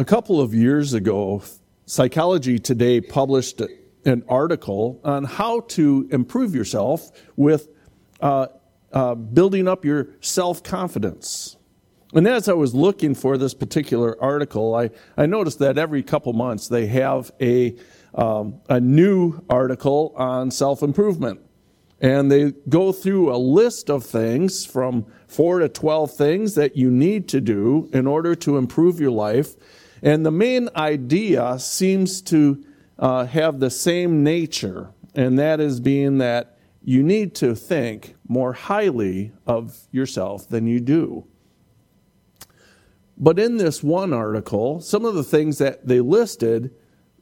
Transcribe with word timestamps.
A 0.00 0.04
couple 0.04 0.40
of 0.40 0.54
years 0.54 0.94
ago, 0.94 1.42
Psychology 1.84 2.58
Today 2.58 3.02
published 3.02 3.60
an 4.06 4.24
article 4.30 4.98
on 5.04 5.24
how 5.24 5.60
to 5.76 6.08
improve 6.10 6.54
yourself 6.54 7.10
with 7.36 7.68
uh, 8.22 8.46
uh, 8.94 9.14
building 9.14 9.68
up 9.68 9.84
your 9.84 10.08
self 10.22 10.62
confidence. 10.62 11.58
And 12.14 12.26
as 12.26 12.48
I 12.48 12.54
was 12.54 12.74
looking 12.74 13.14
for 13.14 13.36
this 13.36 13.52
particular 13.52 14.16
article, 14.22 14.74
I, 14.74 14.88
I 15.18 15.26
noticed 15.26 15.58
that 15.58 15.76
every 15.76 16.02
couple 16.02 16.32
months 16.32 16.66
they 16.66 16.86
have 16.86 17.30
a, 17.38 17.76
um, 18.14 18.58
a 18.70 18.80
new 18.80 19.44
article 19.50 20.14
on 20.16 20.50
self 20.50 20.82
improvement. 20.82 21.40
And 22.00 22.32
they 22.32 22.52
go 22.70 22.92
through 22.92 23.34
a 23.34 23.36
list 23.36 23.90
of 23.90 24.06
things 24.06 24.64
from 24.64 25.04
four 25.28 25.58
to 25.58 25.68
12 25.68 26.10
things 26.10 26.54
that 26.54 26.74
you 26.74 26.90
need 26.90 27.28
to 27.28 27.42
do 27.42 27.90
in 27.92 28.06
order 28.06 28.34
to 28.36 28.56
improve 28.56 28.98
your 28.98 29.10
life. 29.10 29.56
And 30.02 30.24
the 30.24 30.30
main 30.30 30.68
idea 30.74 31.58
seems 31.58 32.22
to 32.22 32.64
uh, 32.98 33.26
have 33.26 33.60
the 33.60 33.70
same 33.70 34.22
nature, 34.22 34.90
and 35.14 35.38
that 35.38 35.60
is 35.60 35.80
being 35.80 36.18
that 36.18 36.58
you 36.82 37.02
need 37.02 37.34
to 37.36 37.54
think 37.54 38.14
more 38.26 38.52
highly 38.52 39.32
of 39.46 39.78
yourself 39.90 40.48
than 40.48 40.66
you 40.66 40.80
do. 40.80 41.26
But 43.18 43.38
in 43.38 43.58
this 43.58 43.82
one 43.82 44.14
article, 44.14 44.80
some 44.80 45.04
of 45.04 45.14
the 45.14 45.24
things 45.24 45.58
that 45.58 45.86
they 45.86 46.00
listed 46.00 46.74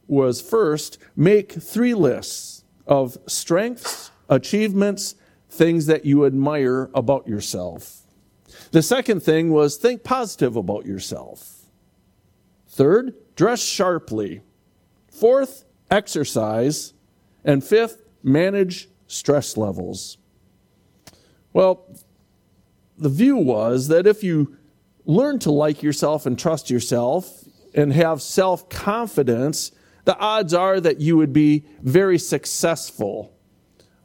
was 0.07 0.41
first, 0.41 0.97
make 1.15 1.51
three 1.51 1.93
lists 1.93 2.63
of 2.87 3.17
strengths, 3.27 4.11
achievements, 4.29 5.15
things 5.49 5.87
that 5.87 6.05
you 6.05 6.25
admire 6.25 6.89
about 6.93 7.27
yourself. 7.27 8.03
The 8.71 8.81
second 8.81 9.21
thing 9.21 9.51
was 9.51 9.75
think 9.75 10.03
positive 10.03 10.55
about 10.55 10.85
yourself. 10.85 11.58
Third, 12.69 13.15
dress 13.35 13.61
sharply. 13.61 14.41
Fourth, 15.11 15.65
exercise. 15.89 16.93
And 17.43 17.63
fifth, 17.63 18.03
manage 18.23 18.89
stress 19.07 19.57
levels. 19.57 20.17
Well, 21.51 21.85
the 22.97 23.09
view 23.09 23.37
was 23.37 23.87
that 23.87 24.05
if 24.05 24.23
you 24.23 24.57
learn 25.05 25.39
to 25.39 25.51
like 25.51 25.81
yourself 25.81 26.25
and 26.25 26.37
trust 26.37 26.69
yourself 26.69 27.43
and 27.73 27.93
have 27.93 28.21
self 28.21 28.69
confidence, 28.69 29.71
the 30.05 30.17
odds 30.17 30.53
are 30.53 30.79
that 30.79 30.99
you 30.99 31.17
would 31.17 31.33
be 31.33 31.65
very 31.81 32.19
successful, 32.19 33.33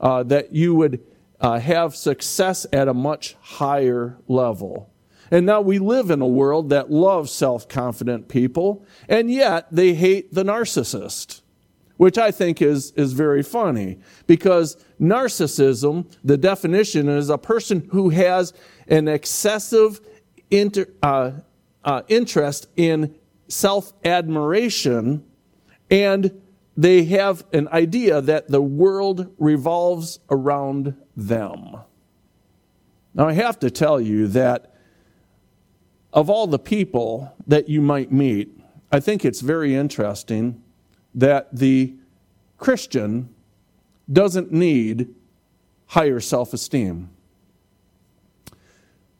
uh, 0.00 0.22
that 0.24 0.52
you 0.52 0.74
would 0.74 1.04
uh, 1.40 1.58
have 1.58 1.94
success 1.94 2.66
at 2.72 2.88
a 2.88 2.94
much 2.94 3.36
higher 3.40 4.16
level. 4.28 4.90
And 5.30 5.46
now 5.46 5.60
we 5.60 5.78
live 5.78 6.10
in 6.10 6.20
a 6.20 6.26
world 6.26 6.70
that 6.70 6.90
loves 6.90 7.32
self 7.32 7.68
confident 7.68 8.28
people, 8.28 8.84
and 9.08 9.30
yet 9.30 9.66
they 9.70 9.94
hate 9.94 10.32
the 10.32 10.44
narcissist 10.44 11.40
which 11.96 12.18
I 12.18 12.30
think 12.30 12.60
is, 12.60 12.90
is 12.92 13.12
very 13.12 13.42
funny 13.42 13.98
because 14.26 14.76
narcissism, 15.00 16.10
the 16.24 16.36
definition 16.36 17.08
is 17.08 17.30
a 17.30 17.38
person 17.38 17.88
who 17.92 18.10
has 18.10 18.52
an 18.88 19.08
excessive 19.08 20.00
inter, 20.50 20.86
uh, 21.02 21.32
uh, 21.84 22.02
interest 22.08 22.68
in 22.76 23.14
self 23.48 23.92
admiration 24.04 25.24
and 25.90 26.40
they 26.76 27.04
have 27.04 27.44
an 27.52 27.68
idea 27.68 28.20
that 28.20 28.48
the 28.48 28.62
world 28.62 29.32
revolves 29.38 30.18
around 30.28 30.96
them. 31.16 31.76
Now, 33.14 33.28
I 33.28 33.34
have 33.34 33.60
to 33.60 33.70
tell 33.70 34.00
you 34.00 34.26
that 34.28 34.73
of 36.14 36.30
all 36.30 36.46
the 36.46 36.60
people 36.60 37.34
that 37.46 37.68
you 37.68 37.82
might 37.82 38.12
meet, 38.12 38.56
I 38.92 39.00
think 39.00 39.24
it's 39.24 39.40
very 39.40 39.74
interesting 39.74 40.62
that 41.12 41.48
the 41.54 41.94
Christian 42.56 43.34
doesn't 44.10 44.52
need 44.52 45.12
higher 45.88 46.20
self 46.20 46.54
esteem. 46.54 47.10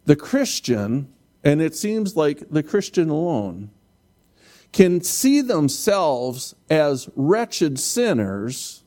The 0.07 0.15
Christian, 0.15 1.13
and 1.43 1.61
it 1.61 1.75
seems 1.75 2.17
like 2.17 2.49
the 2.51 2.63
Christian 2.63 3.11
alone, 3.11 3.71
can 4.73 5.01
see 5.03 5.41
themselves 5.41 6.55
as 6.71 7.09
wretched 7.17 7.79
sinners 7.81 8.85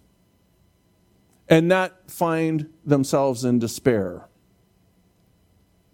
and 1.50 1.68
not 1.68 2.10
find 2.10 2.72
themselves 2.86 3.44
in 3.44 3.60
despair 3.60 4.28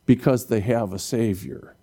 because 0.05 0.47
they 0.47 0.59
have 0.59 0.93
a 0.93 0.99
Savior. 0.99 1.75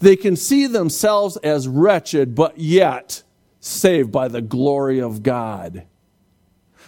They 0.00 0.16
can 0.16 0.34
see 0.34 0.66
themselves 0.66 1.36
as 1.38 1.68
wretched, 1.68 2.34
but 2.34 2.58
yet 2.58 3.22
saved 3.60 4.10
by 4.10 4.28
the 4.28 4.42
glory 4.42 4.98
of 4.98 5.22
God. 5.22 5.86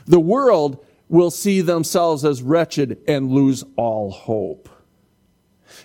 The 0.06 0.20
world 0.20 0.84
will 1.08 1.30
see 1.30 1.60
themselves 1.60 2.24
as 2.24 2.42
wretched 2.42 2.98
and 3.06 3.30
lose 3.30 3.64
all 3.76 4.10
hope. 4.10 4.68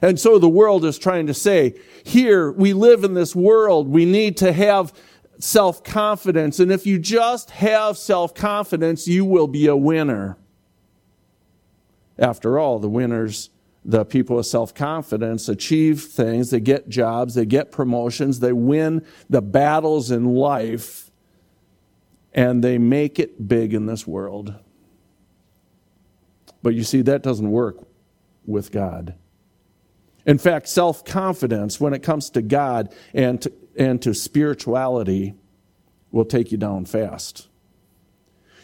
And 0.02 0.20
so 0.20 0.40
the 0.40 0.50
world 0.50 0.86
is 0.86 0.98
trying 0.98 1.28
to 1.28 1.34
say, 1.34 1.76
here, 2.04 2.52
we 2.52 2.74
live 2.74 3.04
in 3.04 3.14
this 3.14 3.36
world. 3.36 3.90
We 3.90 4.06
need 4.06 4.38
to 4.38 4.54
have 4.54 4.94
self 5.40 5.84
confidence. 5.84 6.60
And 6.60 6.72
if 6.72 6.86
you 6.86 6.98
just 6.98 7.52
have 7.52 7.98
self 7.98 8.34
confidence, 8.34 9.08
you 9.08 9.26
will 9.26 9.48
be 9.48 9.68
a 9.68 9.76
winner. 9.76 10.38
After 12.18 12.58
all, 12.58 12.80
the 12.80 12.90
winners 12.90 13.50
the 13.88 14.04
people 14.04 14.36
with 14.36 14.46
self 14.46 14.76
confidence 14.76 15.48
achieve 15.48 16.04
things, 16.04 16.52
they 16.52 16.60
get 16.60 16.90
jobs, 16.90 17.36
they 17.36 17.46
get 17.46 17.72
promotions, 17.72 18.42
they 18.42 18.52
win 18.52 19.04
the 19.30 19.42
battles 19.42 20.12
in 20.12 20.26
life, 20.26 21.10
and 22.34 22.62
they 22.62 22.78
make 22.78 23.18
it 23.18 23.48
big 23.48 23.74
in 23.74 23.86
this 23.86 24.06
world. 24.06 24.54
But 26.62 26.76
you 26.76 26.84
see, 26.84 27.02
that 27.04 27.24
doesn't 27.24 27.50
work 27.50 27.78
with 28.46 28.74
God. 28.74 29.16
In 30.26 30.38
fact, 30.38 30.68
self 30.68 31.06
confidence, 31.06 31.80
when 31.80 31.94
it 31.94 32.04
comes 32.04 32.30
to 32.32 32.42
God 32.42 32.94
and 33.14 33.42
to, 33.42 33.54
and 33.78 34.02
to 34.02 34.14
spirituality, 34.14 35.34
will 36.12 36.26
take 36.26 36.52
you 36.52 36.58
down 36.58 36.84
fast. 36.84 37.48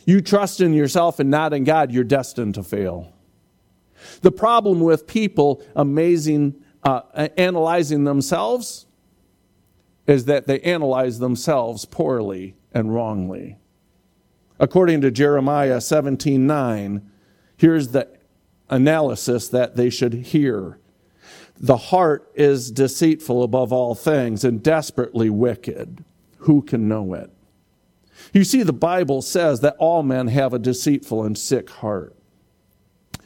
You 0.06 0.20
trust 0.20 0.60
in 0.60 0.74
yourself 0.74 1.20
and 1.20 1.30
not 1.30 1.54
in 1.54 1.64
God, 1.64 1.94
you're 1.94 2.04
destined 2.04 2.56
to 2.56 2.64
fail. 2.64 3.13
The 4.22 4.32
problem 4.32 4.82
with 4.82 5.08
people 5.08 5.64
amazing, 5.76 6.56
uh, 6.84 7.28
analyzing 7.38 8.04
themselves 8.04 8.86
is 10.08 10.26
that 10.26 10.48
they 10.48 10.60
analyze 10.62 11.20
themselves 11.20 11.86
poorly 11.86 12.56
and 12.74 12.94
wrongly. 12.94 13.58
According 14.60 15.02
to 15.02 15.12
Jeremiah 15.12 15.80
17:9, 15.82 17.02
here's 17.58 17.90
the 17.90 18.08
analysis 18.70 19.50
that 19.50 19.76
they 19.76 19.90
should 19.90 20.14
hear. 20.14 20.78
The 21.60 21.78
heart 21.78 22.32
is 22.36 22.72
deceitful 22.72 23.44
above 23.44 23.72
all 23.72 23.96
things 23.96 24.44
and 24.44 24.62
desperately 24.62 25.30
wicked. 25.30 26.04
Who 26.40 26.62
can 26.62 26.88
know 26.88 27.14
it? 27.14 27.30
You 28.34 28.44
see, 28.44 28.64
the 28.64 28.74
Bible 28.74 29.22
says 29.22 29.62
that 29.62 29.76
all 29.78 30.04
men 30.04 30.28
have 30.28 30.54
a 30.54 30.60
deceitful 30.60 31.24
and 31.24 31.38
sick 31.38 31.70
heart. 31.70 32.16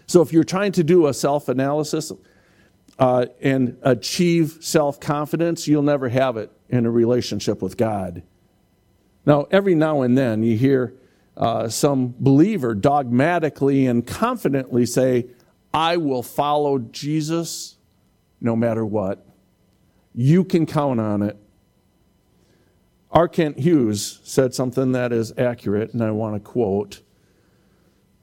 So 0.07 0.21
if 0.21 0.31
you're 0.31 0.45
trying 0.45 0.71
to 0.73 0.83
do 0.83 1.07
a 1.07 1.13
self 1.13 1.49
analysis 1.49 2.11
uh, 2.97 3.27
and 3.41 3.77
achieve 3.83 4.57
self 4.61 4.99
confidence, 4.99 5.67
you'll 5.67 5.83
never 5.83 6.09
have 6.09 6.37
it 6.37 6.51
in 6.69 6.85
a 6.85 6.91
relationship 6.91 7.61
with 7.61 7.77
God. 7.77 8.23
Now, 9.25 9.45
every 9.51 9.75
now 9.75 10.01
and 10.01 10.17
then 10.17 10.41
you 10.41 10.57
hear 10.57 10.93
uh, 11.35 11.67
some 11.67 12.15
believer 12.17 12.73
dogmatically 12.73 13.85
and 13.85 14.07
confidently 14.07 14.85
say, 14.85 15.27
I 15.73 15.97
will 15.97 16.23
follow 16.23 16.79
Jesus 16.79 17.75
no 18.39 18.55
matter 18.55 18.85
what. 18.85 19.25
You 20.15 20.43
can 20.43 20.65
count 20.65 20.99
on 20.99 21.21
it. 21.21 21.37
R. 23.11 23.27
Kent 23.27 23.59
Hughes 23.59 24.19
said 24.23 24.53
something 24.53 24.93
that 24.93 25.11
is 25.11 25.33
accurate, 25.37 25.93
and 25.93 26.01
I 26.03 26.11
want 26.11 26.35
to 26.35 26.39
quote. 26.39 27.01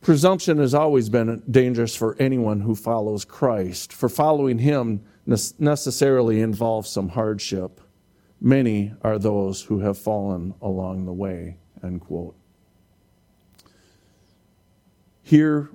Presumption 0.05 0.59
has 0.59 0.75
always 0.75 1.09
been 1.09 1.43
dangerous 1.51 1.97
for 1.97 2.15
anyone 2.19 2.61
who 2.61 2.75
follows 2.75 3.25
Christ, 3.25 3.91
for 3.91 4.11
following 4.11 4.59
him 4.59 5.03
necessarily 5.59 6.43
involves 6.43 6.91
some 6.91 7.09
hardship. 7.09 7.81
Many 8.39 8.93
are 9.01 9.19
those 9.19 9.63
who 9.63 9.79
have 9.79 9.97
fallen 9.97 10.53
along 10.61 11.07
the 11.07 11.15
way. 11.15 11.57
End 11.83 12.03
quote. 12.03 12.37
Here, 15.23 15.71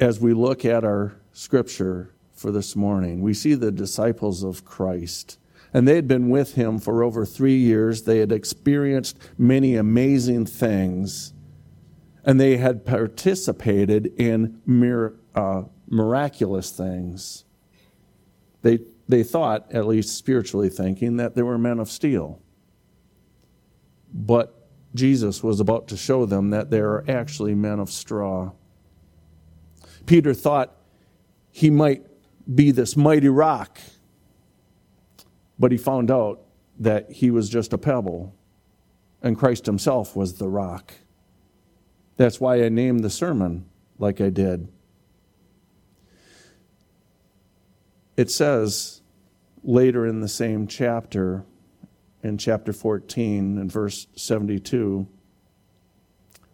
as 0.00 0.18
we 0.18 0.32
look 0.32 0.64
at 0.64 0.82
our 0.82 1.14
scripture 1.34 2.14
for 2.32 2.50
this 2.50 2.74
morning, 2.74 3.20
we 3.20 3.34
see 3.34 3.52
the 3.52 3.70
disciples 3.70 4.42
of 4.42 4.64
Christ. 4.64 5.38
And 5.74 5.86
they 5.86 5.96
had 5.96 6.08
been 6.08 6.30
with 6.30 6.54
him 6.54 6.78
for 6.78 7.02
over 7.02 7.26
three 7.26 7.58
years. 7.58 8.04
They 8.04 8.20
had 8.20 8.32
experienced 8.32 9.18
many 9.36 9.76
amazing 9.76 10.46
things 10.46 11.33
and 12.24 12.40
they 12.40 12.56
had 12.56 12.84
participated 12.84 14.06
in 14.18 14.60
mir- 14.64 15.14
uh, 15.34 15.64
miraculous 15.88 16.70
things. 16.70 17.44
They 18.62 18.80
they 19.06 19.22
thought, 19.22 19.70
at 19.70 19.86
least 19.86 20.16
spiritually 20.16 20.70
thinking, 20.70 21.18
that 21.18 21.34
they 21.34 21.42
were 21.42 21.58
men 21.58 21.78
of 21.78 21.90
steel. 21.90 22.40
But 24.12 24.66
Jesus 24.94 25.42
was 25.42 25.60
about 25.60 25.88
to 25.88 25.96
show 25.96 26.24
them 26.24 26.50
that 26.50 26.70
they 26.70 26.80
are 26.80 27.04
actually 27.06 27.54
men 27.54 27.80
of 27.80 27.90
straw. 27.90 28.52
Peter 30.06 30.32
thought 30.32 30.74
he 31.50 31.68
might 31.68 32.06
be 32.54 32.70
this 32.70 32.96
mighty 32.96 33.28
rock, 33.28 33.78
but 35.58 35.70
he 35.70 35.76
found 35.76 36.10
out 36.10 36.40
that 36.78 37.10
he 37.10 37.30
was 37.30 37.48
just 37.50 37.72
a 37.72 37.78
pebble, 37.78 38.34
and 39.22 39.38
Christ 39.38 39.66
himself 39.66 40.16
was 40.16 40.34
the 40.34 40.48
rock. 40.48 40.94
That's 42.16 42.40
why 42.40 42.62
I 42.62 42.68
named 42.68 43.02
the 43.02 43.10
sermon 43.10 43.66
like 43.98 44.20
I 44.20 44.30
did. 44.30 44.68
It 48.16 48.30
says 48.30 49.02
later 49.64 50.06
in 50.06 50.20
the 50.20 50.28
same 50.28 50.66
chapter, 50.66 51.44
in 52.22 52.38
chapter 52.38 52.72
14 52.72 53.58
and 53.58 53.70
verse 53.70 54.06
72, 54.14 55.08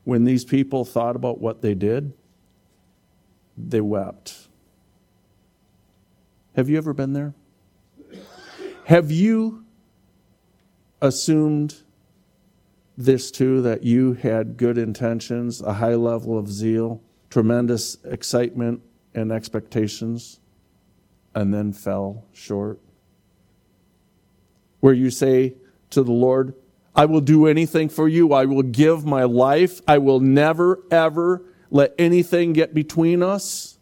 when 0.04 0.24
these 0.24 0.44
people 0.44 0.84
thought 0.84 1.16
about 1.16 1.40
what 1.40 1.60
they 1.60 1.74
did, 1.74 2.14
they 3.56 3.80
wept. 3.80 4.48
Have 6.56 6.68
you 6.68 6.78
ever 6.78 6.92
been 6.92 7.12
there? 7.12 7.34
Have 8.84 9.10
you 9.10 9.64
assumed 11.00 11.82
this 13.05 13.31
too 13.31 13.62
that 13.62 13.82
you 13.82 14.14
had 14.14 14.56
good 14.56 14.79
intentions, 14.79 15.61
a 15.61 15.75
high 15.75 15.94
level 15.94 16.38
of 16.38 16.49
zeal, 16.49 17.02
tremendous 17.31 17.97
excitement 18.05 18.82
and 19.14 19.32
expectations, 19.32 20.41
and 21.35 21.52
then 21.52 21.73
fell 21.73 22.25
short? 22.32 22.81
Where 24.81 24.94
you 24.94 25.11
say 25.11 25.55
to 25.91 26.02
the 26.02 26.12
Lord, 26.12 26.55
I 26.94 27.05
will 27.05 27.20
do 27.20 27.47
anything 27.47 27.88
for 27.88 28.08
you. 28.08 28.32
I 28.32 28.44
will 28.47 28.62
give 28.62 29.05
my 29.05 29.25
life. 29.25 29.81
I 29.87 29.99
will 29.99 30.20
never, 30.20 30.81
ever 30.91 31.43
let 31.70 31.94
anything 31.99 32.52
get 32.52 32.75
between 32.75 33.23
us. 33.23 33.79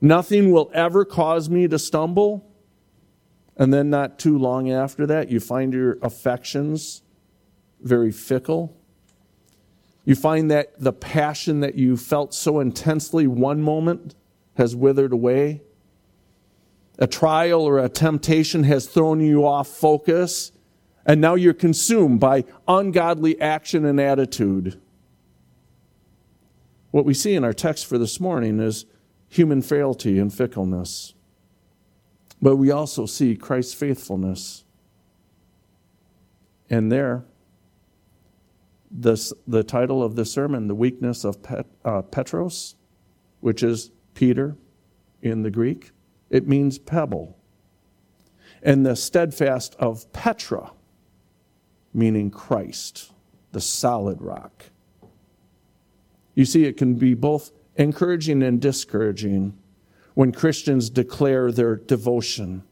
Nothing 0.00 0.50
will 0.50 0.70
ever 0.74 1.04
cause 1.04 1.48
me 1.50 1.68
to 1.68 1.78
stumble. 1.78 2.46
And 3.56 3.74
then, 3.74 3.90
not 3.90 4.18
too 4.18 4.38
long 4.38 4.70
after 4.70 5.06
that, 5.06 5.30
you 5.30 5.40
find 5.40 5.72
your 5.72 5.98
affections 6.02 7.02
very 7.82 8.12
fickle. 8.12 8.76
You 10.04 10.14
find 10.14 10.50
that 10.50 10.78
the 10.78 10.92
passion 10.92 11.60
that 11.60 11.74
you 11.74 11.96
felt 11.96 12.34
so 12.34 12.60
intensely 12.60 13.26
one 13.26 13.62
moment 13.62 14.14
has 14.56 14.74
withered 14.74 15.12
away. 15.12 15.62
A 16.98 17.06
trial 17.06 17.62
or 17.62 17.78
a 17.78 17.88
temptation 17.88 18.64
has 18.64 18.86
thrown 18.86 19.20
you 19.20 19.46
off 19.46 19.68
focus, 19.68 20.52
and 21.06 21.20
now 21.20 21.34
you're 21.34 21.54
consumed 21.54 22.20
by 22.20 22.44
ungodly 22.68 23.40
action 23.40 23.84
and 23.84 24.00
attitude. 24.00 24.80
What 26.90 27.04
we 27.04 27.14
see 27.14 27.34
in 27.34 27.44
our 27.44 27.52
text 27.52 27.86
for 27.86 27.98
this 27.98 28.20
morning 28.20 28.58
is 28.58 28.84
human 29.28 29.62
frailty 29.62 30.18
and 30.18 30.32
fickleness. 30.32 31.14
But 32.42 32.56
we 32.56 32.70
also 32.70 33.06
see 33.06 33.36
Christ's 33.36 33.74
faithfulness. 33.74 34.64
And 36.68 36.90
there, 36.90 37.24
this, 38.90 39.32
the 39.46 39.62
title 39.62 40.02
of 40.02 40.16
the 40.16 40.24
sermon, 40.24 40.66
The 40.66 40.74
Weakness 40.74 41.24
of 41.24 41.42
Pet, 41.42 41.66
uh, 41.84 42.02
Petros, 42.02 42.74
which 43.40 43.62
is 43.62 43.90
Peter 44.14 44.56
in 45.22 45.42
the 45.42 45.50
Greek, 45.50 45.92
it 46.28 46.48
means 46.48 46.78
pebble. 46.78 47.38
And 48.62 48.84
the 48.84 48.96
steadfast 48.96 49.74
of 49.78 50.12
Petra, 50.12 50.72
meaning 51.94 52.30
Christ, 52.30 53.12
the 53.52 53.60
solid 53.60 54.20
rock. 54.20 54.66
You 56.34 56.44
see, 56.44 56.64
it 56.64 56.76
can 56.76 56.94
be 56.94 57.14
both 57.14 57.52
encouraging 57.76 58.42
and 58.42 58.60
discouraging 58.60 59.56
when 60.14 60.32
Christians 60.32 60.90
declare 60.90 61.50
their 61.50 61.76
devotion. 61.76 62.62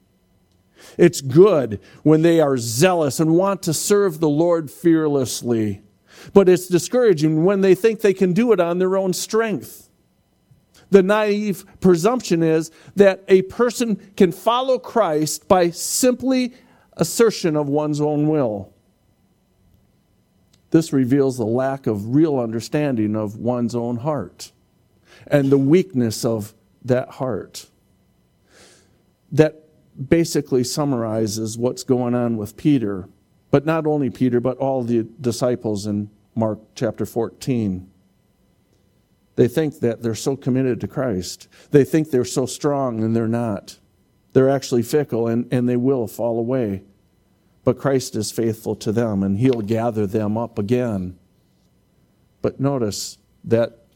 It's 0.97 1.21
good 1.21 1.81
when 2.03 2.23
they 2.23 2.41
are 2.41 2.57
zealous 2.57 3.19
and 3.21 3.35
want 3.35 3.63
to 3.63 3.75
serve 3.75 4.21
the 4.21 4.29
Lord 4.29 4.71
fearlessly, 4.71 5.83
but 6.33 6.49
it's 6.49 6.69
discouraging 6.69 7.45
when 7.45 7.61
they 7.61 7.75
think 7.75 8.01
they 8.01 8.15
can 8.15 8.33
do 8.33 8.53
it 8.53 8.61
on 8.61 8.79
their 8.79 8.97
own 8.97 9.13
strength. 9.13 9.89
The 10.91 11.03
naive 11.03 11.65
presumption 11.81 12.43
is 12.43 12.71
that 12.97 13.25
a 13.29 13.43
person 13.43 13.97
can 14.17 14.33
follow 14.33 14.79
Christ 14.79 15.47
by 15.47 15.71
simply 15.71 16.55
assertion 16.95 17.57
of 17.57 17.69
one's 17.69 18.01
own 18.01 18.29
will. 18.29 18.73
This 20.71 20.93
reveals 20.93 21.39
the 21.39 21.47
lack 21.47 21.87
of 21.87 22.15
real 22.15 22.39
understanding 22.39 23.17
of 23.17 23.37
one's 23.37 23.75
own 23.75 23.99
heart 23.99 24.53
and 25.27 25.51
the 25.51 25.59
weakness 25.59 26.25
of 26.25 26.55
that 26.85 27.09
heart. 27.13 27.67
That 29.33 29.65
basically 30.09 30.65
summarizes 30.65 31.59
what's 31.59 31.85
going 31.85 32.15
on 32.15 32.37
with 32.37 32.57
Peter, 32.57 33.09
but 33.51 33.67
not 33.67 33.87
only 33.87 34.11
Peter, 34.11 34.41
but 34.41 34.59
all 34.59 34.83
the 34.83 35.07
disciples 35.21 35.87
in 35.87 36.11
Mark 36.39 36.61
chapter 36.77 37.05
14. 37.05 37.91
They 39.35 39.49
think 39.49 39.81
that 39.81 40.03
they're 40.03 40.15
so 40.15 40.37
committed 40.37 40.81
to 40.81 40.89
Christ. 40.89 41.49
They 41.73 41.83
think 41.83 42.11
they're 42.11 42.25
so 42.25 42.47
strong, 42.47 43.03
and 43.03 43.15
they're 43.15 43.27
not. 43.27 43.79
They're 44.35 44.49
actually 44.49 44.85
fickle, 44.85 45.27
and, 45.27 45.53
and 45.53 45.69
they 45.69 45.77
will 45.77 46.07
fall 46.07 46.39
away. 46.39 46.85
But 47.65 47.77
Christ 47.77 48.15
is 48.15 48.31
faithful 48.31 48.77
to 48.77 48.93
them, 48.93 49.25
and 49.25 49.39
He'll 49.39 49.63
gather 49.63 50.07
them 50.07 50.39
up 50.39 50.61
again. 50.61 51.19
But 52.41 52.61
notice 52.61 53.19
that 53.45 53.87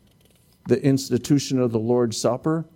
the 0.66 0.82
institution 0.84 1.60
of 1.60 1.70
the 1.70 1.78
Lord's 1.78 2.16
Supper 2.16 2.66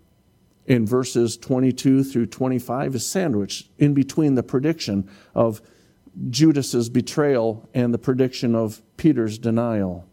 in 0.65 0.87
verses 0.87 1.37
22 1.37 2.05
through 2.05 2.27
25 2.27 2.95
is 2.95 3.07
sandwiched 3.07 3.71
in 3.79 3.95
between 3.95 4.37
the 4.37 4.43
prediction 4.45 5.11
of 5.35 5.61
Judas's 6.31 6.89
betrayal 6.89 7.69
and 7.75 7.93
the 7.93 7.99
prediction 7.99 8.55
of 8.55 8.81
Peter's 8.97 9.39
denial. 9.39 10.07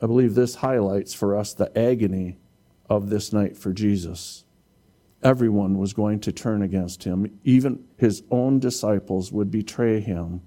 I 0.00 0.06
believe 0.06 0.34
this 0.34 0.56
highlights 0.56 1.14
for 1.14 1.36
us 1.36 1.54
the 1.54 1.76
agony 1.78 2.38
of 2.88 3.08
this 3.08 3.32
night 3.32 3.56
for 3.56 3.72
Jesus. 3.72 4.44
Everyone 5.22 5.78
was 5.78 5.92
going 5.92 6.20
to 6.20 6.32
turn 6.32 6.62
against 6.62 7.04
him. 7.04 7.38
Even 7.44 7.84
his 7.96 8.22
own 8.30 8.58
disciples 8.58 9.32
would 9.32 9.50
betray 9.50 10.00
him. 10.00 10.42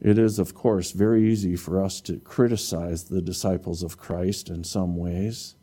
It 0.00 0.18
is, 0.18 0.38
of 0.38 0.54
course, 0.54 0.90
very 0.90 1.30
easy 1.30 1.56
for 1.56 1.82
us 1.82 2.00
to 2.02 2.18
criticize 2.18 3.04
the 3.04 3.22
disciples 3.22 3.82
of 3.82 3.96
Christ 3.96 4.50
in 4.50 4.62
some 4.62 4.96
ways. 4.96 5.54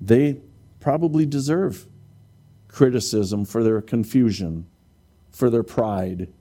They 0.00 0.40
probably 0.80 1.26
deserve 1.26 1.86
criticism 2.66 3.44
for 3.44 3.62
their 3.62 3.80
confusion, 3.80 4.66
for 5.38 5.50
their 5.50 5.62
pride, 5.62 6.32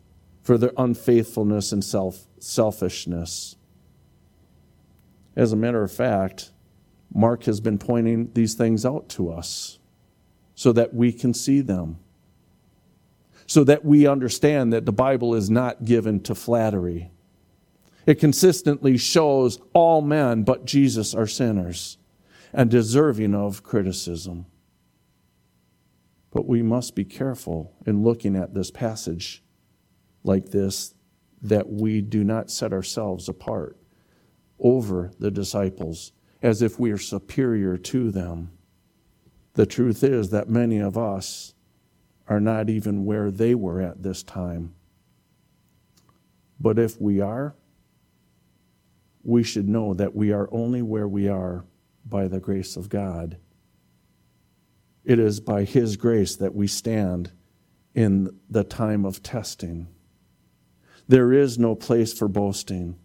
for 0.42 0.58
their 0.58 0.72
unfaithfulness 0.76 1.72
and 1.72 1.84
self, 1.84 2.26
selfishness. 2.40 3.56
As 5.36 5.52
a 5.54 5.56
matter 5.56 5.84
of 5.84 5.92
fact, 5.92 6.52
Mark 7.14 7.44
has 7.44 7.60
been 7.60 7.78
pointing 7.78 8.32
these 8.34 8.56
things 8.56 8.86
out 8.86 9.08
to 9.10 9.32
us 9.32 9.78
so 10.56 10.72
that 10.74 10.94
we 10.94 11.14
can 11.14 11.34
see 11.34 11.62
them 11.62 12.00
so 13.48 13.64
that 13.64 13.86
we 13.86 14.06
understand 14.06 14.74
that 14.74 14.86
the 14.86 14.92
Bible 14.92 15.34
is 15.34 15.50
not 15.50 15.86
given 15.86 16.20
to 16.20 16.36
flattery. 16.36 17.10
It 18.06 18.20
consistently 18.20 18.98
shows 18.98 19.60
all 19.74 20.02
men 20.02 20.44
but 20.44 20.66
Jesus 20.66 21.16
are 21.16 21.28
sinners 21.28 21.98
and 22.54 22.70
deserving 22.70 23.34
of 23.34 23.64
criticism. 23.64 24.46
But 26.32 26.48
we 26.48 26.62
must 26.62 26.96
be 26.96 27.06
careful 27.06 27.74
in 27.86 28.04
looking 28.04 28.36
at 28.36 28.54
this 28.54 28.72
passage 28.72 29.44
like 30.24 30.50
this 30.50 30.94
that 31.42 31.70
we 31.70 32.02
do 32.02 32.24
not 32.24 32.52
set 32.52 32.74
ourselves 32.74 33.30
apart 33.30 33.78
over 34.60 35.12
the 35.20 35.32
disciples 35.32 36.12
as 36.42 36.62
if 36.62 36.80
we 36.80 36.92
are 36.92 36.98
superior 36.98 37.78
to 37.78 38.12
them. 38.12 38.52
The 39.54 39.66
truth 39.66 40.04
is 40.04 40.30
that 40.30 40.50
many 40.50 40.80
of 40.80 40.98
us 40.98 41.54
are 42.28 42.40
not 42.40 42.70
even 42.70 43.06
where 43.06 43.32
they 43.32 43.56
were 43.56 43.82
at 43.82 44.04
this 44.04 44.22
time. 44.22 44.76
But 46.60 46.78
if 46.78 47.00
we 47.00 47.22
are, 47.22 47.56
we 49.24 49.44
should 49.44 49.68
know 49.68 49.94
that 49.94 50.16
we 50.16 50.32
are 50.32 50.50
only 50.52 50.82
where 50.82 51.08
we 51.08 51.28
are 51.28 51.66
by 52.06 52.28
the 52.28 52.40
grace 52.40 52.76
of 52.76 52.90
God. 52.90 53.38
It 55.08 55.20
is 55.20 55.40
by 55.40 55.64
His 55.64 55.98
grace 55.98 56.36
that 56.36 56.54
we 56.54 56.68
stand 56.68 57.32
in 57.96 58.40
the 58.50 58.66
time 58.66 59.06
of 59.06 59.24
testing. 59.24 59.88
There 61.08 61.34
is 61.34 61.58
no 61.58 61.76
place 61.76 62.14
for 62.14 62.28
boasting 62.28 62.98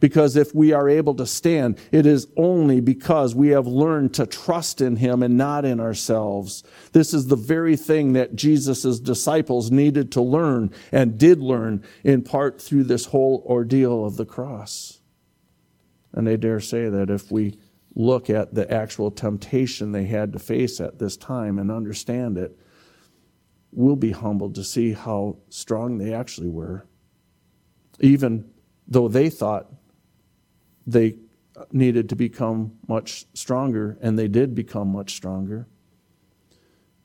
Because 0.00 0.36
if 0.36 0.54
we 0.54 0.72
are 0.72 0.88
able 0.88 1.14
to 1.14 1.26
stand, 1.26 1.78
it 1.90 2.04
is 2.04 2.28
only 2.36 2.80
because 2.80 3.34
we 3.34 3.48
have 3.48 3.66
learned 3.66 4.12
to 4.14 4.26
trust 4.26 4.82
in 4.82 4.96
Him 4.96 5.22
and 5.22 5.38
not 5.38 5.64
in 5.64 5.80
ourselves. 5.80 6.62
This 6.92 7.14
is 7.14 7.28
the 7.28 7.36
very 7.36 7.76
thing 7.76 8.12
that 8.12 8.36
Jesus' 8.36 9.00
disciples 9.00 9.70
needed 9.70 10.12
to 10.12 10.20
learn 10.20 10.72
and 10.92 11.16
did 11.18 11.40
learn 11.40 11.82
in 12.04 12.20
part 12.20 12.60
through 12.60 12.84
this 12.84 13.06
whole 13.06 13.42
ordeal 13.46 14.04
of 14.04 14.18
the 14.18 14.26
cross. 14.26 15.00
And 16.12 16.26
they 16.26 16.36
dare 16.36 16.60
say 16.60 16.90
that 16.90 17.08
if 17.08 17.32
we 17.32 17.58
look 17.94 18.28
at 18.28 18.54
the 18.54 18.70
actual 18.72 19.10
temptation 19.10 19.92
they 19.92 20.06
had 20.06 20.32
to 20.32 20.38
face 20.38 20.80
at 20.80 20.98
this 20.98 21.16
time 21.16 21.58
and 21.58 21.70
understand 21.70 22.36
it, 22.36 22.58
we'll 23.70 23.96
be 23.96 24.12
humbled 24.12 24.54
to 24.54 24.64
see 24.64 24.92
how 24.92 25.36
strong 25.48 25.98
they 25.98 26.12
actually 26.12 26.48
were. 26.48 26.86
Even 28.00 28.50
though 28.86 29.08
they 29.08 29.30
thought 29.30 29.72
they 30.86 31.16
needed 31.72 32.08
to 32.08 32.16
become 32.16 32.72
much 32.88 33.26
stronger, 33.34 33.96
and 34.00 34.18
they 34.18 34.28
did 34.28 34.54
become 34.54 34.88
much 34.88 35.14
stronger. 35.14 35.66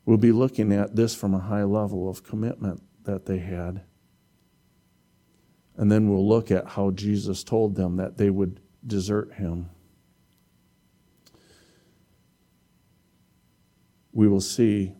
We'll 0.05 0.17
be 0.17 0.31
looking 0.31 0.73
at 0.73 0.95
this 0.95 1.13
from 1.13 1.35
a 1.35 1.39
high 1.39 1.63
level 1.63 2.09
of 2.09 2.23
commitment 2.23 2.81
that 3.03 3.25
they 3.25 3.37
had. 3.37 3.83
And 5.77 5.91
then 5.91 6.09
we'll 6.09 6.27
look 6.27 6.51
at 6.51 6.67
how 6.67 6.91
Jesus 6.91 7.43
told 7.43 7.75
them 7.75 7.97
that 7.97 8.17
they 8.17 8.29
would 8.29 8.59
desert 8.85 9.33
him. 9.33 9.69
We 14.19 14.27
will 14.27 14.41
see 14.41 14.95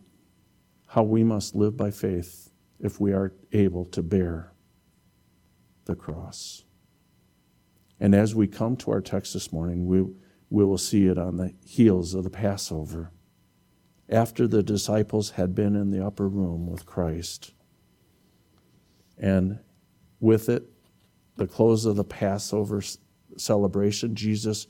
how 0.86 1.02
we 1.02 1.24
must 1.24 1.54
live 1.54 1.76
by 1.76 1.90
faith 1.90 2.52
if 2.78 2.98
we 2.98 3.12
are 3.12 3.34
able 3.52 3.84
to 3.84 4.02
bear 4.02 4.54
the 5.84 5.94
cross. 5.94 6.64
And 8.00 8.14
as 8.14 8.34
we 8.34 8.46
come 8.46 8.78
to 8.78 8.92
our 8.92 9.02
text 9.02 9.34
this 9.34 9.52
morning, 9.52 9.84
we, 9.84 10.00
we 10.48 10.64
will 10.64 10.78
see 10.78 11.06
it 11.06 11.18
on 11.18 11.36
the 11.36 11.52
heels 11.66 12.14
of 12.14 12.24
the 12.24 12.30
Passover. 12.30 13.12
After 14.08 14.48
the 14.48 14.62
disciples 14.62 15.32
had 15.32 15.54
been 15.54 15.76
in 15.76 15.90
the 15.90 16.02
upper 16.02 16.26
room 16.26 16.66
with 16.66 16.86
Christ, 16.86 17.52
and 19.18 19.58
with 20.18 20.48
it, 20.48 20.66
the 21.36 21.46
close 21.46 21.84
of 21.84 21.96
the 21.96 22.04
Passover 22.04 22.80
celebration, 23.36 24.14
Jesus 24.14 24.66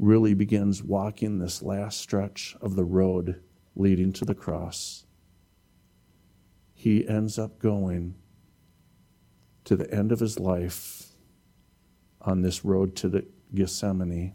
really 0.00 0.34
begins 0.34 0.82
walking 0.82 1.38
this 1.38 1.62
last 1.62 2.00
stretch 2.00 2.56
of 2.60 2.74
the 2.74 2.84
road 2.84 3.40
leading 3.76 4.12
to 4.12 4.24
the 4.24 4.34
cross. 4.34 5.04
He 6.74 7.06
ends 7.08 7.38
up 7.38 7.58
going 7.58 8.14
to 9.64 9.76
the 9.76 9.92
end 9.92 10.12
of 10.12 10.20
his 10.20 10.38
life 10.38 11.06
on 12.20 12.42
this 12.42 12.64
road 12.64 12.94
to 12.96 13.08
the 13.08 13.26
Gethsemane. 13.54 14.34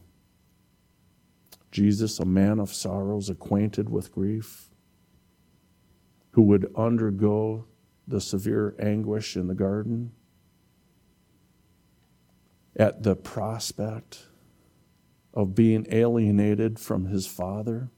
Jesus, 1.72 2.19
a 2.19 2.25
man 2.25 2.60
of 2.60 2.74
sorrows, 2.74 3.29
acquainted 3.29 3.89
with 3.89 4.12
grief, 4.12 4.69
who 6.31 6.41
would 6.43 6.72
undergo 6.75 7.65
the 8.08 8.19
severe 8.19 8.75
anguish 8.79 9.36
in 9.36 9.48
the 9.48 9.55
garden 9.55 10.12
at 12.75 13.03
the 13.03 13.15
prospect 13.15 14.25
of 15.34 15.53
being 15.53 15.86
alienated 15.91 16.79
from 16.79 17.05
his 17.05 17.27
Father 17.27 17.91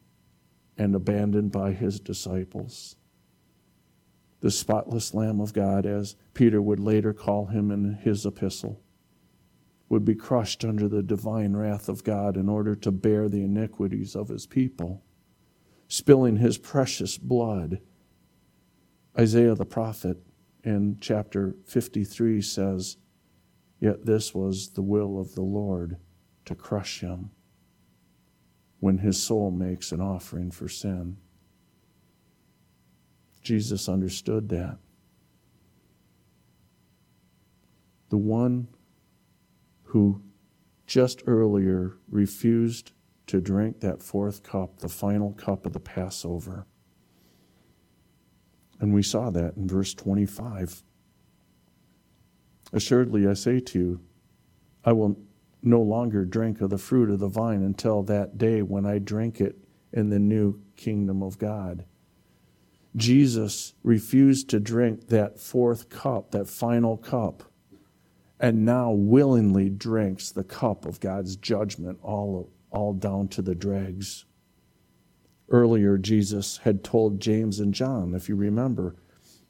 and 0.82 0.96
abandoned 0.96 1.52
by 1.52 1.74
his 1.74 2.00
disciples. 2.00 2.96
The 4.40 4.50
spotless 4.50 5.14
Lamb 5.14 5.40
of 5.40 5.54
God, 5.54 5.86
as 5.86 6.16
Peter 6.34 6.60
would 6.60 6.80
later 6.80 7.14
call 7.14 7.46
him 7.46 7.70
in 7.70 8.00
his 8.02 8.26
epistle 8.26 8.82
would 9.90 10.04
be 10.06 10.16
crushed 10.16 10.64
under 10.64 10.88
the 10.88 11.04
divine 11.04 11.54
wrath 11.54 11.90
of 11.90 12.04
God 12.04 12.38
in 12.38 12.48
order 12.48 12.76
to 12.76 12.92
bear 12.92 13.28
the 13.28 13.44
iniquities 13.44 14.16
of 14.16 14.30
his 14.30 14.48
people, 14.48 15.04
spilling 15.90 16.38
his 16.38 16.58
precious 16.58 17.18
blood. 17.18 17.82
Isaiah 19.20 19.54
the 19.54 19.66
prophet 19.66 20.18
in 20.64 20.98
chapter 21.02 21.58
53 21.66 22.42
says, 22.42 22.96
Yet 23.82 24.06
this 24.06 24.34
was 24.34 24.70
the 24.70 24.82
will 24.82 25.20
of 25.20 25.36
the 25.36 25.42
Lord 25.42 25.98
to 26.46 26.56
crush 26.56 27.02
him 27.02 27.32
when 28.82 28.98
his 28.98 29.22
soul 29.22 29.52
makes 29.52 29.92
an 29.92 30.02
offering 30.02 30.52
for 30.52 30.68
sin. 30.68 31.16
Jesus 33.42 33.88
understood 33.88 34.50
that. 34.50 34.78
The 38.10 38.18
one 38.18 38.68
who 39.84 40.22
just 40.88 41.22
earlier 41.28 41.94
refused 42.10 42.92
to 43.28 43.40
drink 43.40 43.80
that 43.80 44.02
fourth 44.02 44.42
cup, 44.42 44.80
the 44.80 44.90
final 44.90 45.32
cup 45.34 45.66
of 45.66 45.74
the 45.74 45.80
Passover. 45.80 46.66
And 48.80 48.94
we 48.94 49.04
saw 49.04 49.30
that 49.30 49.56
in 49.58 49.68
verse 49.68 49.94
25. 49.94 50.82
Assuredly, 52.74 53.28
I 53.28 53.34
say 53.34 53.60
to 53.60 53.80
you, 53.80 54.02
I 54.84 54.94
will 54.94 55.18
no 55.64 55.82
longer 55.82 56.26
drink 56.26 56.62
of 56.62 56.70
the 56.70 56.78
fruit 56.78 57.10
of 57.10 57.20
the 57.20 57.28
vine 57.28 57.64
until 57.64 58.04
that 58.04 58.38
day 58.38 58.62
when 58.62 58.86
I 58.86 59.00
drink 59.00 59.40
it 59.40 59.58
in 59.94 60.10
the 60.10 60.20
new 60.20 60.60
kingdom 60.76 61.22
of 61.22 61.38
God. 61.38 61.86
Jesus 62.96 63.74
refused 63.84 64.50
to 64.50 64.60
drink 64.60 65.08
that 65.08 65.40
fourth 65.40 65.90
cup, 65.90 66.32
that 66.32 66.50
final 66.50 66.98
cup 66.98 67.44
and 68.42 68.66
now 68.66 68.92
willingly 68.92 69.70
drinks 69.70 70.32
the 70.32 70.44
cup 70.44 70.86
of 70.86 71.00
God's 71.00 71.36
judgment 71.36 72.00
all, 72.02 72.50
all 72.72 72.92
down 72.92 73.28
to 73.30 73.42
the 73.44 73.54
dregs. 73.54 74.26
Earlier, 75.48 75.98
Jesus 76.00 76.58
had 76.58 76.84
told 76.84 77.20
James 77.20 77.60
and 77.60 77.72
John, 77.72 78.16
if 78.16 78.28
you 78.28 78.36
remember, 78.36 78.96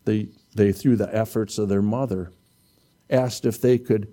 they, 0.03 0.29
they, 0.55 0.73
through 0.73 0.97
the 0.97 1.15
efforts 1.15 1.57
of 1.57 1.69
their 1.69 1.81
mother, 1.81 2.33
asked 3.09 3.45
if 3.45 3.61
they 3.61 3.77
could 3.77 4.11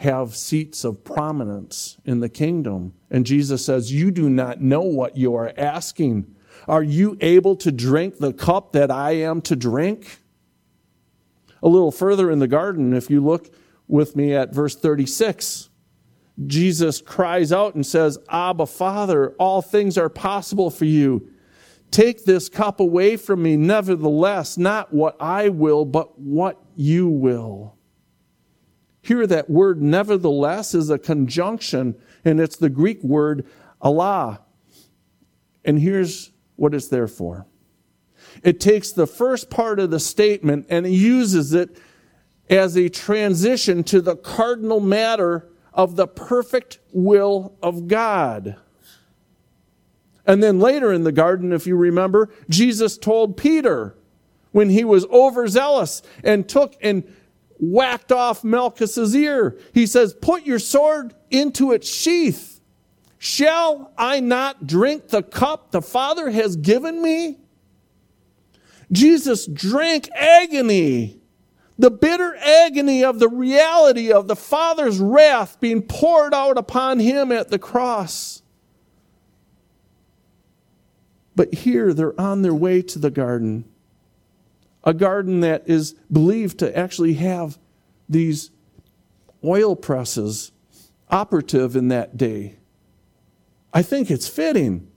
have 0.00 0.34
seats 0.34 0.82
of 0.82 1.04
prominence 1.04 1.98
in 2.06 2.20
the 2.20 2.28
kingdom. 2.30 2.94
And 3.10 3.26
Jesus 3.26 3.64
says, 3.64 3.92
You 3.92 4.10
do 4.10 4.30
not 4.30 4.58
know 4.60 4.80
what 4.80 5.16
you 5.16 5.34
are 5.34 5.52
asking. 5.58 6.34
Are 6.66 6.82
you 6.82 7.18
able 7.20 7.54
to 7.56 7.70
drink 7.70 8.16
the 8.16 8.32
cup 8.32 8.72
that 8.72 8.90
I 8.90 9.12
am 9.12 9.42
to 9.42 9.56
drink? 9.56 10.20
A 11.62 11.68
little 11.68 11.92
further 11.92 12.30
in 12.30 12.38
the 12.38 12.48
garden, 12.48 12.94
if 12.94 13.10
you 13.10 13.22
look 13.22 13.54
with 13.88 14.16
me 14.16 14.34
at 14.34 14.54
verse 14.54 14.74
36. 14.74 15.68
Jesus 16.46 17.02
cries 17.02 17.52
out 17.52 17.74
and 17.74 17.84
says, 17.84 18.18
Abba, 18.30 18.64
Father, 18.64 19.32
all 19.38 19.60
things 19.60 19.98
are 19.98 20.08
possible 20.08 20.70
for 20.70 20.86
you. 20.86 21.28
Take 21.90 22.24
this 22.24 22.48
cup 22.48 22.80
away 22.80 23.18
from 23.18 23.42
me. 23.42 23.56
Nevertheless, 23.56 24.56
not 24.56 24.94
what 24.94 25.20
I 25.20 25.50
will, 25.50 25.84
but 25.84 26.18
what 26.18 26.58
you 26.74 27.08
will. 27.08 27.76
Here, 29.02 29.26
that 29.26 29.48
word 29.48 29.80
nevertheless 29.80 30.74
is 30.74 30.90
a 30.90 30.98
conjunction, 30.98 31.94
and 32.24 32.40
it's 32.40 32.56
the 32.56 32.68
Greek 32.68 33.02
word 33.02 33.46
alla. 33.80 34.40
And 35.64 35.78
here's 35.78 36.30
what 36.56 36.74
it's 36.74 36.88
there 36.88 37.08
for 37.08 37.46
it 38.42 38.60
takes 38.60 38.92
the 38.92 39.06
first 39.06 39.50
part 39.50 39.80
of 39.80 39.90
the 39.90 40.00
statement 40.00 40.66
and 40.68 40.86
it 40.86 40.90
uses 40.90 41.52
it 41.52 41.76
as 42.48 42.76
a 42.76 42.88
transition 42.88 43.82
to 43.84 44.00
the 44.00 44.16
cardinal 44.16 44.80
matter 44.80 45.48
of 45.72 45.96
the 45.96 46.06
perfect 46.06 46.78
will 46.92 47.56
of 47.62 47.88
God. 47.88 48.56
And 50.26 50.42
then 50.42 50.58
later 50.60 50.92
in 50.92 51.04
the 51.04 51.12
garden, 51.12 51.52
if 51.52 51.66
you 51.66 51.76
remember, 51.76 52.28
Jesus 52.48 52.98
told 52.98 53.36
Peter 53.36 53.96
when 54.52 54.68
he 54.68 54.84
was 54.84 55.06
overzealous 55.06 56.02
and 56.22 56.48
took 56.48 56.76
and 56.82 57.04
whacked 57.60 58.12
off 58.12 58.42
Malchus's 58.42 59.14
ear, 59.14 59.58
he 59.72 59.86
says, 59.86 60.14
Put 60.14 60.44
your 60.44 60.58
sword 60.58 61.14
into 61.30 61.72
its 61.72 61.88
sheath. 61.88 62.60
Shall 63.18 63.92
I 63.98 64.20
not 64.20 64.66
drink 64.66 65.08
the 65.08 65.22
cup 65.22 65.70
the 65.70 65.82
Father 65.82 66.30
has 66.30 66.56
given 66.56 67.02
me? 67.02 67.38
Jesus 68.90 69.46
drank 69.46 70.08
agony 70.14 71.20
the 71.80 71.90
bitter 71.90 72.36
agony 72.36 73.02
of 73.02 73.18
the 73.20 73.28
reality 73.28 74.12
of 74.12 74.28
the 74.28 74.36
Father's 74.36 74.98
wrath 74.98 75.58
being 75.60 75.80
poured 75.80 76.34
out 76.34 76.58
upon 76.58 76.98
him 76.98 77.32
at 77.32 77.48
the 77.48 77.58
cross. 77.58 78.42
But 81.34 81.54
here 81.54 81.94
they're 81.94 82.20
on 82.20 82.42
their 82.42 82.54
way 82.54 82.82
to 82.82 82.98
the 82.98 83.10
garden, 83.10 83.64
a 84.84 84.94
garden 84.94 85.40
that 85.40 85.68
is 85.68 85.94
believed 86.10 86.58
to 86.58 86.76
actually 86.76 87.14
have 87.14 87.58
these 88.08 88.50
oil 89.44 89.76
presses 89.76 90.52
operative 91.10 91.76
in 91.76 91.88
that 91.88 92.16
day. 92.16 92.56
I 93.72 93.82
think 93.82 94.10
it's 94.10 94.28
fitting 94.28 94.88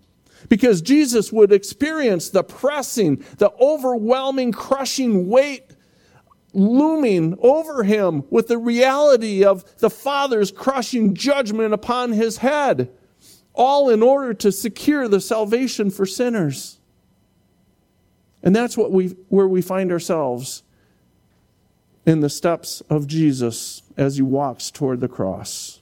because 0.50 0.82
Jesus 0.82 1.32
would 1.32 1.52
experience 1.52 2.30
the 2.30 2.44
pressing, 2.44 3.24
the 3.38 3.52
overwhelming, 3.60 4.52
crushing 4.52 5.30
weight 5.30 5.64
looming 6.54 7.36
over 7.40 7.84
him 7.84 8.24
with 8.30 8.48
the 8.48 8.58
reality 8.58 9.44
of 9.44 9.64
the 9.78 9.90
Father's 9.90 10.52
crushing 10.52 11.16
judgment 11.16 11.74
upon 11.74 12.12
his 12.12 12.38
head, 12.38 12.92
all 13.54 13.90
in 13.90 14.04
order 14.04 14.34
to 14.36 14.52
secure 14.52 15.08
the 15.08 15.22
salvation 15.22 15.90
for 15.90 16.06
sinners. 16.06 16.80
And 18.44 18.54
that's 18.54 18.78
what 18.78 18.92
we, 18.92 19.16
where 19.30 19.48
we 19.48 19.62
find 19.62 19.92
ourselves 19.92 20.64
in 22.06 22.20
the 22.20 22.30
steps 22.30 22.82
of 22.90 23.08
Jesus 23.08 23.82
as 23.96 24.18
he 24.18 24.22
walks 24.22 24.70
toward 24.70 25.00
the 25.00 25.08
cross. 25.08 25.80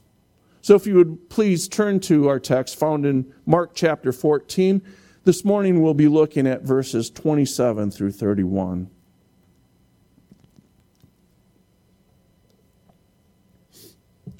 So, 0.61 0.75
if 0.75 0.85
you 0.85 0.95
would 0.95 1.29
please 1.29 1.67
turn 1.67 1.99
to 2.01 2.27
our 2.27 2.39
text 2.39 2.77
found 2.77 3.03
in 3.03 3.33
Mark 3.47 3.71
chapter 3.73 4.11
14. 4.11 4.83
This 5.23 5.43
morning 5.43 5.81
we'll 5.81 5.95
be 5.95 6.07
looking 6.07 6.47
at 6.47 6.61
verses 6.61 7.09
27 7.09 7.89
through 7.89 8.11
31. 8.11 8.89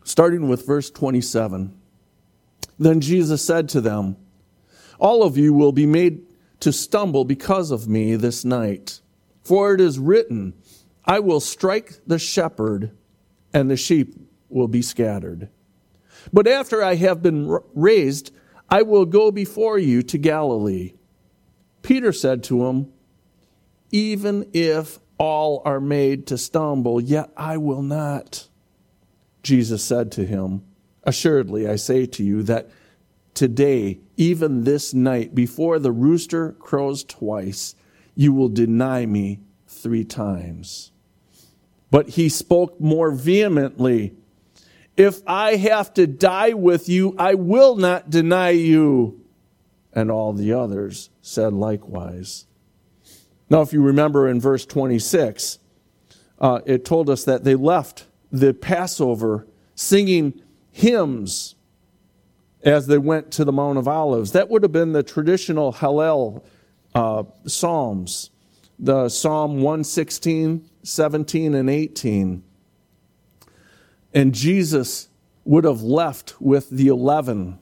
Starting 0.03 0.47
with 0.47 0.65
verse 0.65 0.91
27. 0.91 1.79
Then 2.77 2.99
Jesus 2.99 3.43
said 3.45 3.69
to 3.69 3.81
them, 3.81 4.17
All 4.99 5.23
of 5.23 5.37
you 5.37 5.53
will 5.53 5.71
be 5.71 5.85
made 5.85 6.23
to 6.61 6.71
stumble 6.71 7.25
because 7.25 7.71
of 7.71 7.87
me 7.87 8.15
this 8.15 8.45
night. 8.45 9.01
For 9.43 9.73
it 9.73 9.81
is 9.81 9.99
written, 9.99 10.53
I 11.05 11.19
will 11.19 11.39
strike 11.39 11.99
the 12.07 12.19
shepherd, 12.19 12.91
and 13.53 13.69
the 13.69 13.77
sheep 13.77 14.15
will 14.49 14.67
be 14.67 14.81
scattered. 14.81 15.49
But 16.31 16.47
after 16.47 16.83
I 16.83 16.95
have 16.95 17.21
been 17.21 17.59
raised, 17.73 18.31
I 18.69 18.83
will 18.83 19.05
go 19.05 19.31
before 19.31 19.77
you 19.77 20.03
to 20.03 20.17
Galilee. 20.17 20.93
Peter 21.81 22.13
said 22.13 22.43
to 22.45 22.67
him, 22.67 22.91
Even 23.91 24.49
if 24.53 24.99
all 25.17 25.61
are 25.65 25.79
made 25.79 26.27
to 26.27 26.37
stumble, 26.37 27.01
yet 27.01 27.31
I 27.35 27.57
will 27.57 27.81
not. 27.81 28.47
Jesus 29.43 29.83
said 29.83 30.11
to 30.13 30.25
him, 30.25 30.63
Assuredly, 31.03 31.67
I 31.67 31.75
say 31.75 32.05
to 32.05 32.23
you 32.23 32.43
that 32.43 32.69
today, 33.41 33.99
even 34.17 34.65
this 34.65 34.93
night, 34.93 35.33
before 35.33 35.79
the 35.79 35.91
rooster 35.91 36.51
crows 36.59 37.03
twice, 37.03 37.73
you 38.13 38.31
will 38.31 38.49
deny 38.49 39.03
me 39.03 39.39
three 39.65 40.03
times. 40.03 40.91
But 41.89 42.09
he 42.09 42.29
spoke 42.29 42.79
more 42.79 43.09
vehemently 43.09 44.13
If 44.95 45.23
I 45.25 45.55
have 45.55 45.91
to 45.95 46.05
die 46.05 46.53
with 46.53 46.87
you, 46.87 47.15
I 47.17 47.33
will 47.33 47.77
not 47.77 48.11
deny 48.11 48.51
you. 48.51 49.19
And 49.91 50.11
all 50.11 50.33
the 50.33 50.53
others 50.53 51.09
said 51.23 51.51
likewise. 51.51 52.45
Now, 53.49 53.61
if 53.61 53.73
you 53.73 53.81
remember 53.81 54.27
in 54.27 54.39
verse 54.39 54.67
26, 54.67 55.57
uh, 56.37 56.59
it 56.67 56.85
told 56.85 57.09
us 57.09 57.23
that 57.23 57.43
they 57.43 57.55
left 57.55 58.05
the 58.31 58.53
Passover 58.53 59.47
singing 59.73 60.39
hymns 60.69 61.55
as 62.63 62.87
they 62.87 62.97
went 62.97 63.31
to 63.31 63.45
the 63.45 63.51
Mount 63.51 63.77
of 63.77 63.87
Olives. 63.87 64.31
That 64.33 64.49
would 64.49 64.63
have 64.63 64.71
been 64.71 64.91
the 64.91 65.03
traditional 65.03 65.73
Hallel 65.73 66.43
uh, 66.93 67.23
Psalms, 67.45 68.29
the 68.77 69.09
Psalm 69.09 69.55
116, 69.55 70.69
17, 70.83 71.55
and 71.55 71.69
18. 71.69 72.43
And 74.13 74.33
Jesus 74.33 75.09
would 75.45 75.63
have 75.63 75.81
left 75.81 76.39
with 76.39 76.69
the 76.69 76.87
11, 76.87 77.57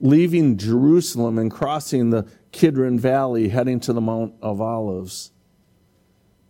leaving 0.00 0.56
Jerusalem 0.56 1.38
and 1.38 1.50
crossing 1.50 2.10
the 2.10 2.28
Kidron 2.52 2.98
Valley, 2.98 3.48
heading 3.48 3.80
to 3.80 3.92
the 3.92 4.00
Mount 4.00 4.34
of 4.42 4.60
Olives. 4.60 5.30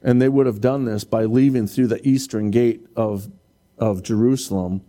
And 0.02 0.20
they 0.20 0.28
would 0.28 0.46
have 0.46 0.60
done 0.60 0.84
this 0.84 1.04
by 1.04 1.24
leaving 1.24 1.66
through 1.66 1.86
the 1.86 2.06
eastern 2.06 2.50
gate 2.50 2.86
of, 2.96 3.30
of 3.78 4.02
Jerusalem 4.02 4.82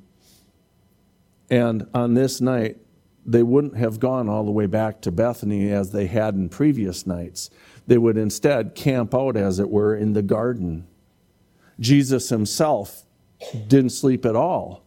and 1.53 1.87
on 1.93 2.15
this 2.15 2.41
night, 2.41 2.77
they 3.27 3.43
wouldn't 3.43 3.77
have 3.77 3.99
gone 3.99 4.27
all 4.27 4.43
the 4.43 4.49
way 4.49 4.65
back 4.65 5.01
to 5.01 5.11
Bethany 5.11 5.71
as 5.71 5.91
they 5.91 6.07
had 6.07 6.33
in 6.33 6.49
previous 6.49 7.05
nights. 7.05 7.51
They 7.85 7.99
would 7.99 8.17
instead 8.17 8.73
camp 8.73 9.13
out, 9.13 9.37
as 9.37 9.59
it 9.59 9.69
were, 9.69 9.95
in 9.95 10.13
the 10.13 10.23
garden. 10.23 10.87
Jesus 11.79 12.29
himself 12.29 13.03
didn't 13.67 13.91
sleep 13.91 14.25
at 14.25 14.35
all, 14.35 14.83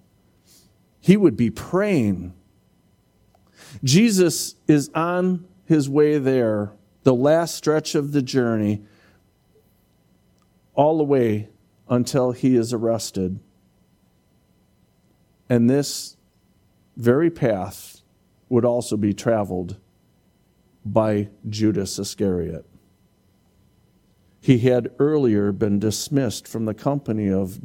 he 1.00 1.16
would 1.16 1.37
be 1.37 1.50
praying. 1.50 2.35
Jesus 3.85 4.57
is 4.66 4.90
on 4.92 5.46
his 5.66 5.88
way 5.88 6.18
there, 6.18 6.72
the 7.05 7.14
last 7.14 7.55
stretch 7.55 7.94
of 7.94 8.11
the 8.11 8.22
journey, 8.22 8.83
all 10.74 10.98
the 10.98 11.05
way 11.05 11.48
until 11.88 12.33
he 12.33 12.57
is 12.57 12.72
arrested. 12.72 13.38
And 15.48 15.70
this 15.70 16.15
very 16.96 17.30
path 17.30 18.02
would 18.48 18.64
also 18.64 18.96
be 18.96 19.12
traveled 19.12 19.76
by 20.85 21.28
Judas 21.48 21.98
Iscariot. 21.98 22.64
He 24.40 24.59
had 24.59 24.92
earlier 24.98 25.50
been 25.50 25.78
dismissed 25.78 26.46
from 26.46 26.64
the 26.64 26.74
company 26.74 27.28
of, 27.28 27.61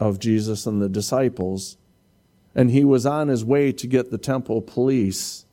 of 0.00 0.18
Jesus 0.18 0.66
and 0.66 0.80
the 0.80 0.88
disciples, 0.88 1.76
and 2.54 2.70
he 2.70 2.84
was 2.84 3.04
on 3.04 3.28
his 3.28 3.44
way 3.44 3.72
to 3.72 3.86
get 3.86 4.10
the 4.10 4.18
temple 4.18 4.62
police, 4.62 5.44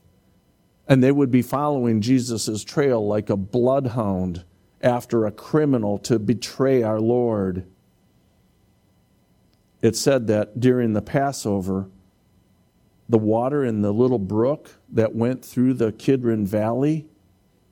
and 0.87 1.03
they 1.03 1.11
would 1.11 1.31
be 1.31 1.41
following 1.41 1.99
Jesus' 1.99 2.63
trail 2.63 3.05
like 3.05 3.29
a 3.29 3.35
bloodhound 3.35 4.45
after 4.81 5.25
a 5.25 5.31
criminal 5.31 5.97
to 5.99 6.17
betray 6.17 6.81
our 6.81 6.99
Lord. 6.99 7.65
It 9.81 9.95
said 9.95 10.27
that 10.27 10.59
during 10.59 10.93
the 10.93 11.01
Passover, 11.01 11.89
the 13.11 13.17
water 13.17 13.65
in 13.65 13.81
the 13.81 13.91
little 13.91 14.17
brook 14.17 14.77
that 14.89 15.13
went 15.13 15.43
through 15.43 15.73
the 15.73 15.91
Kidron 15.91 16.45
Valley 16.45 17.07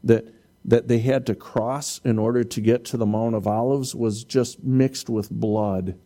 that, 0.03 0.35
that 0.65 0.89
they 0.89 0.99
had 0.99 1.25
to 1.27 1.33
cross 1.33 2.01
in 2.03 2.19
order 2.19 2.43
to 2.43 2.59
get 2.59 2.83
to 2.85 2.97
the 2.97 3.05
Mount 3.05 3.35
of 3.35 3.47
Olives 3.47 3.95
was 3.95 4.25
just 4.25 4.61
mixed 4.65 5.09
with 5.09 5.31
blood, 5.31 5.97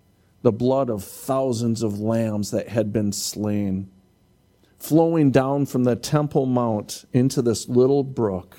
the 0.43 0.51
blood 0.51 0.87
of 0.87 1.03
thousands 1.03 1.81
of 1.81 1.99
lambs 1.99 2.51
that 2.51 2.69
had 2.69 2.93
been 2.93 3.11
slain, 3.11 3.89
flowing 4.77 5.31
down 5.31 5.65
from 5.65 5.83
the 5.83 5.95
Temple 5.95 6.45
Mount 6.45 7.05
into 7.11 7.41
this 7.41 7.67
little 7.67 8.03
brook. 8.03 8.57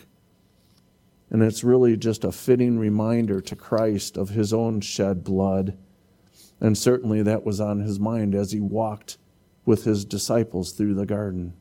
And 1.30 1.40
it's 1.40 1.62
really 1.62 1.96
just 1.96 2.24
a 2.24 2.32
fitting 2.32 2.80
reminder 2.80 3.40
to 3.42 3.54
Christ 3.54 4.16
of 4.16 4.30
his 4.30 4.52
own 4.52 4.80
shed 4.80 5.22
blood. 5.22 5.78
And 6.58 6.76
certainly 6.76 7.22
that 7.22 7.44
was 7.44 7.60
on 7.60 7.78
his 7.78 8.00
mind 8.00 8.34
as 8.34 8.50
he 8.50 8.58
walked 8.58 9.18
with 9.64 9.84
his 9.84 10.04
disciples 10.04 10.72
through 10.72 10.94
the 10.94 11.06
garden. 11.06 11.54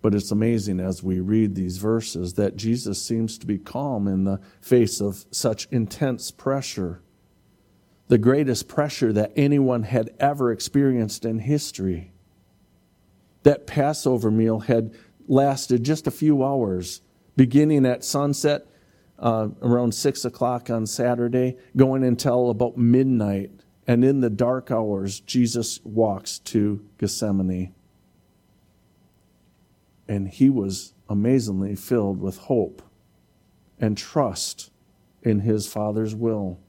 But 0.00 0.14
it's 0.14 0.32
amazing 0.32 0.80
as 0.80 1.02
we 1.02 1.20
read 1.20 1.54
these 1.54 1.78
verses 1.78 2.34
that 2.34 2.56
Jesus 2.56 3.00
seems 3.00 3.38
to 3.38 3.46
be 3.46 3.58
calm 3.58 4.08
in 4.08 4.24
the 4.24 4.40
face 4.60 5.00
of 5.00 5.24
such 5.30 5.68
intense 5.70 6.32
pressure. 6.32 7.00
The 8.08 8.18
greatest 8.18 8.66
pressure 8.66 9.12
that 9.12 9.32
anyone 9.36 9.84
had 9.84 10.10
ever 10.18 10.50
experienced 10.50 11.24
in 11.24 11.38
history. 11.38 12.12
That 13.44 13.66
Passover 13.66 14.30
meal 14.30 14.60
had 14.60 14.92
lasted 15.28 15.84
just 15.84 16.08
a 16.08 16.10
few 16.10 16.44
hours, 16.44 17.00
beginning 17.36 17.86
at 17.86 18.04
sunset 18.04 18.66
uh, 19.20 19.48
around 19.62 19.94
6 19.94 20.24
o'clock 20.24 20.68
on 20.68 20.84
Saturday, 20.84 21.56
going 21.76 22.02
until 22.02 22.50
about 22.50 22.76
midnight 22.76 23.52
and 23.86 24.04
in 24.04 24.20
the 24.20 24.30
dark 24.30 24.70
hours, 24.70 25.20
Jesus 25.20 25.80
walks 25.84 26.38
to 26.40 26.84
Gethsemane. 26.98 27.74
And 30.06 30.28
he 30.28 30.50
was 30.50 30.94
amazingly 31.08 31.74
filled 31.74 32.20
with 32.20 32.38
hope 32.38 32.82
and 33.78 33.96
trust 33.96 34.70
in 35.22 35.40
his 35.40 35.66
Father's 35.66 36.14
will. 36.14 36.60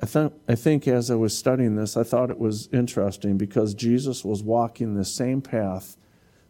I, 0.00 0.06
th- 0.06 0.32
I 0.46 0.54
think 0.54 0.86
as 0.86 1.10
I 1.10 1.14
was 1.14 1.36
studying 1.36 1.74
this, 1.76 1.96
I 1.96 2.02
thought 2.02 2.30
it 2.30 2.38
was 2.38 2.68
interesting 2.72 3.38
because 3.38 3.74
Jesus 3.74 4.24
was 4.24 4.42
walking 4.42 4.94
the 4.94 5.04
same 5.04 5.40
path 5.40 5.96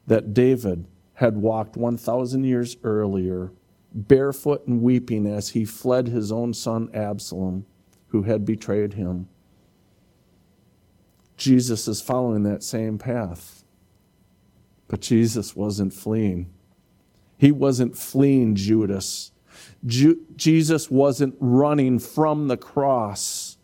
that 0.06 0.34
David 0.34 0.86
had 1.14 1.36
walked 1.36 1.76
1,000 1.76 2.44
years 2.44 2.76
earlier, 2.82 3.52
barefoot 3.94 4.66
and 4.66 4.82
weeping 4.82 5.26
as 5.26 5.50
he 5.50 5.64
fled 5.64 6.08
his 6.08 6.32
own 6.32 6.52
son 6.52 6.90
Absalom 6.92 7.64
who 8.08 8.22
had 8.22 8.44
betrayed 8.44 8.94
him. 8.94 9.28
Jesus 11.36 11.86
is 11.86 12.00
following 12.00 12.42
that 12.44 12.62
same 12.62 12.98
path. 12.98 13.64
But 14.88 15.00
Jesus 15.00 15.56
wasn't 15.56 15.92
fleeing. 15.92 16.50
He 17.36 17.52
wasn't 17.52 17.96
fleeing 17.96 18.54
Judas. 18.54 19.32
Ju- 19.84 20.24
Jesus 20.36 20.90
wasn't 20.90 21.34
running 21.40 21.98
from 21.98 22.48
the 22.48 22.56
cross. 22.56 23.58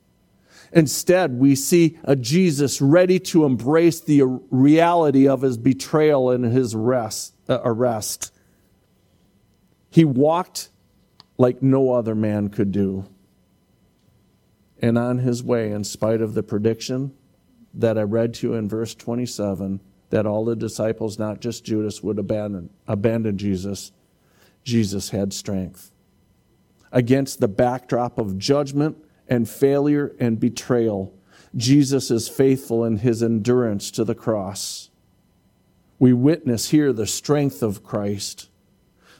Instead, 0.72 1.38
we 1.38 1.54
see 1.54 1.98
a 2.04 2.16
Jesus 2.16 2.80
ready 2.80 3.18
to 3.18 3.44
embrace 3.44 4.00
the 4.00 4.22
reality 4.50 5.28
of 5.28 5.42
his 5.42 5.56
betrayal 5.56 6.30
and 6.30 6.44
his 6.44 6.74
arrest. 6.74 7.34
Uh, 7.48 7.60
arrest. 7.64 8.32
He 9.90 10.04
walked 10.04 10.70
like 11.36 11.62
no 11.62 11.92
other 11.92 12.14
man 12.14 12.48
could 12.48 12.72
do. 12.72 13.04
And 14.82 14.98
on 14.98 15.18
his 15.18 15.44
way, 15.44 15.70
in 15.70 15.84
spite 15.84 16.20
of 16.20 16.34
the 16.34 16.42
prediction 16.42 17.14
that 17.72 17.96
I 17.96 18.02
read 18.02 18.34
to 18.34 18.48
you 18.48 18.54
in 18.54 18.68
verse 18.68 18.94
27, 18.94 19.80
that 20.10 20.26
all 20.26 20.44
the 20.44 20.56
disciples, 20.56 21.18
not 21.18 21.40
just 21.40 21.64
Judas, 21.64 22.02
would 22.02 22.18
abandon, 22.18 22.68
abandon 22.86 23.38
Jesus, 23.38 23.92
Jesus 24.64 25.10
had 25.10 25.32
strength. 25.32 25.92
Against 26.90 27.40
the 27.40 27.48
backdrop 27.48 28.18
of 28.18 28.36
judgment 28.36 28.98
and 29.28 29.48
failure 29.48 30.14
and 30.18 30.38
betrayal, 30.38 31.14
Jesus 31.56 32.10
is 32.10 32.28
faithful 32.28 32.84
in 32.84 32.98
his 32.98 33.22
endurance 33.22 33.90
to 33.92 34.04
the 34.04 34.14
cross. 34.14 34.90
We 35.98 36.12
witness 36.12 36.70
here 36.70 36.92
the 36.92 37.06
strength 37.06 37.62
of 37.62 37.84
Christ, 37.84 38.50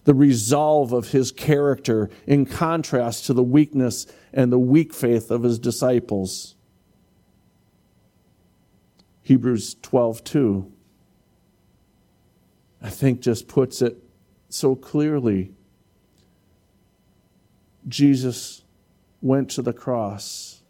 the 0.05 0.14
resolve 0.14 0.92
of 0.92 1.12
his 1.12 1.31
character 1.31 2.11
in 2.27 2.44
contrast 2.44 3.27
to 3.27 3.33
the 3.33 3.42
weakness 3.42 4.07
and 4.32 4.52
the 4.52 4.58
weak 4.58 4.94
faith 4.94 5.30
of 5.30 5.42
his 5.42 5.58
disciples. 5.58 6.54
Hebrews 9.22 9.76
12 9.82 10.24
2 10.24 10.72
I 12.82 12.90
think 12.90 13.20
just 13.20 13.46
puts 13.46 13.80
it 13.80 13.96
so 14.48 14.74
clearly. 14.74 15.52
Jesus 17.86 18.62
went 19.20 19.50
to 19.50 19.62
the 19.62 19.72
cross 19.72 20.62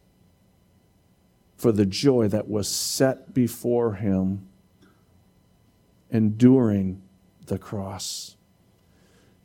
for 1.57 1.73
the 1.73 1.87
joy 1.87 2.29
that 2.29 2.49
was 2.49 2.69
set 2.69 3.33
before 3.33 3.95
him, 3.95 4.47
enduring 6.11 7.01
the 7.47 7.59
cross. 7.59 8.37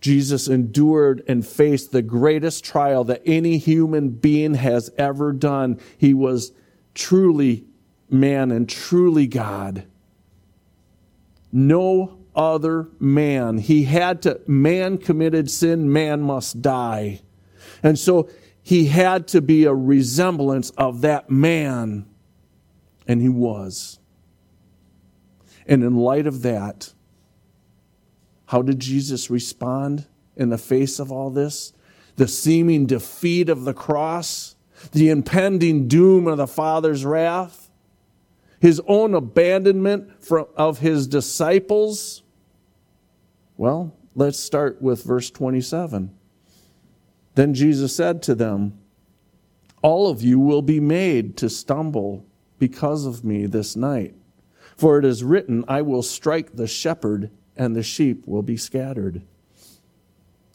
Jesus 0.08 0.48
endured 0.48 1.22
and 1.28 1.46
faced 1.46 1.92
the 1.92 2.02
greatest 2.02 2.64
trial 2.64 3.04
that 3.04 3.22
any 3.26 3.58
human 3.58 4.08
being 4.08 4.54
has 4.54 4.90
ever 4.98 5.34
done. 5.34 5.82
He 5.98 6.14
was 6.14 6.54
truly 6.96 7.66
man 8.10 8.50
and 8.50 8.70
truly 8.70 9.28
God. 9.28 9.86
No 11.52 12.20
other 12.34 12.88
man. 13.02 13.58
He 13.58 13.84
had 13.84 14.22
to, 14.22 14.40
man 14.48 14.98
committed 14.98 15.52
sin, 15.52 15.92
man 15.92 16.22
must 16.22 16.62
die. 16.62 17.20
And 17.84 18.00
so 18.00 18.30
he 18.64 18.86
had 18.86 19.28
to 19.28 19.42
be 19.42 19.66
a 19.66 19.74
resemblance 19.74 20.70
of 20.70 21.02
that 21.02 21.30
man. 21.30 22.06
And 23.06 23.22
he 23.22 23.28
was. 23.28 24.00
And 25.66 25.84
in 25.84 25.98
light 25.98 26.28
of 26.28 26.44
that, 26.44 26.94
how 28.48 28.62
did 28.62 28.80
Jesus 28.80 29.30
respond 29.30 30.08
in 30.36 30.50
the 30.50 30.58
face 30.58 31.00
of 31.00 31.12
all 31.12 31.30
this? 31.30 31.74
The 32.16 32.28
seeming 32.28 32.86
defeat 32.86 33.50
of 33.50 33.66
the 33.66 33.74
cross, 33.74 34.56
the 34.92 35.10
impending 35.10 35.88
doom 35.88 36.28
of 36.28 36.38
the 36.38 36.48
Father's 36.48 37.06
wrath, 37.06 37.70
his 38.60 38.82
own 38.88 39.14
abandonment 39.14 40.10
of 40.56 40.80
his 40.80 41.08
disciples. 41.08 42.24
Well, 43.56 43.96
let's 44.16 44.40
start 44.40 44.82
with 44.82 45.04
verse 45.04 45.30
27. 45.30 46.16
Then 47.36 47.54
Jesus 47.54 47.96
said 47.96 48.24
to 48.24 48.34
them, 48.34 48.80
All 49.82 50.10
of 50.10 50.24
you 50.24 50.40
will 50.40 50.64
be 50.64 50.80
made 50.80 51.38
to 51.38 51.50
stumble 51.50 52.26
because 52.60 53.06
of 53.06 53.24
me 53.24 53.46
this 53.46 53.76
night. 53.76 54.16
For 54.76 54.98
it 54.98 55.06
is 55.06 55.24
written, 55.24 55.66
I 55.68 55.82
will 55.82 56.02
strike 56.02 56.56
the 56.56 56.68
shepherd, 56.68 57.30
and 57.58 57.76
the 57.76 57.84
sheep 57.84 58.28
will 58.28 58.42
be 58.42 58.58
scattered. 58.58 59.22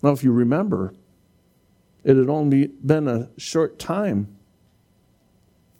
Now, 0.03 0.11
if 0.11 0.25
you 0.25 0.33
remember, 0.33 0.95
it 2.05 2.17
had 2.17 2.29
only 2.29 2.67
been 2.67 3.07
a 3.09 3.29
short 3.37 3.79
time 3.79 4.37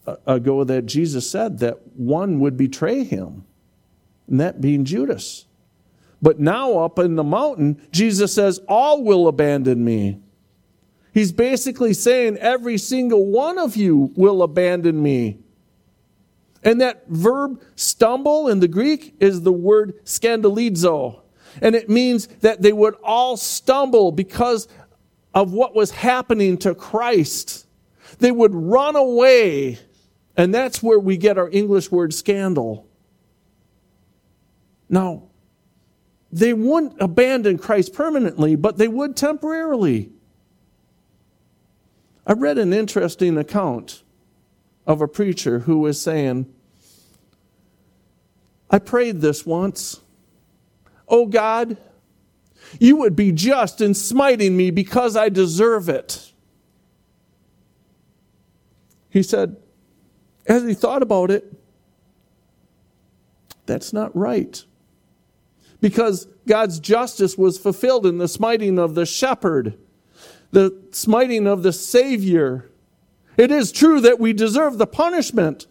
uh, 0.07 0.17
ago 0.27 0.65
that 0.65 0.87
Jesus 0.87 1.29
said 1.29 1.59
that 1.59 1.79
one 1.97 2.41
would 2.41 2.57
betray 2.57 3.05
him, 3.05 3.45
and 4.29 4.41
that 4.41 4.61
being 4.61 4.85
Judas. 4.85 5.47
But 6.21 6.39
now, 6.39 6.79
up 6.79 7.01
in 7.01 7.17
the 7.17 7.25
mountain, 7.25 7.81
Jesus 7.91 8.33
says, 8.33 8.61
All 8.69 9.03
will 9.03 9.27
abandon 9.27 9.85
me. 9.85 10.21
He's 11.13 11.33
basically 11.33 11.95
saying, 11.95 12.39
Every 12.39 12.79
single 12.79 13.27
one 13.27 13.59
of 13.59 13.77
you 13.77 14.13
will 14.15 14.43
abandon 14.43 15.03
me. 15.03 15.41
And 16.63 16.81
that 16.81 17.07
verb 17.09 17.61
stumble 17.75 18.49
in 18.49 18.61
the 18.61 18.69
Greek 18.69 19.15
is 19.21 19.43
the 19.43 19.53
word 19.53 20.05
scandalizo. 20.05 21.21
And 21.61 21.75
it 21.75 21.91
means 21.91 22.29
that 22.41 22.63
they 22.63 22.73
would 22.73 22.95
all 23.03 23.37
stumble 23.37 24.13
because 24.13 24.69
of 25.35 25.53
what 25.53 25.75
was 25.75 25.91
happening 25.91 26.57
to 26.59 26.75
Christ. 26.75 27.67
They 28.19 28.31
would 28.31 28.55
run 28.55 28.97
away 28.97 29.79
and 30.37 30.55
that's 30.55 30.83
where 30.83 30.99
we 30.99 31.17
get 31.17 31.39
our 31.39 31.51
English 31.51 31.91
word 31.91 32.15
scandal. 32.15 32.87
Now, 34.89 35.25
they 36.31 36.55
wouldn't 36.55 36.95
abandon 37.01 37.59
Christ 37.59 37.93
permanently, 37.93 38.57
but 38.57 38.79
they 38.79 38.89
would 38.89 39.17
temporarily. 39.17 40.11
I 42.27 42.33
read 42.33 42.57
an 42.57 42.73
interesting 42.73 43.37
account 43.37 44.03
of 44.87 45.01
a 45.01 45.09
preacher 45.09 45.61
who 45.61 45.79
was 45.79 46.01
saying, 46.01 46.53
I 48.71 48.79
prayed 48.79 49.21
this 49.21 49.45
once. 49.45 50.01
Oh 51.07 51.27
God, 51.27 51.77
you 52.81 52.97
would 52.97 53.15
be 53.15 53.33
just 53.33 53.81
in 53.81 53.95
smiting 53.95 54.57
me 54.57 54.71
because 54.71 55.17
I 55.17 55.29
deserve 55.29 55.89
it. 55.89 56.33
He 59.11 59.23
said, 59.23 59.57
as 60.47 60.65
he 60.65 60.73
thought 60.73 61.03
about 61.03 61.31
it, 61.31 61.53
that's 63.67 63.93
not 63.93 64.17
right. 64.17 64.65
Because 65.81 66.27
God's 66.47 66.81
justice 66.81 67.37
was 67.37 67.59
fulfilled 67.59 68.07
in 68.07 68.19
the 68.19 68.29
smiting 68.29 68.79
of 68.79 68.95
the 68.95 69.05
shepherd, 69.05 69.79
the 70.51 70.83
smiting 70.93 71.47
of 71.47 71.63
the 71.63 71.73
Savior. 71.73 72.71
It 73.37 73.51
is 73.51 73.73
true 73.73 74.01
that 74.01 74.21
we 74.21 74.33
deserve 74.33 74.79
the 74.79 74.87
punishment. 74.87 75.67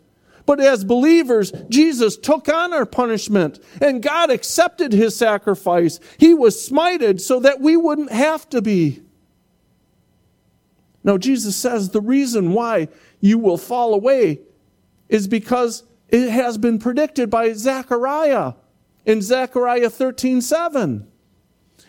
But 0.46 0.60
as 0.60 0.84
believers, 0.84 1.52
Jesus 1.70 2.18
took 2.18 2.50
on 2.50 2.74
our 2.74 2.86
punishment 2.86 3.60
and 3.80 4.02
God 4.02 4.32
accepted 4.32 4.92
his 4.92 5.16
sacrifice. 5.16 6.00
He 6.18 6.34
was 6.34 6.56
smited 6.56 7.22
so 7.22 7.40
that 7.40 7.62
we 7.62 7.78
wouldn't 7.78 8.12
have 8.12 8.50
to 8.50 8.62
be. 8.62 9.02
Now, 11.04 11.18
Jesus 11.18 11.56
says 11.56 11.90
the 11.90 12.02
reason 12.02 12.54
why 12.54 12.90
you 13.20 13.38
will 13.38 13.58
fall 13.58 13.94
away 13.94 14.42
is 15.10 15.28
because 15.28 15.84
it 16.10 16.30
has 16.30 16.58
been 16.58 16.80
predicted 16.80 17.30
by 17.30 17.54
Zechariah 17.54 18.54
in 19.06 19.22
Zechariah 19.22 19.90
13 19.90 20.42
7. 20.42 21.08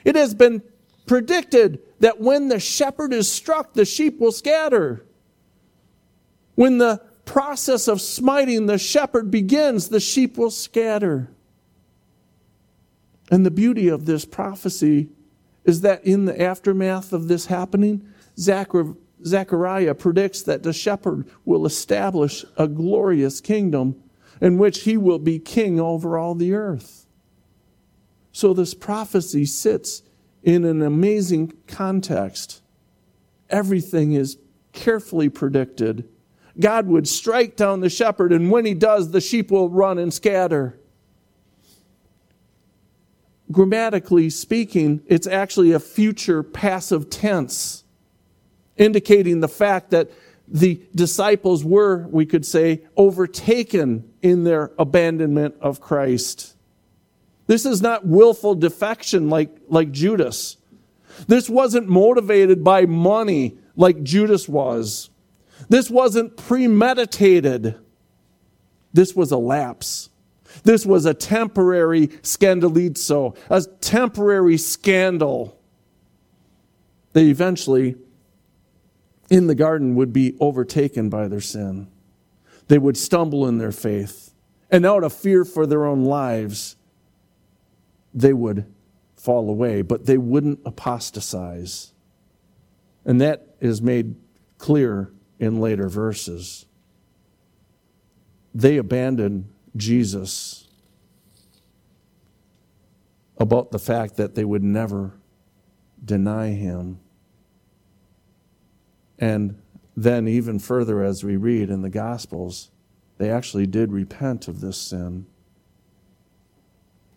It 0.04 0.16
has 0.16 0.35
been 0.35 0.62
predicted 1.06 1.80
that 2.00 2.20
when 2.20 2.48
the 2.48 2.61
shepherd 2.61 3.12
is 3.12 3.30
struck, 3.30 3.74
the 3.74 3.85
sheep 3.85 4.18
will 4.18 4.32
scatter. 4.32 5.04
When 6.55 6.79
the 6.79 7.03
process 7.25 7.88
of 7.88 8.01
smiting 8.01 8.67
the 8.67 8.79
shepherd 8.79 9.31
begins, 9.31 9.88
the 9.88 10.01
sheep 10.01 10.37
will 10.37 10.51
scatter. 10.51 11.31
And 13.31 13.47
the 13.47 13.51
beauty 13.51 13.88
of 13.88 14.05
this 14.05 14.25
prophecy 14.25 15.09
is 15.65 15.81
that 15.83 16.05
in 16.05 16.25
the 16.25 16.43
aftermath 16.43 17.12
of 17.12 17.29
this 17.29 17.47
happening, 17.47 18.07
Zechariah 18.38 19.95
predicts 19.95 20.43
that 20.43 20.62
the 20.62 20.73
shepherd 20.73 21.27
will 21.45 21.65
establish 21.65 22.45
a 22.57 22.67
glorious 22.67 23.41
kingdom 23.41 24.03
in 24.41 24.59
which 24.59 24.81
he 24.81 24.97
will 24.97 25.21
be 25.21 25.38
king 25.38 25.79
over 25.79 26.19
all 26.19 26.35
the 26.35 26.53
earth. 26.53 27.07
So 28.33 28.53
this 28.53 28.75
prophecy 28.75 29.45
sits 29.45 30.03
in 30.43 30.65
an 30.65 30.83
amazing 30.83 31.53
context. 31.69 32.61
Everything 33.49 34.12
is 34.15 34.38
carefully 34.73 35.29
predicted. 35.29 36.09
God 36.59 36.87
would 36.87 37.09
strike 37.09 37.57
down 37.57 37.81
the 37.81 37.88
shepherd, 37.88 38.33
and 38.33 38.51
when 38.51 38.65
he 38.65 38.75
does, 38.75 39.11
the 39.11 39.21
sheep 39.21 39.51
will 39.51 39.69
run 39.69 39.99
and 39.99 40.12
scatter. 40.12 40.79
Grammatically 43.51 44.31
speaking, 44.31 45.03
it's 45.07 45.27
actually 45.27 45.73
a 45.73 45.81
future 45.81 46.43
passive 46.43 47.11
tense 47.11 47.85
indicating 48.77 49.41
the 49.41 49.49
fact 49.49 49.91
that 49.91 50.11
the 50.49 50.83
disciples 50.95 51.65
were, 51.65 52.07
we 52.09 52.27
could 52.27 52.45
say, 52.45 52.83
overtaken 52.97 54.11
in 54.21 54.45
their 54.45 54.73
abandonment 54.79 55.55
of 55.61 55.81
Christ. 55.81 56.57
This 57.47 57.65
is 57.67 57.83
not 57.83 58.07
willful 58.07 58.55
defection 58.55 59.29
like, 59.29 59.51
like 59.69 59.93
Judas. 59.93 60.57
This 61.27 61.49
wasn't 61.49 61.88
motivated 61.88 62.65
by 62.65 62.87
money 62.87 63.59
like 63.77 64.03
Judas 64.03 64.49
was. 64.49 65.11
This 65.68 65.90
wasn't 65.90 66.37
premeditated. 66.37 67.77
This 68.92 69.14
was 69.14 69.31
a 69.31 69.38
lapse. 69.38 70.11
This 70.64 70.85
was 70.85 71.07
a 71.07 71.14
temporary 71.14 72.09
scandalizo, 72.09 73.37
a 73.48 73.62
temporary 73.81 74.59
scandal. 74.59 75.59
They 77.12 77.27
eventually, 77.29 77.96
in 79.31 79.46
the 79.46 79.55
garden, 79.55 79.94
would 79.94 80.12
be 80.12 80.37
overtaken 80.40 81.09
by 81.09 81.29
their 81.29 81.40
sin. 81.40 81.88
They 82.68 82.79
would 82.79 82.96
stumble 82.96 83.46
in 83.46 83.59
their 83.59 83.72
faith. 83.72 84.35
And 84.70 84.87
out 84.87 85.05
of 85.05 85.12
fear 85.12 85.44
for 85.44 85.66
their 85.66 85.85
own 85.85 86.05
lives, 86.05 86.77
they 88.14 88.33
would 88.33 88.66
fall 89.16 89.48
away, 89.48 89.83
but 89.83 90.07
they 90.07 90.18
wouldn't 90.18 90.61
apostatize. 90.64 91.92
And 93.05 93.20
that 93.20 93.55
is 93.61 93.83
made 93.83 94.14
clear 94.59 95.12
in 95.42 95.61
later 95.61 95.88
verses. 95.88 96.66
They 98.55 98.76
abandoned 98.76 99.52
Jesus 99.76 100.68
about 103.38 103.72
the 103.72 103.78
fact 103.81 104.16
that 104.18 104.37
they 104.37 104.44
would 104.44 104.62
never 104.62 105.14
deny 106.05 106.50
him. 106.50 107.00
And 109.18 109.61
then, 109.96 110.28
even 110.28 110.61
further, 110.61 111.02
as 111.02 111.24
we 111.24 111.35
read 111.35 111.70
in 111.70 111.83
the 111.83 111.90
Gospels, 111.90 112.70
they 113.18 113.28
actually 113.28 113.66
did 113.66 113.90
repent 113.90 114.46
of 114.46 114.61
this 114.61 114.78
sin. 114.78 115.26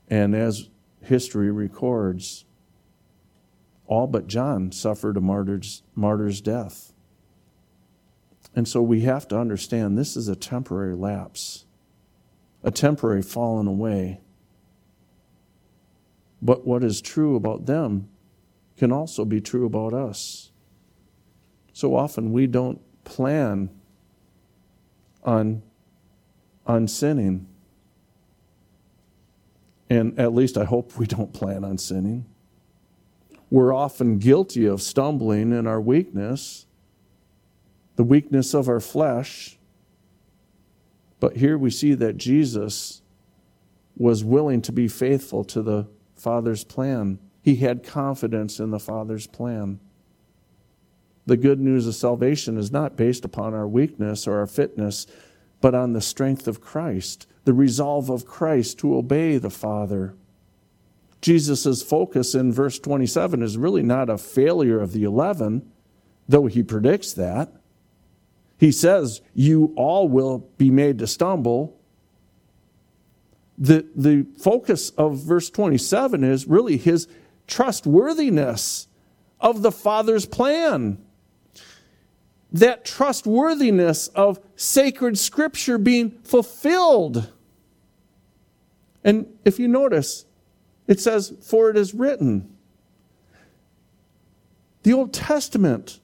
And 0.09 0.33
as 0.33 0.69
history 1.03 1.51
records, 1.51 2.45
all 3.85 4.07
but 4.07 4.25
John 4.25 4.71
suffered 4.71 5.15
a 5.15 5.21
martyr's, 5.21 5.83
martyr's 5.93 6.41
death. 6.41 6.91
And 8.55 8.67
so 8.67 8.81
we 8.81 9.01
have 9.01 9.27
to 9.27 9.37
understand 9.37 9.97
this 9.97 10.15
is 10.15 10.29
a 10.29 10.35
temporary 10.35 10.95
lapse, 10.95 11.65
a 12.63 12.71
temporary 12.71 13.21
falling 13.21 13.67
away. 13.67 14.21
But 16.41 16.65
what 16.65 16.83
is 16.83 17.01
true 17.01 17.35
about 17.35 17.65
them 17.65 18.07
can 18.77 18.91
also 18.91 19.25
be 19.25 19.41
true 19.41 19.65
about 19.65 19.93
us. 19.93 20.51
So 21.73 21.95
often 21.95 22.31
we 22.31 22.47
don't 22.47 22.79
plan 23.03 23.69
on, 25.23 25.61
on 26.65 26.87
sinning. 26.87 27.47
And 29.89 30.17
at 30.17 30.33
least 30.33 30.57
I 30.57 30.63
hope 30.63 30.97
we 30.97 31.05
don't 31.05 31.33
plan 31.33 31.65
on 31.65 31.77
sinning. 31.77 32.25
We're 33.49 33.73
often 33.73 34.17
guilty 34.17 34.65
of 34.65 34.81
stumbling 34.81 35.51
in 35.51 35.67
our 35.67 35.81
weakness, 35.81 36.65
the 37.95 38.03
weakness 38.03 38.53
of 38.53 38.67
our 38.67 38.79
flesh. 38.79 39.57
But 41.19 41.37
here 41.37 41.57
we 41.57 41.69
see 41.69 41.93
that 41.93 42.17
Jesus 42.17 43.01
was 43.97 44.23
willing 44.23 44.61
to 44.63 44.71
be 44.71 44.87
faithful 44.87 45.43
to 45.45 45.61
the 45.61 45.87
Father's 46.15 46.63
plan. 46.63 47.19
He 47.41 47.57
had 47.57 47.83
confidence 47.83 48.59
in 48.59 48.71
the 48.71 48.79
Father's 48.79 49.27
plan. 49.27 49.79
The 51.25 51.37
good 51.37 51.59
news 51.59 51.87
of 51.87 51.95
salvation 51.95 52.57
is 52.57 52.71
not 52.71 52.97
based 52.97 53.25
upon 53.25 53.53
our 53.53 53.67
weakness 53.67 54.27
or 54.27 54.39
our 54.39 54.47
fitness, 54.47 55.07
but 55.61 55.73
on 55.73 55.93
the 55.93 56.01
strength 56.01 56.47
of 56.47 56.61
Christ, 56.61 57.27
the 57.45 57.53
resolve 57.53 58.09
of 58.09 58.25
Christ 58.25 58.77
to 58.79 58.95
obey 58.95 59.37
the 59.37 59.49
Father. 59.49 60.15
Jesus' 61.21 61.81
focus 61.81 62.35
in 62.35 62.53
verse 62.53 62.77
27 62.77 63.41
is 63.41 63.57
really 63.57 63.81
not 63.81 64.09
a 64.09 64.17
failure 64.17 64.79
of 64.79 64.91
the 64.91 65.03
11, 65.03 65.67
though 66.27 66.45
he 66.45 66.61
predicts 66.61 67.13
that. 67.13 67.51
He 68.57 68.71
says, 68.71 69.21
You 69.33 69.73
all 69.75 70.07
will 70.07 70.49
be 70.57 70.69
made 70.69 70.99
to 70.99 71.07
stumble. 71.07 71.77
The, 73.57 73.85
the 73.95 74.25
focus 74.37 74.89
of 74.91 75.17
verse 75.17 75.49
27 75.49 76.23
is 76.23 76.45
really 76.45 76.77
his 76.77 77.07
trustworthiness 77.47 78.87
of 79.39 79.61
the 79.61 79.71
Father's 79.71 80.25
plan 80.25 81.05
that 82.51 82.85
trustworthiness 82.85 84.07
of 84.09 84.39
sacred 84.55 85.17
scripture 85.17 85.77
being 85.77 86.11
fulfilled. 86.23 87.31
And 89.03 89.27
if 89.43 89.59
you 89.59 89.67
notice, 89.67 90.25
it 90.87 91.01
says, 91.01 91.33
For 91.41 91.69
it 91.69 91.75
is 91.75 91.93
written. 91.93 92.55
The 94.83 94.93
Old 94.93 95.13
Testament 95.13 95.99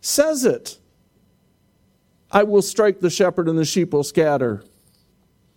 says 0.00 0.44
it. 0.44 0.78
I 2.30 2.42
will 2.42 2.62
strike 2.62 3.00
the 3.00 3.10
shepherd 3.10 3.48
and 3.48 3.58
the 3.58 3.64
sheep 3.64 3.92
will 3.92 4.04
scatter. 4.04 4.62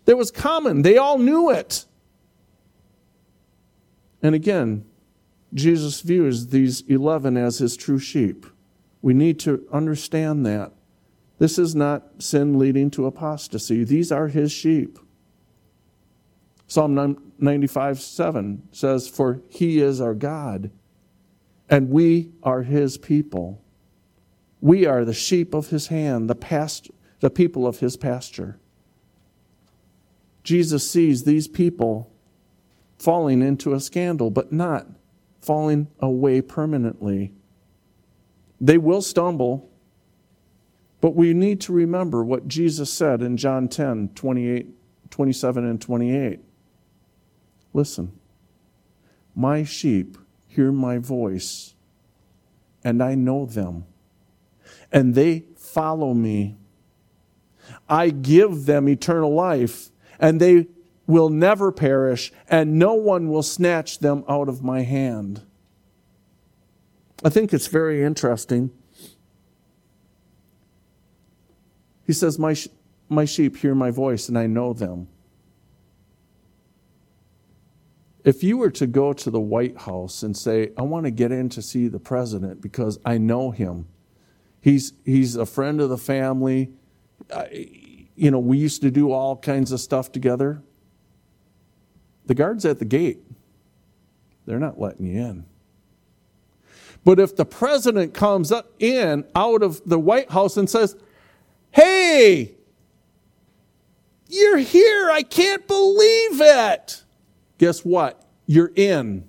It 0.05 0.17
was 0.17 0.31
common, 0.31 0.81
they 0.81 0.97
all 0.97 1.17
knew 1.17 1.49
it. 1.49 1.85
And 4.21 4.35
again, 4.35 4.85
Jesus 5.53 6.01
views 6.01 6.47
these 6.47 6.81
11 6.81 7.37
as 7.37 7.57
his 7.57 7.75
true 7.75 7.99
sheep. 7.99 8.45
We 9.01 9.13
need 9.13 9.39
to 9.41 9.67
understand 9.71 10.45
that. 10.45 10.71
This 11.39 11.57
is 11.57 11.73
not 11.73 12.21
sin 12.21 12.59
leading 12.59 12.91
to 12.91 13.07
apostasy. 13.07 13.83
These 13.83 14.11
are 14.11 14.27
his 14.27 14.51
sheep. 14.51 14.99
Psalm 16.67 17.17
95 17.39 17.99
7 17.99 18.67
says, 18.71 19.07
For 19.07 19.41
he 19.49 19.81
is 19.81 19.99
our 19.99 20.13
God, 20.13 20.71
and 21.67 21.89
we 21.89 22.31
are 22.43 22.61
his 22.61 22.97
people. 22.97 23.61
We 24.61 24.85
are 24.85 25.03
the 25.03 25.13
sheep 25.13 25.53
of 25.53 25.69
his 25.69 25.87
hand, 25.87 26.29
the, 26.29 26.35
past, 26.35 26.91
the 27.19 27.31
people 27.31 27.67
of 27.67 27.79
his 27.79 27.97
pasture. 27.97 28.59
Jesus 30.43 30.89
sees 30.89 31.23
these 31.23 31.47
people 31.47 32.11
falling 32.97 33.41
into 33.41 33.73
a 33.73 33.79
scandal, 33.79 34.29
but 34.29 34.51
not 34.51 34.87
falling 35.41 35.87
away 35.99 36.41
permanently. 36.41 37.33
They 38.59 38.77
will 38.77 39.01
stumble, 39.01 39.69
but 41.01 41.15
we 41.15 41.33
need 41.33 41.59
to 41.61 41.73
remember 41.73 42.23
what 42.23 42.47
Jesus 42.47 42.93
said 42.93 43.23
in 43.23 43.37
John 43.37 43.67
10 43.67 44.09
28, 44.09 44.67
27 45.09 45.65
and 45.65 45.81
28. 45.81 46.39
Listen, 47.73 48.11
my 49.35 49.63
sheep 49.63 50.17
hear 50.47 50.71
my 50.71 50.99
voice, 50.99 51.73
and 52.83 53.01
I 53.01 53.15
know 53.15 53.45
them, 53.45 53.85
and 54.91 55.15
they 55.15 55.45
follow 55.57 56.13
me. 56.13 56.57
I 57.87 58.09
give 58.09 58.65
them 58.65 58.89
eternal 58.89 59.33
life, 59.33 59.89
and 60.19 60.39
they 60.39 60.67
will 61.07 61.29
never 61.29 61.71
perish, 61.71 62.31
and 62.49 62.77
no 62.77 62.93
one 62.93 63.29
will 63.29 63.43
snatch 63.43 63.99
them 63.99 64.23
out 64.27 64.49
of 64.49 64.63
my 64.63 64.81
hand. 64.81 65.41
I 67.23 67.29
think 67.29 67.53
it's 67.53 67.67
very 67.67 68.03
interesting. 68.03 68.71
He 72.05 72.13
says, 72.13 72.39
My, 72.39 72.55
my 73.09 73.25
sheep 73.25 73.57
hear 73.57 73.75
my 73.75 73.91
voice, 73.91 74.27
and 74.27 74.37
I 74.37 74.47
know 74.47 74.73
them. 74.73 75.07
If 78.23 78.43
you 78.43 78.57
were 78.57 78.71
to 78.71 78.85
go 78.85 79.13
to 79.13 79.31
the 79.31 79.39
White 79.39 79.77
House 79.79 80.21
and 80.21 80.37
say, 80.37 80.71
I 80.77 80.83
want 80.83 81.05
to 81.05 81.11
get 81.11 81.31
in 81.31 81.49
to 81.49 81.61
see 81.61 81.87
the 81.87 81.99
president 81.99 82.61
because 82.61 82.99
I 83.03 83.17
know 83.17 83.49
him, 83.49 83.87
he's, 84.61 84.93
he's 85.05 85.35
a 85.35 85.45
friend 85.45 85.81
of 85.81 85.89
the 85.89 85.97
family, 85.97 86.71
I, 87.33 87.77
you 88.15 88.29
know, 88.31 88.39
we 88.39 88.57
used 88.57 88.81
to 88.83 88.91
do 88.91 89.11
all 89.11 89.35
kinds 89.35 89.71
of 89.71 89.79
stuff 89.79 90.11
together. 90.11 90.61
The 92.27 92.35
guards 92.35 92.65
at 92.65 92.79
the 92.79 92.85
gate, 92.85 93.19
they're 94.45 94.59
not 94.59 94.79
letting 94.79 95.07
you 95.07 95.21
in. 95.21 95.45
But 97.03 97.19
if 97.19 97.35
the 97.35 97.45
president 97.45 98.13
comes 98.13 98.51
up 98.51 98.71
in 98.79 99.25
out 99.35 99.63
of 99.63 99.81
the 99.87 99.99
White 99.99 100.29
House 100.29 100.55
and 100.57 100.69
says, 100.69 100.95
Hey, 101.71 102.53
you're 104.27 104.57
here. 104.57 105.09
I 105.09 105.23
can't 105.23 105.67
believe 105.67 106.41
it. 106.41 107.03
Guess 107.57 107.83
what? 107.83 108.25
You're 108.45 108.71
in. 108.75 109.27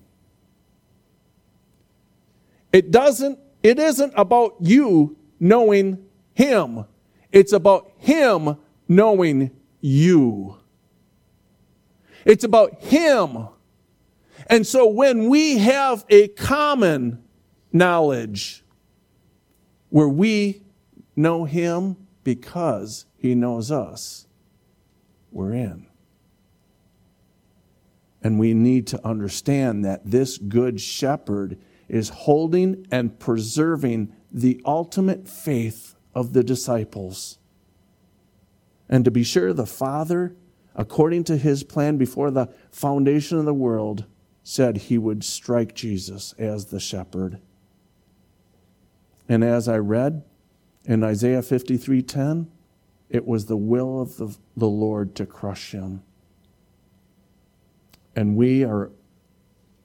It 2.73 2.91
doesn't, 2.91 3.39
it 3.63 3.79
isn't 3.79 4.13
about 4.17 4.57
you 4.61 5.17
knowing 5.43 5.99
him. 6.33 6.85
It's 7.31 7.53
about 7.53 7.93
him 7.99 8.57
knowing 8.89 9.51
you. 9.81 10.57
It's 12.25 12.45
about 12.45 12.83
him. 12.83 13.49
And 14.47 14.67
so 14.67 14.87
when 14.87 15.29
we 15.29 15.59
have 15.59 16.05
a 16.09 16.29
common 16.29 17.23
knowledge 17.73 18.65
where 19.89 20.09
we 20.09 20.63
know 21.17 21.45
Him 21.45 21.97
because 22.25 23.07
He 23.17 23.35
knows 23.35 23.71
us. 23.71 24.27
We're 25.31 25.53
in. 25.53 25.87
And 28.23 28.39
we 28.39 28.55
need 28.55 28.87
to 28.89 29.07
understand 29.07 29.85
that 29.85 30.11
this 30.11 30.39
good 30.39 30.81
shepherd 30.81 31.59
is 31.89 32.09
holding 32.09 32.87
and 32.91 33.19
preserving 33.19 34.15
the 34.33 34.61
ultimate 34.65 35.29
faith 35.29 35.95
of 36.15 36.33
the 36.33 36.43
disciples. 36.43 37.39
And 38.89 39.05
to 39.05 39.11
be 39.11 39.25
sure, 39.25 39.53
the 39.53 39.67
Father, 39.67 40.35
according 40.75 41.25
to 41.25 41.37
his 41.37 41.63
plan 41.63 41.97
before 41.97 42.31
the 42.31 42.49
foundation 42.71 43.39
of 43.39 43.45
the 43.45 43.55
world, 43.55 44.05
said 44.43 44.77
he 44.77 44.99
would 44.99 45.25
strike 45.25 45.75
Jesus 45.75 46.35
as 46.39 46.67
the 46.67 46.81
shepherd. 46.81 47.41
And 49.29 49.45
as 49.45 49.69
I 49.69 49.79
read 49.79 50.25
in 50.85 51.05
Isaiah 51.05 51.43
53:10, 51.43 52.49
it 53.09 53.27
was 53.27 53.47
the 53.47 53.57
will 53.57 54.01
of 54.01 54.17
the, 54.17 54.37
the 54.57 54.69
Lord 54.69 55.15
to 55.17 55.27
crush 55.27 55.73
him. 55.73 56.03
And 58.17 58.37
we 58.37 58.65
are 58.65 58.91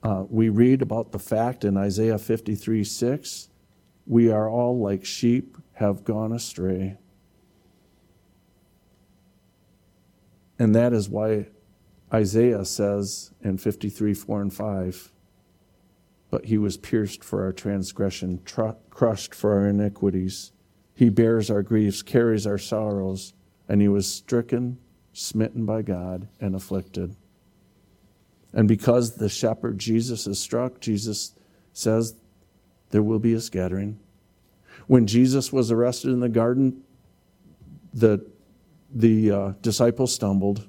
uh, 0.02 0.24
we 0.28 0.48
read 0.48 0.80
about 0.80 1.12
the 1.12 1.18
fact 1.18 1.64
in 1.64 1.76
Isaiah 1.76 2.18
53 2.18 2.84
6, 2.84 3.47
we 4.08 4.30
are 4.30 4.48
all 4.48 4.80
like 4.80 5.04
sheep 5.04 5.58
have 5.74 6.02
gone 6.02 6.32
astray. 6.32 6.96
And 10.58 10.74
that 10.74 10.92
is 10.92 11.08
why 11.08 11.48
Isaiah 12.12 12.64
says 12.64 13.32
in 13.42 13.58
53 13.58 14.14
4 14.14 14.42
and 14.42 14.52
5, 14.52 15.12
but 16.30 16.46
he 16.46 16.56
was 16.56 16.78
pierced 16.78 17.22
for 17.22 17.44
our 17.44 17.52
transgression, 17.52 18.40
tr- 18.44 18.70
crushed 18.90 19.34
for 19.34 19.52
our 19.52 19.68
iniquities. 19.68 20.52
He 20.94 21.10
bears 21.10 21.50
our 21.50 21.62
griefs, 21.62 22.02
carries 22.02 22.46
our 22.46 22.58
sorrows, 22.58 23.34
and 23.68 23.80
he 23.82 23.88
was 23.88 24.12
stricken, 24.12 24.78
smitten 25.12 25.66
by 25.66 25.82
God, 25.82 26.28
and 26.40 26.56
afflicted. 26.56 27.14
And 28.54 28.66
because 28.66 29.16
the 29.16 29.28
shepherd 29.28 29.78
Jesus 29.78 30.26
is 30.26 30.40
struck, 30.40 30.80
Jesus 30.80 31.34
says 31.74 32.16
there 32.90 33.02
will 33.02 33.18
be 33.18 33.34
a 33.34 33.40
scattering. 33.40 33.98
When 34.86 35.06
Jesus 35.06 35.52
was 35.52 35.70
arrested 35.70 36.10
in 36.10 36.20
the 36.20 36.28
garden, 36.28 36.82
the, 37.92 38.24
the 38.90 39.30
uh, 39.30 39.52
disciples 39.60 40.14
stumbled. 40.14 40.66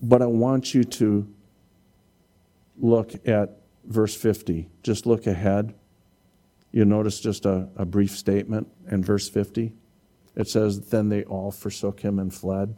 But 0.00 0.22
I 0.22 0.26
want 0.26 0.74
you 0.74 0.84
to 0.84 1.28
look 2.78 3.12
at 3.26 3.60
verse 3.84 4.14
50. 4.14 4.68
Just 4.82 5.06
look 5.06 5.26
ahead. 5.26 5.74
You 6.72 6.84
notice 6.84 7.20
just 7.20 7.46
a, 7.46 7.68
a 7.76 7.84
brief 7.84 8.12
statement 8.16 8.68
in 8.90 9.02
verse 9.02 9.28
50. 9.28 9.72
It 10.36 10.48
says, 10.48 10.88
Then 10.88 11.08
they 11.08 11.24
all 11.24 11.50
forsook 11.50 12.00
him 12.00 12.18
and 12.18 12.32
fled 12.32 12.76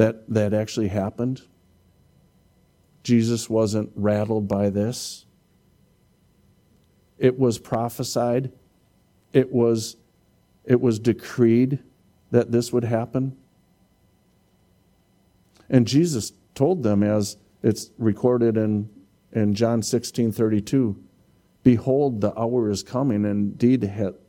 that 0.00 0.26
that 0.30 0.54
actually 0.54 0.88
happened. 0.88 1.42
Jesus 3.02 3.50
wasn't 3.50 3.92
rattled 3.94 4.48
by 4.48 4.70
this. 4.70 5.26
It 7.20 7.38
was 7.38 7.60
prophesied. 7.60 8.50
It 9.32 9.52
was 9.52 9.96
it 10.64 10.80
was 10.80 10.98
decreed 10.98 11.78
that 12.30 12.52
this 12.52 12.72
would 12.72 12.84
happen. 12.84 13.36
And 15.68 15.86
Jesus 15.86 16.32
told 16.54 16.82
them 16.82 17.02
as 17.02 17.36
it's 17.62 17.90
recorded 17.98 18.56
in, 18.56 18.88
in 19.32 19.54
John 19.54 19.82
16 19.82 20.32
32, 20.32 20.96
Behold, 21.62 22.20
the 22.20 22.38
hour 22.38 22.70
is 22.70 22.82
coming, 22.82 23.24
and 23.24 23.60
indeed 23.60 23.82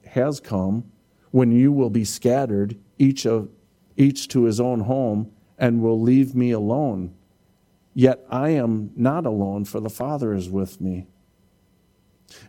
has 0.06 0.40
come, 0.40 0.84
when 1.32 1.52
you 1.52 1.72
will 1.72 1.90
be 1.90 2.04
scattered, 2.04 2.78
each, 3.00 3.26
of, 3.26 3.50
each 3.96 4.28
to 4.30 4.44
his 4.44 4.60
own 4.60 4.82
home, 4.82 5.32
and 5.58 5.82
will 5.82 6.00
leave 6.00 6.36
me 6.36 6.52
alone. 6.52 7.14
Yet 7.94 8.26
I 8.30 8.50
am 8.50 8.92
not 8.96 9.26
alone, 9.26 9.66
for 9.66 9.80
the 9.80 9.90
Father 9.90 10.34
is 10.34 10.50
with 10.50 10.82
me. 10.82 11.08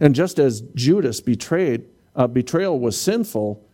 And 0.01 0.14
just 0.14 0.38
as 0.38 0.62
Judas 0.75 1.21
betrayed, 1.21 1.85
uh, 2.14 2.27
betrayal 2.27 2.79
was 2.79 3.01
sinful, 3.01 3.66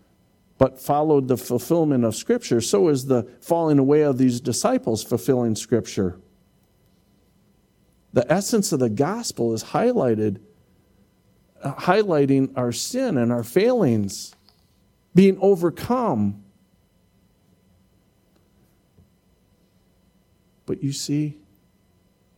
but 0.59 0.81
followed 0.81 1.29
the 1.29 1.37
fulfillment 1.37 2.05
of 2.05 2.17
Scripture, 2.17 2.61
so 2.61 2.89
is 2.89 3.07
the 3.07 3.29
falling 3.41 3.79
away 3.79 4.03
of 4.03 4.19
these 4.19 4.41
disciples 4.41 5.03
fulfilling 5.05 5.55
Scripture. 5.55 6.19
The 8.13 8.31
essence 8.33 8.73
of 8.73 8.81
the 8.81 8.89
gospel 8.89 9.55
is 9.55 9.65
highlighted, 9.65 10.41
uh, 11.63 11.75
highlighting 11.75 12.53
our 12.57 12.73
sin 12.73 13.17
and 13.19 13.31
our 13.31 13.45
failings, 13.45 14.35
being 15.15 15.39
overcome 15.41 16.43
But 20.69 20.83
you 20.83 20.93
see, 20.93 21.39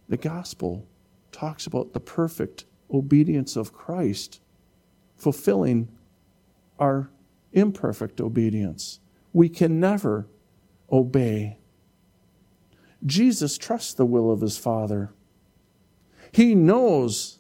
the 0.09 0.17
gospel 0.17 0.87
talks 1.33 1.67
about 1.67 1.95
the 1.95 1.99
perfect 1.99 2.65
obedience 2.93 3.57
of 3.57 3.73
Christ 3.73 4.41
fulfilling 5.17 5.89
our 6.79 7.11
imperfect 7.53 8.21
obedience. 8.21 9.01
We 9.33 9.49
can 9.49 9.81
never 9.81 10.27
obey. 10.91 11.59
Jesus 13.05 13.59
trusts 13.59 13.95
the 13.95 14.07
will 14.07 14.31
of 14.31 14.41
his 14.41 14.59
Father. 14.59 15.11
He 16.33 16.55
knows 16.55 17.39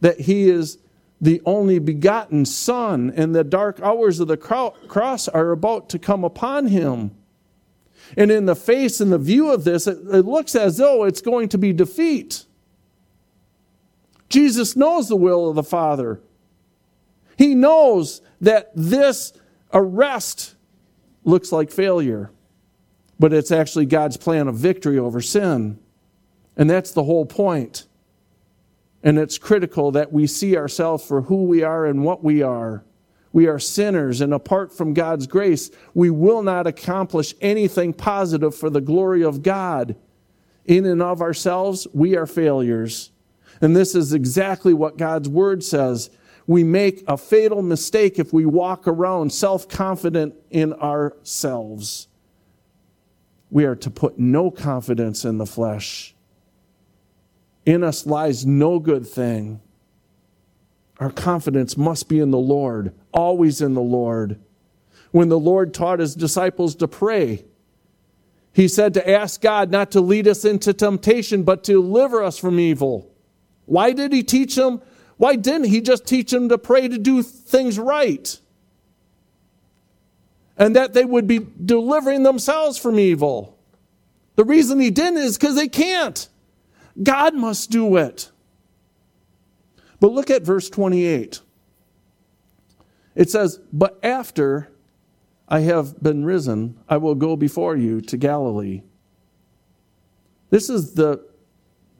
that 0.00 0.20
he 0.20 0.48
is 0.48 0.78
the 1.20 1.42
only 1.44 1.78
begotten 1.78 2.46
Son, 2.46 3.12
and 3.14 3.34
the 3.34 3.44
dark 3.44 3.80
hours 3.80 4.20
of 4.20 4.28
the 4.28 4.36
cross 4.36 5.28
are 5.28 5.50
about 5.50 5.88
to 5.90 5.98
come 5.98 6.24
upon 6.24 6.68
him. 6.68 7.10
And 8.16 8.30
in 8.30 8.46
the 8.46 8.56
face 8.56 9.00
and 9.00 9.12
the 9.12 9.18
view 9.18 9.52
of 9.52 9.64
this, 9.64 9.86
it, 9.86 10.02
looks 10.04 10.54
as 10.54 10.78
though 10.78 11.04
it's 11.04 11.20
going 11.20 11.48
to 11.50 11.58
be 11.58 11.72
defeat. 11.72 12.46
Jesus 14.30 14.76
knows 14.76 15.08
the 15.08 15.16
will 15.16 15.48
of 15.48 15.56
the 15.56 15.62
Father. 15.62 16.20
He 17.36 17.54
knows 17.54 18.22
that 18.40 18.70
this 18.74 19.32
arrest 19.72 20.54
looks 21.24 21.52
like 21.52 21.70
failure, 21.70 22.30
but 23.18 23.32
it's 23.32 23.50
actually 23.50 23.86
God's 23.86 24.16
plan 24.16 24.48
of 24.48 24.54
victory 24.54 24.98
over 24.98 25.20
sin. 25.20 25.78
And 26.56 26.70
that's 26.70 26.92
the 26.92 27.04
whole 27.04 27.26
point. 27.26 27.86
And 29.02 29.18
it's 29.18 29.38
critical 29.38 29.90
that 29.92 30.12
we 30.12 30.26
see 30.26 30.56
ourselves 30.56 31.04
for 31.04 31.22
who 31.22 31.44
we 31.44 31.62
are 31.62 31.86
and 31.86 32.04
what 32.04 32.22
we 32.22 32.42
are. 32.42 32.84
We 33.32 33.46
are 33.46 33.58
sinners, 33.58 34.20
and 34.20 34.34
apart 34.34 34.76
from 34.76 34.92
God's 34.92 35.26
grace, 35.26 35.70
we 35.94 36.10
will 36.10 36.42
not 36.42 36.66
accomplish 36.66 37.34
anything 37.40 37.92
positive 37.92 38.54
for 38.54 38.68
the 38.70 38.80
glory 38.80 39.22
of 39.22 39.42
God. 39.42 39.96
In 40.66 40.84
and 40.84 41.00
of 41.00 41.22
ourselves, 41.22 41.86
we 41.94 42.16
are 42.16 42.26
failures. 42.26 43.12
And 43.60 43.76
this 43.76 43.94
is 43.94 44.12
exactly 44.12 44.72
what 44.72 44.96
God's 44.96 45.28
word 45.28 45.62
says. 45.62 46.10
We 46.46 46.64
make 46.64 47.04
a 47.06 47.16
fatal 47.16 47.62
mistake 47.62 48.18
if 48.18 48.32
we 48.32 48.46
walk 48.46 48.88
around 48.88 49.32
self 49.32 49.68
confident 49.68 50.34
in 50.50 50.72
ourselves. 50.72 52.08
We 53.50 53.64
are 53.64 53.76
to 53.76 53.90
put 53.90 54.18
no 54.18 54.50
confidence 54.50 55.24
in 55.24 55.38
the 55.38 55.46
flesh. 55.46 56.14
In 57.66 57.84
us 57.84 58.06
lies 58.06 58.46
no 58.46 58.78
good 58.78 59.06
thing. 59.06 59.60
Our 60.98 61.10
confidence 61.10 61.76
must 61.76 62.08
be 62.08 62.20
in 62.20 62.30
the 62.30 62.38
Lord, 62.38 62.94
always 63.12 63.60
in 63.60 63.74
the 63.74 63.80
Lord. 63.80 64.38
When 65.12 65.28
the 65.28 65.38
Lord 65.38 65.74
taught 65.74 65.98
his 65.98 66.14
disciples 66.14 66.74
to 66.76 66.88
pray, 66.88 67.44
he 68.52 68.68
said 68.68 68.94
to 68.94 69.10
ask 69.10 69.40
God 69.40 69.70
not 69.70 69.90
to 69.92 70.00
lead 70.00 70.28
us 70.28 70.44
into 70.44 70.72
temptation, 70.72 71.42
but 71.42 71.64
to 71.64 71.72
deliver 71.72 72.22
us 72.22 72.38
from 72.38 72.60
evil. 72.60 73.10
Why 73.70 73.92
did 73.92 74.12
he 74.12 74.24
teach 74.24 74.56
them? 74.56 74.82
Why 75.16 75.36
didn't 75.36 75.68
he 75.68 75.80
just 75.80 76.04
teach 76.04 76.32
them 76.32 76.48
to 76.48 76.58
pray 76.58 76.88
to 76.88 76.98
do 76.98 77.22
things 77.22 77.78
right? 77.78 78.36
And 80.56 80.74
that 80.74 80.92
they 80.92 81.04
would 81.04 81.28
be 81.28 81.46
delivering 81.64 82.24
themselves 82.24 82.78
from 82.78 82.98
evil. 82.98 83.56
The 84.34 84.44
reason 84.44 84.80
he 84.80 84.90
didn't 84.90 85.18
is 85.18 85.38
because 85.38 85.54
they 85.54 85.68
can't. 85.68 86.28
God 87.00 87.36
must 87.36 87.70
do 87.70 87.96
it. 87.96 88.32
But 90.00 90.10
look 90.10 90.30
at 90.30 90.42
verse 90.42 90.68
28. 90.68 91.40
It 93.14 93.30
says, 93.30 93.60
But 93.72 94.00
after 94.02 94.72
I 95.46 95.60
have 95.60 96.02
been 96.02 96.24
risen, 96.24 96.76
I 96.88 96.96
will 96.96 97.14
go 97.14 97.36
before 97.36 97.76
you 97.76 98.00
to 98.00 98.16
Galilee. 98.16 98.82
This 100.48 100.68
is 100.68 100.94
the, 100.94 101.24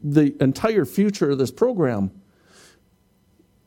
the 0.03 0.35
entire 0.43 0.85
future 0.85 1.31
of 1.31 1.39
this 1.39 1.51
program. 1.51 2.11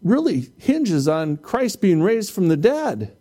Really 0.01 0.51
hinges 0.57 1.07
on 1.07 1.37
Christ 1.37 1.81
being 1.81 2.01
raised 2.01 2.33
from 2.33 2.47
the 2.47 2.57
dead. 2.57 3.15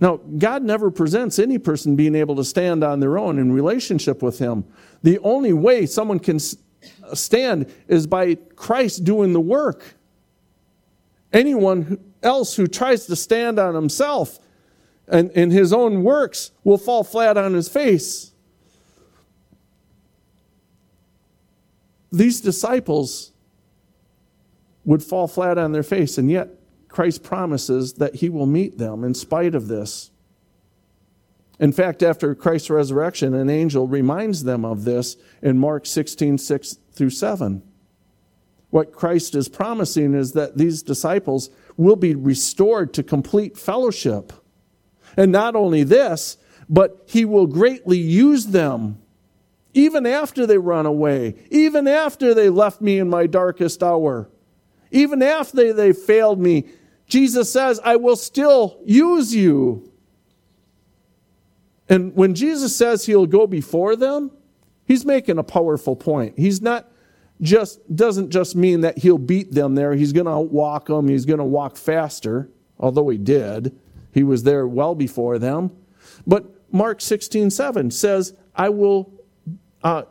Now, 0.00 0.16
God 0.16 0.62
never 0.62 0.90
presents 0.90 1.38
any 1.38 1.58
person 1.58 1.96
being 1.96 2.14
able 2.14 2.36
to 2.36 2.44
stand 2.44 2.84
on 2.84 3.00
their 3.00 3.18
own 3.18 3.38
in 3.38 3.52
relationship 3.52 4.22
with 4.22 4.38
Him. 4.38 4.64
The 5.02 5.18
only 5.18 5.52
way 5.52 5.86
someone 5.86 6.20
can 6.20 6.38
stand 7.12 7.72
is 7.88 8.06
by 8.06 8.36
Christ 8.56 9.04
doing 9.04 9.32
the 9.32 9.40
work. 9.40 9.96
Anyone 11.32 11.98
else 12.22 12.56
who 12.56 12.66
tries 12.66 13.06
to 13.06 13.16
stand 13.16 13.58
on 13.58 13.74
himself 13.74 14.38
and 15.06 15.30
in 15.32 15.50
his 15.50 15.72
own 15.72 16.02
works 16.02 16.52
will 16.64 16.78
fall 16.78 17.04
flat 17.04 17.36
on 17.36 17.54
his 17.54 17.68
face. 17.68 18.32
These 22.10 22.40
disciples 22.40 23.32
would 24.84 25.02
fall 25.02 25.28
flat 25.28 25.58
on 25.58 25.72
their 25.72 25.82
face, 25.82 26.16
and 26.18 26.30
yet 26.30 26.48
Christ 26.88 27.22
promises 27.22 27.94
that 27.94 28.16
he 28.16 28.28
will 28.30 28.46
meet 28.46 28.78
them 28.78 29.04
in 29.04 29.14
spite 29.14 29.54
of 29.54 29.68
this. 29.68 30.10
In 31.60 31.72
fact, 31.72 32.02
after 32.02 32.34
Christ's 32.34 32.70
resurrection, 32.70 33.34
an 33.34 33.50
angel 33.50 33.86
reminds 33.86 34.44
them 34.44 34.64
of 34.64 34.84
this 34.84 35.16
in 35.42 35.58
Mark 35.58 35.84
16, 35.84 36.38
6 36.38 36.78
through 36.92 37.10
7. 37.10 37.62
what 38.70 38.92
Christ 38.92 39.34
is 39.34 39.48
promising 39.48 40.14
is 40.14 40.32
that 40.32 40.58
these 40.58 40.82
disciples 40.82 41.50
will 41.76 41.96
be 41.96 42.14
restored 42.14 42.92
to 42.94 43.02
complete 43.02 43.56
fellowship. 43.56 44.32
And 45.16 45.32
not 45.32 45.56
only 45.56 45.84
this, 45.84 46.36
but 46.68 47.02
he 47.06 47.24
will 47.24 47.46
greatly 47.46 47.98
use 47.98 48.46
them 48.46 49.00
even 49.78 50.06
after 50.06 50.44
they 50.44 50.58
run 50.58 50.86
away, 50.86 51.36
even 51.50 51.86
after 51.86 52.34
they 52.34 52.48
left 52.50 52.80
me 52.80 52.98
in 52.98 53.08
my 53.08 53.28
darkest 53.28 53.80
hour, 53.80 54.28
even 54.90 55.22
after 55.22 55.72
they, 55.72 55.92
failed 55.92 56.40
me. 56.40 56.64
Jesus 57.06 57.52
says, 57.52 57.78
I 57.84 57.94
will 57.94 58.16
still 58.16 58.80
use 58.84 59.32
you. 59.32 59.92
And 61.88 62.12
when 62.16 62.34
Jesus 62.34 62.74
says 62.74 63.06
he'll 63.06 63.26
go 63.26 63.46
before 63.46 63.94
them, 63.94 64.32
he's 64.84 65.04
making 65.04 65.38
a 65.38 65.44
powerful 65.44 65.94
point. 65.94 66.36
He's 66.36 66.60
not 66.60 66.90
just 67.40 67.78
doesn't 67.94 68.30
just 68.30 68.56
mean 68.56 68.80
that 68.80 68.98
he'll 68.98 69.16
beat 69.16 69.52
them 69.52 69.76
there. 69.76 69.94
He's 69.94 70.12
going 70.12 70.26
to 70.26 70.40
walk 70.40 70.86
them. 70.86 71.06
He's 71.06 71.24
going 71.24 71.38
to 71.38 71.44
walk 71.44 71.76
faster, 71.76 72.50
although 72.80 73.08
he 73.10 73.16
did. 73.16 73.78
He 74.12 74.24
was 74.24 74.42
there 74.42 74.66
well 74.66 74.96
before 74.96 75.38
them. 75.38 75.70
But 76.26 76.46
Mark 76.72 77.00
16, 77.00 77.50
7 77.50 77.92
says, 77.92 78.34
I 78.56 78.70
will, 78.70 79.12
uh, 79.82 80.02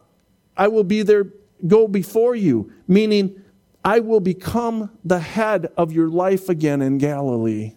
I 0.55 0.67
will 0.67 0.83
be 0.83 1.03
there, 1.03 1.27
go 1.65 1.87
before 1.87 2.35
you, 2.35 2.71
meaning 2.87 3.41
I 3.83 3.99
will 3.99 4.19
become 4.19 4.91
the 5.03 5.19
head 5.19 5.71
of 5.77 5.91
your 5.91 6.09
life 6.09 6.49
again 6.49 6.81
in 6.81 6.97
Galilee. 6.97 7.73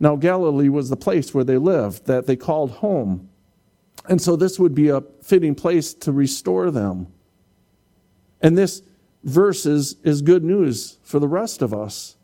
Now, 0.00 0.16
Galilee 0.16 0.68
was 0.68 0.90
the 0.90 0.96
place 0.96 1.32
where 1.32 1.44
they 1.44 1.58
lived, 1.58 2.06
that 2.06 2.26
they 2.26 2.34
called 2.34 2.72
home. 2.72 3.28
And 4.08 4.20
so 4.20 4.34
this 4.34 4.58
would 4.58 4.74
be 4.74 4.88
a 4.88 5.02
fitting 5.22 5.54
place 5.54 5.94
to 5.94 6.10
restore 6.10 6.72
them. 6.72 7.06
And 8.40 8.58
this 8.58 8.82
verse 9.22 9.64
is, 9.64 9.96
is 10.02 10.22
good 10.22 10.42
news 10.42 10.98
for 11.04 11.20
the 11.20 11.28
rest 11.28 11.62
of 11.62 11.72
us. 11.72 12.16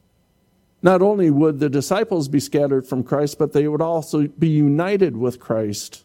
Not 0.82 1.02
only 1.02 1.30
would 1.30 1.60
the 1.60 1.68
disciples 1.68 2.28
be 2.28 2.40
scattered 2.40 2.86
from 2.86 3.04
Christ, 3.04 3.38
but 3.38 3.52
they 3.52 3.68
would 3.68 3.82
also 3.82 4.26
be 4.26 4.48
united 4.48 5.16
with 5.16 5.38
Christ. 5.38 6.04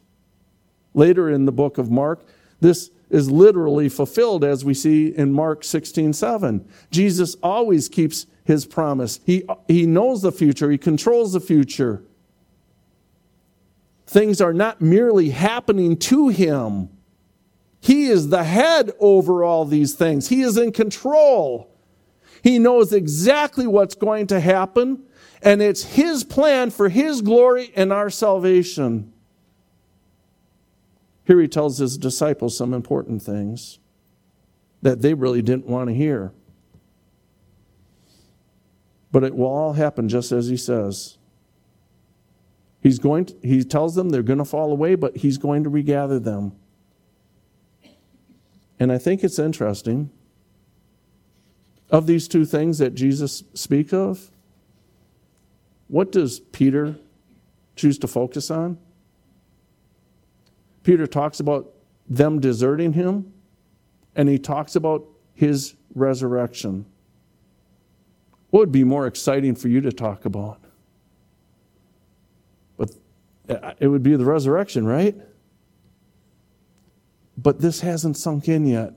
Later 0.94 1.30
in 1.30 1.46
the 1.46 1.52
book 1.52 1.78
of 1.78 1.90
Mark, 1.90 2.26
this 2.60 2.92
is 3.10 3.30
literally 3.30 3.90
fulfilled 3.90 4.44
as 4.44 4.64
we 4.64 4.74
see 4.74 5.08
in 5.08 5.34
Mark 5.34 5.64
16 5.64 6.14
7. 6.14 6.68
Jesus 6.92 7.36
always 7.44 7.90
keeps 7.90 8.26
his 8.44 8.66
promise. 8.66 9.20
He, 9.26 9.44
he 9.68 9.86
knows 9.86 10.22
the 10.22 10.32
future, 10.32 10.70
he 10.70 10.78
controls 10.78 11.34
the 11.34 11.40
future. 11.40 12.04
Things 14.06 14.42
are 14.42 14.54
not 14.54 14.82
merely 14.82 15.30
happening 15.30 15.98
to 15.98 16.30
him, 16.30 16.90
he 17.84 18.06
is 18.06 18.30
the 18.30 18.46
head 18.46 18.94
over 18.98 19.44
all 19.44 19.66
these 19.66 19.94
things, 19.94 20.30
He 20.30 20.42
is 20.42 20.58
in 20.58 20.72
control. 20.72 21.70
He 22.42 22.58
knows 22.58 22.94
exactly 22.94 23.68
what's 23.68 23.96
going 23.96 24.28
to 24.28 24.40
happen, 24.40 25.04
and 25.42 25.62
it's 25.62 25.84
His 25.84 26.24
plan 26.24 26.72
for 26.72 26.88
His 26.88 27.22
glory 27.22 27.74
and 27.76 27.92
our 27.92 28.10
salvation. 28.10 29.13
Here 31.26 31.40
he 31.40 31.48
tells 31.48 31.78
his 31.78 31.98
disciples 31.98 32.58
some 32.58 32.74
important 32.74 33.22
things 33.22 33.80
that 34.82 35.02
they 35.02 35.14
really 35.14 35.42
didn't 35.42 35.66
want 35.66 35.90
to 35.90 35.94
hear. 35.96 36.34
But 39.12 39.24
it 39.24 39.36
will 39.36 39.48
all 39.48 39.74
happen 39.74 40.10
just 40.10 40.32
as 40.32 40.48
he 40.48 40.58
says. 40.58 41.18
He's 42.82 43.00
going 43.00 43.26
to, 43.26 43.36
he 43.42 43.64
tells 43.64 43.96
them 43.96 44.10
they're 44.10 44.22
going 44.22 44.40
to 44.40 44.46
fall 44.46 44.72
away, 44.72 44.96
but 44.96 45.16
he's 45.16 45.38
going 45.38 45.64
to 45.64 45.70
regather 45.70 46.20
them. 46.20 46.52
And 48.78 48.92
I 48.92 48.98
think 48.98 49.24
it's 49.24 49.40
interesting. 49.40 50.10
Of 51.90 52.08
these 52.08 52.28
two 52.28 52.44
things 52.44 52.80
that 52.80 52.96
Jesus 52.96 53.44
speaks 53.54 53.94
of, 53.94 54.32
what 55.88 56.12
does 56.12 56.40
Peter 56.40 56.98
choose 57.76 57.98
to 58.00 58.08
focus 58.08 58.52
on? 58.52 58.78
Peter 60.84 61.08
talks 61.08 61.40
about 61.40 61.72
them 62.08 62.40
deserting 62.40 62.94
him, 62.94 63.34
and 64.16 64.30
he 64.30 64.38
talks 64.38 64.76
about 64.76 65.06
his 65.34 65.76
resurrection. 65.96 66.86
What 68.50 68.60
would 68.60 68.72
be 68.72 68.84
more 68.84 69.08
exciting 69.08 69.56
for 69.56 69.68
you 69.70 69.82
to 69.82 69.92
talk 69.92 70.26
about? 70.26 70.60
But 72.78 72.92
uh, 73.50 73.74
it 73.80 73.88
would 73.88 74.04
be 74.04 74.16
the 74.16 74.26
resurrection, 74.26 74.86
right? 74.86 75.16
But 77.38 77.62
this 77.62 77.80
hasn't 77.80 78.18
sunk 78.18 78.48
in 78.48 78.68
yet. 78.68 78.94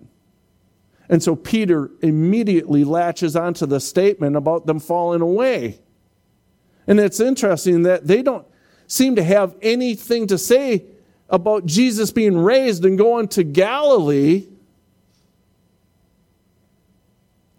And 1.08 1.22
so 1.22 1.36
Peter 1.36 1.90
immediately 2.02 2.84
latches 2.84 3.36
onto 3.36 3.64
the 3.64 3.80
statement 3.80 4.36
about 4.36 4.66
them 4.66 4.80
falling 4.80 5.22
away. 5.22 5.78
And 6.86 7.00
it's 7.00 7.20
interesting 7.20 7.82
that 7.82 8.06
they 8.06 8.22
don't 8.22 8.46
seem 8.86 9.16
to 9.16 9.22
have 9.22 9.56
anything 9.62 10.26
to 10.26 10.36
say 10.36 10.84
about 11.28 11.66
Jesus 11.66 12.10
being 12.10 12.38
raised 12.38 12.84
and 12.84 12.96
going 12.96 13.28
to 13.28 13.42
Galilee. 13.42 14.46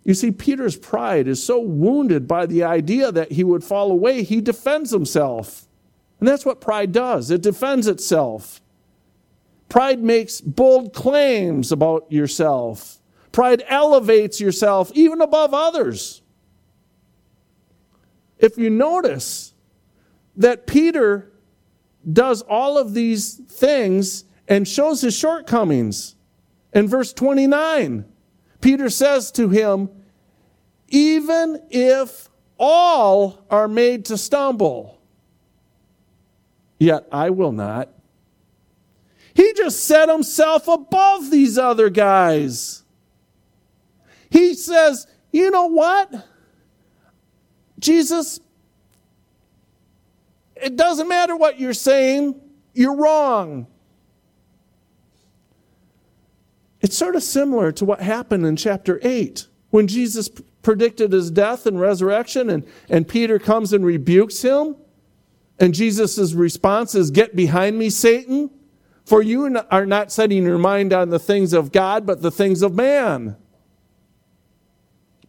You 0.04 0.14
see, 0.14 0.32
Peter's 0.32 0.78
pride 0.78 1.28
is 1.28 1.44
so 1.44 1.60
wounded 1.60 2.28
by 2.28 2.46
the 2.46 2.64
idea 2.64 3.12
that 3.12 3.34
he 3.34 3.44
would 3.44 3.64
fall 3.64 3.92
away, 3.92 4.24
he 4.24 4.40
defends 4.40 4.92
himself. 4.92 5.68
And 6.20 6.28
that's 6.28 6.46
what 6.46 6.62
pride 6.62 6.92
does 6.92 7.30
it 7.30 7.42
defends 7.42 7.88
itself. 7.88 8.62
Pride 9.70 10.00
makes 10.00 10.40
bold 10.40 10.94
claims 10.94 11.72
about 11.72 12.12
yourself. 12.12 13.00
Pride 13.32 13.64
elevates 13.68 14.40
yourself 14.40 14.92
even 14.96 15.22
above 15.22 15.54
others. 15.54 16.22
If 18.40 18.58
you 18.58 18.70
notice 18.70 19.54
that 20.38 20.68
Peter 20.68 21.32
does 22.12 22.42
all 22.44 22.78
of 22.78 22.94
these 22.94 23.36
things 23.36 24.24
and 24.48 24.68
shows 24.68 25.02
his 25.02 25.16
shortcomings, 25.16 26.16
in 26.74 26.88
verse 26.88 27.14
29, 27.14 28.06
Peter 28.62 28.90
says 28.90 29.32
to 29.32 29.50
him, 29.50 29.90
Even 30.90 31.62
if 31.70 32.30
all 32.58 33.46
are 33.50 33.68
made 33.68 34.06
to 34.06 34.18
stumble, 34.18 35.00
yet 36.80 37.08
I 37.12 37.30
will 37.30 37.52
not. 37.52 37.90
He 39.34 39.54
just 39.54 39.84
set 39.84 40.10
himself 40.10 40.68
above 40.68 41.30
these 41.30 41.58
other 41.58 41.90
guys. 41.90 42.84
He 44.30 44.56
says, 44.56 45.08
you 45.32 45.52
know 45.52 45.68
what? 45.68 46.12
Jesus, 47.80 48.40
it 50.62 50.76
doesn't 50.76 51.08
matter 51.08 51.36
what 51.36 51.60
you're 51.60 51.74
saying, 51.74 52.40
you're 52.74 52.96
wrong. 52.96 53.68
It's 56.82 56.98
sort 56.98 57.16
of 57.16 57.24
similar 57.24 57.72
to 57.74 57.86
what 57.86 58.02
happened 58.02 58.46
in 58.46 58.56
chapter 58.56 59.00
8 59.02 59.48
when 59.72 59.88
Jesus 59.88 60.30
predicted 60.62 61.12
his 61.12 61.32
death 61.32 61.66
and 61.66 61.80
resurrection, 61.80 62.50
and, 62.50 62.68
and 62.90 63.08
Peter 63.08 63.40
comes 63.40 63.74
and 63.74 63.86
rebukes 63.86 64.42
him. 64.42 64.76
And 65.60 65.74
Jesus' 65.74 66.34
response 66.34 66.94
is, 66.94 67.10
Get 67.10 67.36
behind 67.36 67.80
me, 67.80 67.90
Satan. 67.90 68.52
For 69.06 69.22
you 69.22 69.58
are 69.72 69.86
not 69.86 70.12
setting 70.12 70.44
your 70.44 70.58
mind 70.58 70.92
on 70.92 71.10
the 71.10 71.20
things 71.20 71.54
of 71.54 71.72
God, 71.72 72.06
but 72.06 72.22
the 72.22 72.30
things 72.30 72.62
of 72.62 72.76
man. 72.76 73.38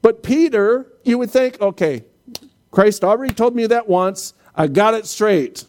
But 0.03 0.25
Peter, 0.25 0.93
you 1.05 1.19
would 1.19 1.31
think, 1.31 1.61
okay, 1.61 2.05
Christ 2.73 3.05
already 3.05 3.33
told 3.33 3.55
me 3.55 3.67
that 3.67 3.89
once. 3.89 4.35
I 4.59 4.67
got 4.67 4.93
it 4.93 5.07
straight. 5.07 5.65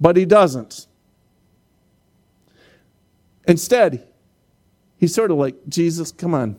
But 0.00 0.16
he 0.16 0.24
doesn't. 0.24 0.88
Instead, 3.46 4.08
he's 4.96 5.14
sort 5.14 5.30
of 5.30 5.36
like, 5.36 5.54
Jesus, 5.68 6.10
come 6.10 6.34
on. 6.34 6.58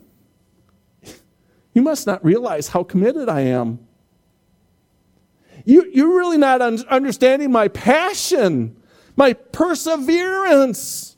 You 1.73 1.81
must 1.81 2.07
not 2.07 2.23
realize 2.23 2.69
how 2.69 2.83
committed 2.83 3.27
I 3.27 3.41
am. 3.41 3.79
You, 5.65 5.89
you're 5.93 6.15
really 6.15 6.37
not 6.37 6.61
un- 6.61 6.85
understanding 6.89 7.51
my 7.51 7.67
passion 7.67 8.77
my 9.19 9.33
perseverance. 9.33 11.17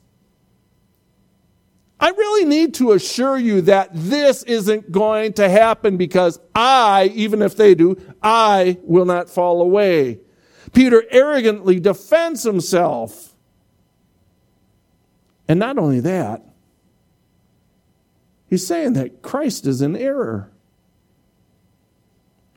I 2.02 2.08
really 2.08 2.44
need 2.44 2.74
to 2.74 2.92
assure 2.92 3.38
you 3.38 3.60
that 3.60 3.90
this 3.92 4.42
isn't 4.42 4.90
going 4.90 5.34
to 5.34 5.48
happen 5.48 5.96
because 5.96 6.40
I, 6.52 7.12
even 7.14 7.40
if 7.42 7.54
they 7.54 7.76
do, 7.76 7.96
I 8.20 8.78
will 8.82 9.04
not 9.04 9.30
fall 9.30 9.62
away. 9.62 10.18
Peter 10.72 11.04
arrogantly 11.12 11.78
defends 11.78 12.42
himself. 12.42 13.36
And 15.46 15.60
not 15.60 15.78
only 15.78 16.00
that, 16.00 16.42
he's 18.50 18.66
saying 18.66 18.94
that 18.94 19.22
Christ 19.22 19.64
is 19.64 19.80
in 19.80 19.94
error. 19.94 20.50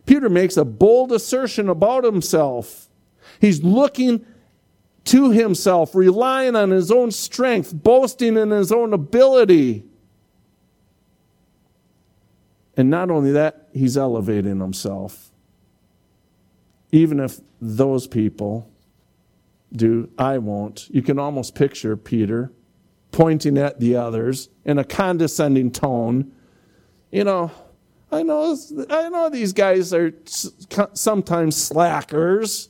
Peter 0.07 0.27
makes 0.27 0.57
a 0.57 0.65
bold 0.65 1.11
assertion 1.11 1.69
about 1.69 2.03
himself. 2.03 2.89
He's 3.39 3.63
looking 3.63 4.25
to 5.05 5.31
himself, 5.31 5.95
relying 5.95 6.55
on 6.55 6.71
his 6.71 6.91
own 6.91 7.11
strength, 7.11 7.73
boasting 7.73 8.37
in 8.37 8.51
his 8.51 8.71
own 8.71 8.93
ability. 8.93 9.85
And 12.75 12.89
not 12.89 13.09
only 13.09 13.31
that, 13.31 13.69
he's 13.71 13.97
elevating 13.97 14.59
himself. 14.59 15.31
Even 16.91 17.19
if 17.19 17.39
those 17.61 18.07
people 18.07 18.69
do, 19.71 20.09
I 20.17 20.39
won't. 20.39 20.89
You 20.89 21.01
can 21.01 21.19
almost 21.19 21.55
picture 21.55 21.95
Peter 21.95 22.51
pointing 23.11 23.57
at 23.57 23.79
the 23.79 23.95
others 23.95 24.49
in 24.65 24.77
a 24.77 24.83
condescending 24.83 25.71
tone. 25.71 26.31
You 27.11 27.23
know, 27.23 27.51
I 28.11 28.23
know, 28.23 28.57
I 28.89 29.09
know 29.09 29.29
these 29.29 29.53
guys 29.53 29.93
are 29.93 30.13
sometimes 30.93 31.55
slackers. 31.55 32.69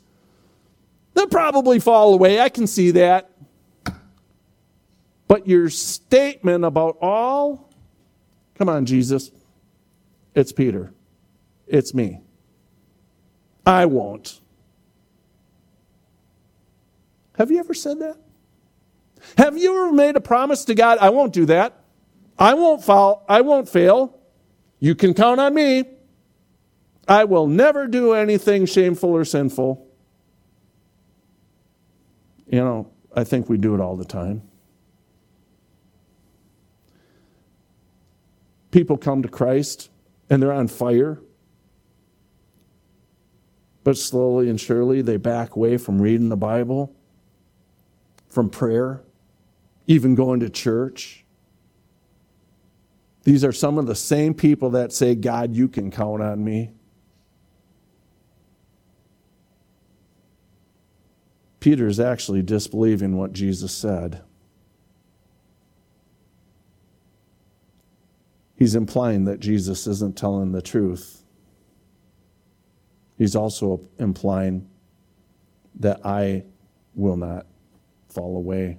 They'll 1.16 1.28
probably 1.28 1.80
fall 1.80 2.13
away. 2.13 2.39
I 2.39 2.49
can 2.49 2.68
see 2.68 2.91
that. 2.91 3.32
But 5.28 5.47
your 5.47 5.70
statement 5.70 6.63
about 6.66 6.97
all, 7.01 7.74
come 8.55 8.70
on, 8.70 8.86
Jesus, 8.86 9.32
it's 10.36 10.51
Peter, 10.51 10.93
it's 11.66 11.95
me. 11.95 12.22
I 13.66 13.88
won't. 13.88 14.39
Have 17.38 17.49
you 17.49 17.57
ever 17.57 17.74
said 17.74 17.99
that? 17.99 18.18
Have 19.38 19.57
you 19.57 19.72
ever 19.72 19.91
made 19.91 20.16
a 20.16 20.22
promise 20.22 20.66
to 20.66 20.76
God, 20.76 20.99
I 20.99 21.09
won't 21.09 21.34
do 21.34 21.45
that. 21.47 21.82
I 22.38 22.53
won't 22.53 22.84
fall, 22.84 23.26
I 23.28 23.41
won't 23.41 23.68
fail. 23.68 24.20
You 24.80 24.93
can 24.93 25.13
count 25.13 25.39
on 25.39 25.55
me. 25.55 25.86
I 27.07 27.24
will 27.24 27.47
never 27.47 27.88
do 27.88 28.13
anything 28.13 28.66
shameful 28.66 29.09
or 29.09 29.26
sinful. 29.26 29.84
You 32.48 32.60
know, 32.60 32.91
I 33.16 33.24
think 33.24 33.50
we 33.50 33.58
do 33.58 33.74
it 33.74 33.82
all 33.82 33.96
the 33.96 34.06
time. 34.06 34.41
People 38.72 38.98
come 38.98 39.22
to 39.22 39.30
Christ 39.30 39.89
and 40.30 40.41
they're 40.41 40.52
on 40.52 40.68
fire. 40.68 41.22
But 43.84 43.98
slowly 43.98 44.50
and 44.50 44.60
surely 44.60 45.02
they 45.02 45.18
back 45.18 45.56
away 45.56 45.78
from 45.78 46.02
reading 46.02 46.30
the 46.30 46.36
Bible, 46.36 46.96
from 48.28 48.50
prayer, 48.50 49.04
even 49.88 50.16
going 50.16 50.39
to 50.39 50.50
church. 50.50 51.24
These 53.24 53.43
are 53.43 53.52
some 53.52 53.78
of 53.78 53.88
the 53.88 53.96
same 53.96 54.34
people 54.34 54.72
that 54.72 54.91
say, 54.91 55.16
God, 55.16 55.56
you 55.56 55.68
can 55.68 55.89
count 55.89 56.22
on 56.22 56.43
me. 56.43 56.72
Peter 61.66 61.88
is 61.88 61.99
actually 61.99 62.43
disbelieving 62.43 63.18
what 63.18 63.34
Jesus 63.34 63.72
said. 63.76 64.22
He's 68.55 68.76
implying 68.76 69.26
that 69.26 69.39
Jesus 69.39 69.88
isn't 69.88 70.16
telling 70.16 70.51
the 70.51 70.61
truth. 70.61 71.24
He's 73.18 73.36
also 73.36 73.82
implying 73.97 74.70
that 75.80 76.05
I 76.05 76.43
will 76.93 77.18
not 77.18 77.47
fall 78.09 78.38
away. 78.38 78.78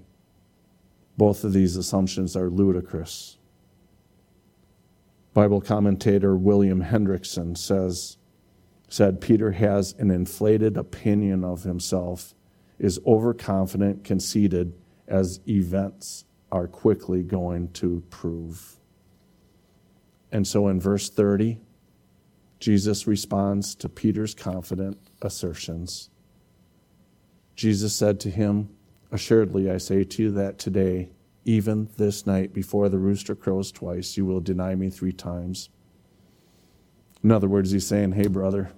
Both 1.17 1.43
of 1.43 1.53
these 1.53 1.75
assumptions 1.75 2.37
are 2.37 2.49
ludicrous. 2.49 3.37
Bible 5.35 5.61
commentator 5.61 6.37
William 6.37 6.85
Hendriksen 6.85 7.59
says, 7.59 8.17
said 8.89 9.21
Peter 9.21 9.51
has 9.51 9.93
an 9.99 10.13
inflated 10.13 10.77
opinion 10.77 11.43
of 11.43 11.65
himself, 11.65 12.33
is 12.79 13.01
overconfident, 13.07 14.05
conceited, 14.05 14.75
as 15.09 15.41
events 15.49 16.25
are 16.53 16.67
quickly 16.67 17.23
going 17.23 17.71
to 17.73 18.03
prove. 18.11 18.77
And 20.33 20.47
so 20.47 20.69
in 20.69 20.81
verse 20.81 21.09
30, 21.09 21.59
Jesus 22.59 23.07
responds 23.07 23.75
to 23.77 23.89
Peter's 23.89 24.35
confident 24.35 24.99
assertions. 25.23 26.11
Jesus 27.55 27.95
said 27.95 28.21
to 28.21 28.31
him, 28.31 28.71
Assuredly, 29.13 29.71
I 29.71 29.79
say 29.79 30.05
to 30.05 30.23
you 30.23 30.31
that 30.33 30.59
today, 30.59 31.11
even 31.45 31.89
this 31.97 32.27
night, 32.27 32.53
before 32.53 32.89
the 32.89 32.99
rooster 32.99 33.35
crows 33.35 33.71
twice, 33.71 34.17
you 34.17 34.27
will 34.27 34.41
deny 34.41 34.75
me 34.75 34.91
three 34.91 35.13
times. 35.13 35.69
In 37.23 37.31
other 37.31 37.49
words, 37.49 37.71
he's 37.71 37.87
saying, 37.87 38.13
Hey, 38.13 38.27
brother, 38.27 38.73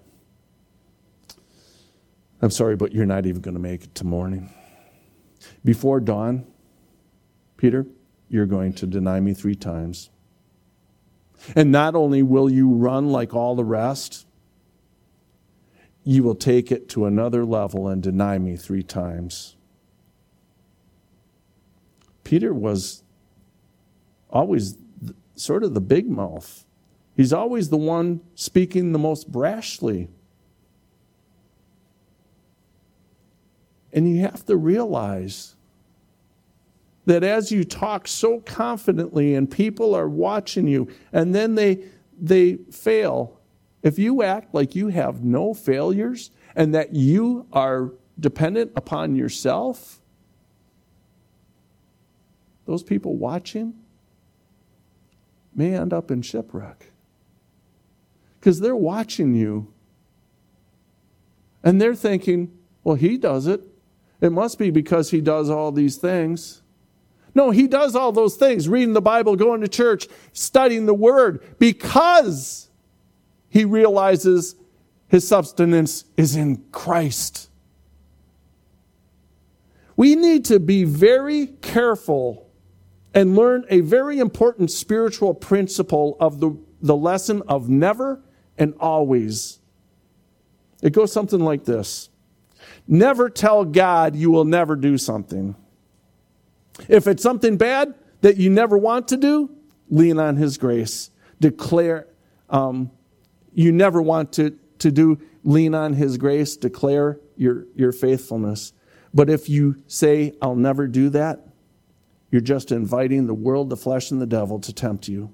I'm 2.40 2.50
sorry, 2.50 2.76
but 2.76 2.92
you're 2.92 3.06
not 3.06 3.26
even 3.26 3.40
going 3.40 3.54
to 3.54 3.60
make 3.60 3.84
it 3.84 3.94
to 3.96 4.06
morning. 4.06 4.50
Before 5.64 6.00
dawn, 6.00 6.46
Peter, 7.56 7.86
you're 8.28 8.46
going 8.46 8.72
to 8.74 8.86
deny 8.86 9.20
me 9.20 9.34
three 9.34 9.54
times. 9.54 10.10
And 11.54 11.70
not 11.72 11.94
only 11.94 12.22
will 12.22 12.50
you 12.50 12.70
run 12.70 13.10
like 13.10 13.34
all 13.34 13.54
the 13.54 13.64
rest, 13.64 14.26
you 16.04 16.22
will 16.22 16.34
take 16.34 16.72
it 16.72 16.88
to 16.90 17.06
another 17.06 17.44
level 17.44 17.88
and 17.88 18.02
deny 18.02 18.38
me 18.38 18.56
three 18.56 18.82
times. 18.82 19.56
Peter 22.24 22.52
was 22.52 23.02
always 24.30 24.76
sort 25.34 25.64
of 25.64 25.74
the 25.74 25.80
big 25.80 26.08
mouth. 26.08 26.64
He's 27.16 27.32
always 27.32 27.70
the 27.70 27.76
one 27.76 28.20
speaking 28.34 28.92
the 28.92 28.98
most 28.98 29.30
brashly. 29.32 30.08
And 33.92 34.08
you 34.08 34.22
have 34.22 34.44
to 34.46 34.56
realize 34.56 35.56
that 37.06 37.24
as 37.24 37.50
you 37.50 37.64
talk 37.64 38.06
so 38.06 38.40
confidently 38.40 39.34
and 39.34 39.50
people 39.50 39.94
are 39.94 40.08
watching 40.08 40.68
you 40.68 40.88
and 41.12 41.34
then 41.34 41.54
they 41.54 41.84
they 42.20 42.56
fail 42.70 43.40
if 43.82 43.98
you 43.98 44.22
act 44.22 44.52
like 44.52 44.74
you 44.74 44.88
have 44.88 45.24
no 45.24 45.54
failures 45.54 46.30
and 46.54 46.74
that 46.74 46.94
you 46.94 47.46
are 47.52 47.92
dependent 48.20 48.72
upon 48.76 49.14
yourself 49.16 50.00
those 52.66 52.82
people 52.82 53.16
watching 53.16 53.72
may 55.54 55.74
end 55.74 55.92
up 55.92 56.10
in 56.10 56.20
shipwreck. 56.20 56.92
Because 58.38 58.60
they're 58.60 58.76
watching 58.76 59.34
you 59.34 59.72
and 61.64 61.80
they're 61.80 61.94
thinking 61.94 62.56
well 62.84 62.94
he 62.94 63.16
does 63.16 63.46
it 63.46 63.62
it 64.20 64.30
must 64.30 64.58
be 64.58 64.70
because 64.70 65.10
he 65.10 65.20
does 65.20 65.48
all 65.50 65.72
these 65.72 65.96
things 65.96 66.62
no, 67.38 67.50
he 67.50 67.68
does 67.68 67.94
all 67.94 68.10
those 68.10 68.34
things 68.34 68.68
reading 68.68 68.94
the 68.94 69.00
Bible, 69.00 69.36
going 69.36 69.60
to 69.60 69.68
church, 69.68 70.08
studying 70.32 70.86
the 70.86 70.94
Word 70.94 71.40
because 71.60 72.68
he 73.48 73.64
realizes 73.64 74.56
his 75.06 75.26
substance 75.26 76.04
is 76.16 76.34
in 76.34 76.64
Christ. 76.72 77.48
We 79.94 80.16
need 80.16 80.46
to 80.46 80.58
be 80.58 80.82
very 80.82 81.46
careful 81.46 82.50
and 83.14 83.36
learn 83.36 83.64
a 83.68 83.80
very 83.80 84.18
important 84.18 84.72
spiritual 84.72 85.32
principle 85.32 86.16
of 86.18 86.40
the, 86.40 86.56
the 86.82 86.96
lesson 86.96 87.42
of 87.46 87.68
never 87.68 88.20
and 88.58 88.74
always. 88.80 89.60
It 90.82 90.92
goes 90.92 91.12
something 91.12 91.40
like 91.40 91.64
this 91.64 92.10
Never 92.86 93.28
tell 93.28 93.64
God 93.64 94.16
you 94.16 94.30
will 94.30 94.44
never 94.44 94.76
do 94.76 94.98
something. 94.98 95.54
If 96.88 97.06
it's 97.06 97.22
something 97.22 97.56
bad 97.56 97.94
that 98.20 98.36
you 98.36 98.50
never 98.50 98.78
want 98.78 99.08
to 99.08 99.16
do, 99.16 99.50
lean 99.90 100.18
on 100.18 100.36
His 100.36 100.58
grace. 100.58 101.10
Declare, 101.40 102.06
um, 102.50 102.90
you 103.52 103.72
never 103.72 104.00
want 104.00 104.32
to, 104.34 104.56
to 104.78 104.90
do, 104.90 105.20
lean 105.44 105.74
on 105.74 105.94
His 105.94 106.18
grace, 106.18 106.56
declare 106.56 107.18
your, 107.36 107.66
your 107.74 107.92
faithfulness. 107.92 108.72
But 109.12 109.30
if 109.30 109.48
you 109.48 109.82
say, 109.86 110.34
I'll 110.42 110.56
never 110.56 110.86
do 110.86 111.08
that, 111.10 111.46
you're 112.30 112.40
just 112.40 112.72
inviting 112.72 113.26
the 113.26 113.34
world, 113.34 113.70
the 113.70 113.76
flesh, 113.76 114.10
and 114.10 114.20
the 114.20 114.26
devil 114.26 114.58
to 114.60 114.72
tempt 114.72 115.08
you, 115.08 115.32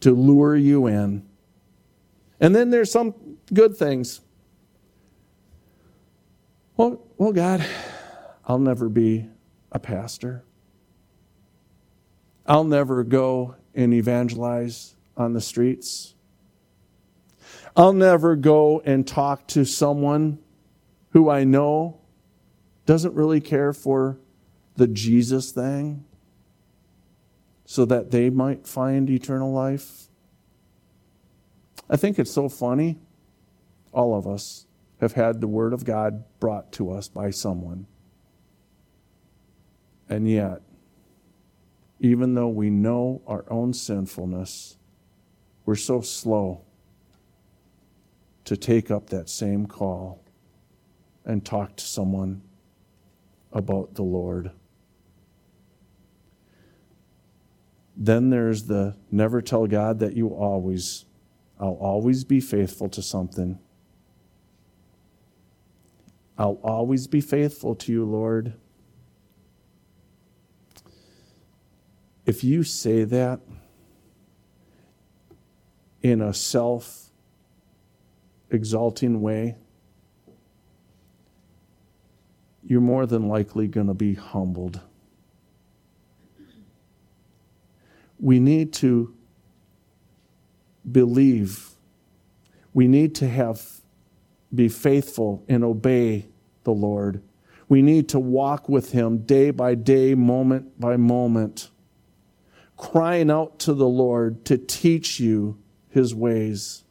to 0.00 0.12
lure 0.12 0.54
you 0.54 0.86
in. 0.86 1.26
And 2.40 2.54
then 2.54 2.70
there's 2.70 2.90
some 2.90 3.14
good 3.52 3.76
things. 3.76 4.20
Well, 6.76 7.00
well, 7.18 7.32
God, 7.32 7.64
I'll 8.46 8.58
never 8.58 8.88
be 8.88 9.28
a 9.70 9.78
pastor. 9.78 10.44
I'll 12.46 12.64
never 12.64 13.04
go 13.04 13.54
and 13.76 13.94
evangelize 13.94 14.96
on 15.16 15.34
the 15.34 15.40
streets. 15.40 16.14
I'll 17.76 17.92
never 17.92 18.34
go 18.34 18.80
and 18.80 19.06
talk 19.06 19.46
to 19.48 19.64
someone 19.64 20.40
who 21.10 21.30
I 21.30 21.44
know 21.44 22.00
doesn't 22.86 23.14
really 23.14 23.40
care 23.40 23.72
for 23.72 24.18
the 24.74 24.88
Jesus 24.88 25.52
thing 25.52 26.04
so 27.64 27.84
that 27.84 28.10
they 28.10 28.30
might 28.30 28.66
find 28.66 29.08
eternal 29.08 29.52
life. 29.52 30.08
I 31.88 31.96
think 31.96 32.18
it's 32.18 32.32
so 32.32 32.48
funny. 32.48 32.98
All 33.92 34.18
of 34.18 34.26
us 34.26 34.66
have 35.04 35.12
had 35.12 35.40
the 35.40 35.46
Word 35.46 35.72
of 35.72 35.84
God 35.84 36.24
brought 36.40 36.72
to 36.72 36.90
us 36.90 37.08
by 37.08 37.30
someone. 37.30 37.86
And 40.08 40.28
yet, 40.28 40.62
even 42.00 42.34
though 42.34 42.48
we 42.48 42.70
know 42.70 43.22
our 43.26 43.44
own 43.48 43.72
sinfulness, 43.72 44.76
we're 45.64 45.76
so 45.76 46.00
slow 46.00 46.62
to 48.44 48.56
take 48.56 48.90
up 48.90 49.08
that 49.10 49.28
same 49.28 49.66
call 49.66 50.22
and 51.24 51.44
talk 51.44 51.76
to 51.76 51.84
someone 51.84 52.42
about 53.52 53.94
the 53.94 54.02
Lord. 54.02 54.50
Then 57.96 58.30
there's 58.30 58.64
the 58.64 58.96
never 59.10 59.40
tell 59.40 59.66
God 59.66 60.00
that 60.00 60.14
you 60.16 60.28
always, 60.28 61.06
I'll 61.58 61.78
always 61.80 62.24
be 62.24 62.40
faithful 62.40 62.88
to 62.90 63.00
something. 63.00 63.58
I'll 66.36 66.58
always 66.62 67.06
be 67.06 67.20
faithful 67.20 67.74
to 67.76 67.92
you, 67.92 68.04
Lord. 68.04 68.54
If 72.26 72.42
you 72.42 72.64
say 72.64 73.04
that 73.04 73.40
in 76.02 76.20
a 76.20 76.34
self 76.34 77.10
exalting 78.50 79.20
way, 79.20 79.56
you're 82.64 82.80
more 82.80 83.06
than 83.06 83.28
likely 83.28 83.68
going 83.68 83.88
to 83.88 83.94
be 83.94 84.14
humbled. 84.14 84.80
We 88.18 88.40
need 88.40 88.72
to 88.74 89.14
believe. 90.90 91.70
We 92.72 92.88
need 92.88 93.14
to 93.16 93.28
have 93.28 93.83
be 94.54 94.68
faithful 94.68 95.44
and 95.48 95.64
obey 95.64 96.28
the 96.64 96.72
Lord. 96.72 97.22
We 97.68 97.82
need 97.82 98.08
to 98.10 98.18
walk 98.18 98.68
with 98.68 98.92
him 98.92 99.18
day 99.18 99.50
by 99.50 99.74
day, 99.74 100.14
moment 100.14 100.78
by 100.80 100.96
moment, 100.96 101.70
crying 102.76 103.30
out 103.30 103.58
to 103.60 103.74
the 103.74 103.88
Lord 103.88 104.44
to 104.46 104.58
teach 104.58 105.18
you 105.18 105.58
his 105.88 106.14
ways. 106.14 106.84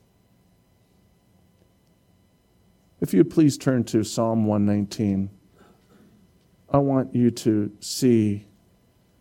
If 3.01 3.14
you'd 3.14 3.30
please 3.30 3.57
turn 3.57 3.84
to 3.86 4.03
Psalm 4.03 4.45
119. 4.45 5.30
I 6.74 6.78
want 6.78 7.14
you 7.14 7.30
to 7.30 7.72
see 7.82 8.47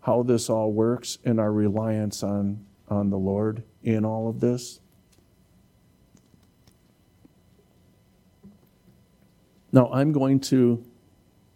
how 0.00 0.22
this 0.22 0.48
all 0.48 0.72
works 0.72 1.18
and 1.24 1.38
our 1.38 1.52
reliance 1.52 2.22
on, 2.22 2.64
on 2.88 3.10
the 3.10 3.18
Lord 3.18 3.62
in 3.82 4.04
all 4.04 4.28
of 4.28 4.40
this. 4.40 4.80
Now, 9.72 9.90
I'm 9.92 10.12
going 10.12 10.40
to 10.40 10.84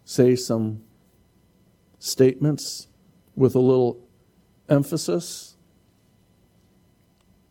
say 0.03 0.35
some 0.35 0.81
statements 1.99 2.87
with 3.35 3.55
a 3.55 3.59
little 3.59 3.99
emphasis, 4.69 5.55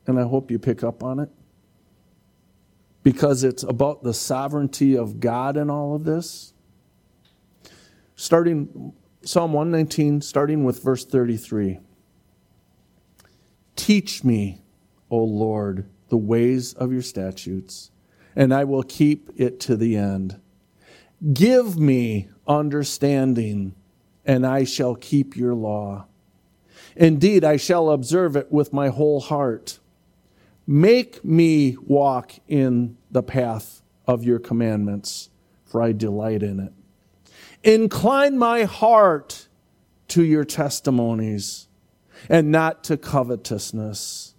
and 0.07 0.19
I 0.19 0.23
hope 0.23 0.51
you 0.51 0.59
pick 0.59 0.83
up 0.83 1.03
on 1.03 1.21
it 1.21 1.31
because 3.03 3.45
it's 3.45 3.63
about 3.63 4.03
the 4.03 4.13
sovereignty 4.13 4.97
of 4.97 5.21
God 5.21 5.57
in 5.57 5.71
all 5.71 5.95
of 5.95 6.05
this 6.05 6.53
starting 8.17 8.93
Psalm 9.23 9.53
119, 9.53 10.21
starting 10.21 10.65
with 10.65 10.83
verse 10.83 11.05
33. 11.05 11.79
Teach 13.77 14.25
me, 14.25 14.63
O 15.11 15.19
Lord, 15.19 15.89
the 16.09 16.17
ways 16.17 16.73
of 16.75 16.93
your 16.93 17.03
statutes, 17.03 17.91
and 18.35 18.55
I 18.55 18.65
will 18.65 18.83
keep 18.83 19.31
it 19.37 19.61
to 19.61 19.77
the 19.77 19.97
end. 19.97 20.41
Give 21.33 21.79
me 21.79 22.29
understanding, 22.47 23.75
and 24.25 24.47
I 24.47 24.65
shall 24.65 24.95
keep 24.95 25.37
your 25.37 25.55
law. 25.55 26.07
Indeed, 26.95 27.45
I 27.45 27.57
shall 27.57 27.91
observe 27.91 28.37
it 28.37 28.53
with 28.53 28.73
my 28.73 28.89
whole 28.89 29.21
heart. 29.21 29.79
Make 30.67 31.25
me 31.25 31.77
walk 31.87 32.33
in 32.49 32.97
the 33.11 33.23
path 33.23 33.83
of 34.07 34.25
your 34.25 34.39
commandments, 34.39 35.31
for 35.65 35.83
I 35.83 35.93
delight 35.93 36.43
in 36.43 36.61
it. 36.61 36.73
Incline 37.63 38.39
my 38.39 38.65
heart 38.65 39.49
to 40.09 40.23
your 40.23 40.45
testimonies 40.45 41.67
and 42.29 42.53
not 42.53 42.85
to 42.85 42.97
covetousness. 42.97 44.36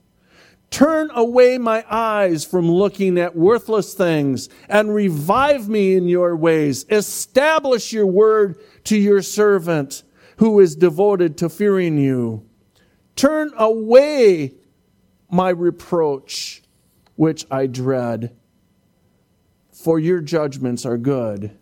Turn 0.69 1.09
away 1.13 1.57
my 1.57 1.85
eyes 1.89 2.43
from 2.43 2.69
looking 2.69 3.17
at 3.17 3.35
worthless 3.35 3.93
things 3.93 4.49
and 4.67 4.93
revive 4.93 5.69
me 5.69 5.95
in 5.95 6.07
your 6.07 6.35
ways. 6.35 6.85
Establish 6.89 7.93
your 7.93 8.05
word 8.05 8.59
to 8.83 8.97
your 8.97 9.21
servant 9.21 10.03
who 10.37 10.59
is 10.59 10.75
devoted 10.75 11.37
to 11.37 11.49
fearing 11.49 11.97
you. 11.97 12.45
Turn 13.15 13.51
away 13.57 14.53
my 15.29 15.49
reproach, 15.49 16.61
which 17.15 17.45
I 17.49 17.67
dread, 17.67 18.35
for 19.71 19.99
your 19.99 20.21
judgments 20.21 20.85
are 20.85 20.97
good. 20.97 21.57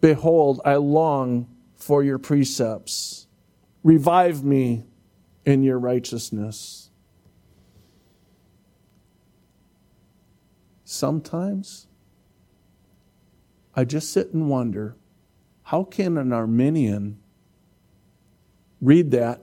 Behold, 0.00 0.60
I 0.64 0.76
long 0.76 1.48
for 1.74 2.02
your 2.02 2.18
precepts. 2.18 3.26
Revive 3.82 4.44
me 4.44 4.84
in 5.44 5.62
your 5.62 5.78
righteousness. 5.78 6.81
Sometimes 10.92 11.86
I 13.74 13.84
just 13.84 14.12
sit 14.12 14.34
and 14.34 14.50
wonder 14.50 14.94
how 15.62 15.84
can 15.84 16.18
an 16.18 16.34
Arminian 16.34 17.18
read 18.82 19.12
that 19.12 19.40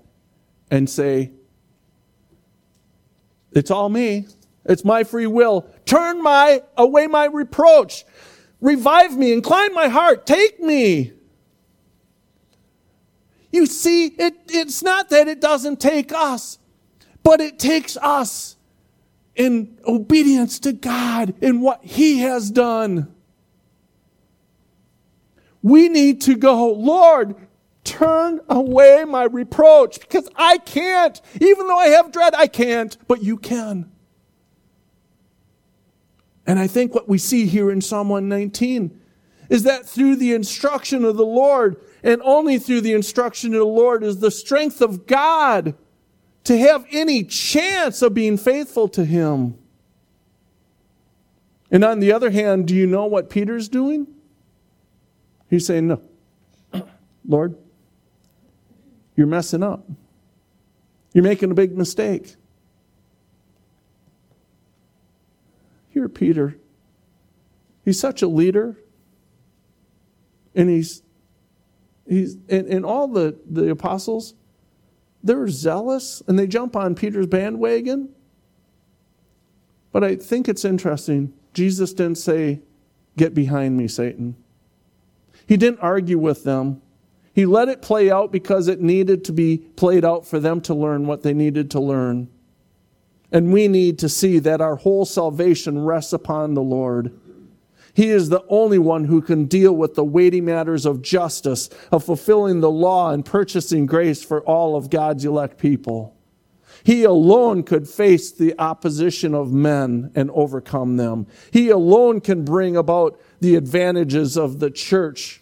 and 0.69 0.87
say, 0.87 1.31
It's 3.51 3.71
all 3.71 3.89
me. 3.89 4.27
It's 4.63 4.85
my 4.85 5.03
free 5.03 5.25
will. 5.25 5.67
Turn 5.85 6.21
my 6.21 6.61
away 6.77 7.07
my 7.07 7.25
reproach. 7.25 8.05
Revive 8.61 9.17
me, 9.17 9.33
incline 9.33 9.73
my 9.73 9.87
heart, 9.87 10.27
take 10.27 10.59
me. 10.59 11.13
You 13.51 13.65
see, 13.65 14.05
it, 14.05 14.35
it's 14.49 14.83
not 14.83 15.09
that 15.09 15.27
it 15.27 15.41
doesn't 15.41 15.81
take 15.81 16.13
us, 16.13 16.59
but 17.23 17.41
it 17.41 17.57
takes 17.57 17.97
us 17.97 18.55
in 19.39 19.79
obedience 19.87 20.59
to 20.59 20.73
God 20.73 21.33
in 21.41 21.61
what 21.61 21.83
He 21.83 22.19
has 22.19 22.51
done. 22.51 23.15
We 25.63 25.87
need 25.89 26.21
to 26.21 26.35
go, 26.35 26.71
Lord, 26.73 27.35
turn 27.85 28.41
away 28.49 29.05
my 29.05 29.23
reproach 29.23 29.99
because 30.01 30.29
I 30.35 30.57
can't. 30.57 31.19
Even 31.39 31.67
though 31.67 31.77
I 31.77 31.87
have 31.87 32.11
dread, 32.11 32.35
I 32.35 32.47
can't, 32.47 32.95
but 33.07 33.23
you 33.23 33.37
can. 33.37 33.89
And 36.45 36.59
I 36.59 36.67
think 36.67 36.93
what 36.93 37.07
we 37.07 37.17
see 37.17 37.45
here 37.47 37.71
in 37.71 37.79
Psalm 37.79 38.09
119 38.09 38.99
is 39.49 39.63
that 39.63 39.85
through 39.85 40.17
the 40.17 40.33
instruction 40.33 41.05
of 41.05 41.15
the 41.15 41.25
Lord, 41.25 41.77
and 42.03 42.21
only 42.25 42.59
through 42.59 42.81
the 42.81 42.93
instruction 42.93 43.53
of 43.53 43.59
the 43.59 43.65
Lord, 43.65 44.03
is 44.03 44.19
the 44.19 44.31
strength 44.31 44.81
of 44.81 45.07
God 45.07 45.75
to 46.45 46.57
have 46.57 46.85
any 46.91 47.23
chance 47.23 48.01
of 48.01 48.13
being 48.13 48.37
faithful 48.37 48.87
to 48.89 49.05
Him. 49.05 49.57
And 51.71 51.83
on 51.83 51.99
the 51.99 52.11
other 52.11 52.31
hand, 52.31 52.67
do 52.67 52.75
you 52.75 52.87
know 52.87 53.05
what 53.05 53.29
Peter's 53.29 53.69
doing? 53.69 54.07
He's 55.49 55.65
saying, 55.65 55.87
No, 55.87 56.01
Lord, 57.27 57.55
you're 59.15 59.27
messing 59.27 59.63
up. 59.63 59.85
You're 61.13 61.23
making 61.23 61.51
a 61.51 61.55
big 61.55 61.77
mistake. 61.77 62.35
Here, 65.89 66.07
Peter, 66.07 66.57
he's 67.83 67.99
such 67.99 68.21
a 68.21 68.27
leader. 68.27 68.77
And 70.55 70.69
he's, 70.69 71.01
he's 72.07 72.35
and, 72.47 72.67
and 72.67 72.85
all 72.85 73.07
the, 73.07 73.37
the 73.49 73.69
apostles, 73.69 74.33
they're 75.23 75.47
zealous 75.49 76.21
and 76.27 76.37
they 76.37 76.47
jump 76.47 76.75
on 76.75 76.95
Peter's 76.95 77.27
bandwagon. 77.27 78.09
But 79.91 80.03
I 80.03 80.15
think 80.15 80.47
it's 80.47 80.63
interesting. 80.63 81.33
Jesus 81.53 81.93
didn't 81.93 82.17
say, 82.17 82.61
Get 83.17 83.33
behind 83.33 83.75
me, 83.75 83.87
Satan. 83.87 84.37
He 85.45 85.57
didn't 85.57 85.79
argue 85.79 86.17
with 86.17 86.43
them. 86.43 86.81
He 87.33 87.45
let 87.45 87.69
it 87.69 87.81
play 87.81 88.09
out 88.09 88.31
because 88.31 88.67
it 88.67 88.81
needed 88.81 89.25
to 89.25 89.33
be 89.33 89.57
played 89.57 90.05
out 90.05 90.25
for 90.25 90.39
them 90.39 90.61
to 90.61 90.73
learn 90.73 91.05
what 91.05 91.23
they 91.23 91.33
needed 91.33 91.71
to 91.71 91.79
learn. 91.79 92.29
And 93.31 93.51
we 93.51 93.67
need 93.67 93.99
to 93.99 94.09
see 94.09 94.39
that 94.39 94.61
our 94.61 94.75
whole 94.75 95.05
salvation 95.05 95.83
rests 95.83 96.13
upon 96.13 96.53
the 96.53 96.61
Lord. 96.61 97.17
He 97.99 98.11
is 98.11 98.29
the 98.29 98.45
only 98.47 98.79
one 98.79 99.03
who 99.03 99.21
can 99.21 99.43
deal 99.43 99.75
with 99.75 99.95
the 99.95 100.05
weighty 100.05 100.39
matters 100.39 100.85
of 100.85 101.01
justice, 101.01 101.69
of 101.91 102.05
fulfilling 102.05 102.61
the 102.61 102.71
law 102.71 103.11
and 103.11 103.25
purchasing 103.25 103.85
grace 103.87 104.23
for 104.23 104.39
all 104.43 104.77
of 104.77 104.89
God's 104.89 105.25
elect 105.25 105.57
people. 105.57 106.15
He 106.85 107.03
alone 107.03 107.61
could 107.63 107.89
face 107.89 108.31
the 108.31 108.57
opposition 108.57 109.35
of 109.35 109.51
men 109.51 110.13
and 110.15 110.31
overcome 110.31 110.95
them. 110.95 111.27
He 111.51 111.67
alone 111.67 112.21
can 112.21 112.45
bring 112.45 112.77
about 112.77 113.19
the 113.41 113.57
advantages 113.57 114.37
of 114.37 114.59
the 114.59 114.71
church. 114.71 115.41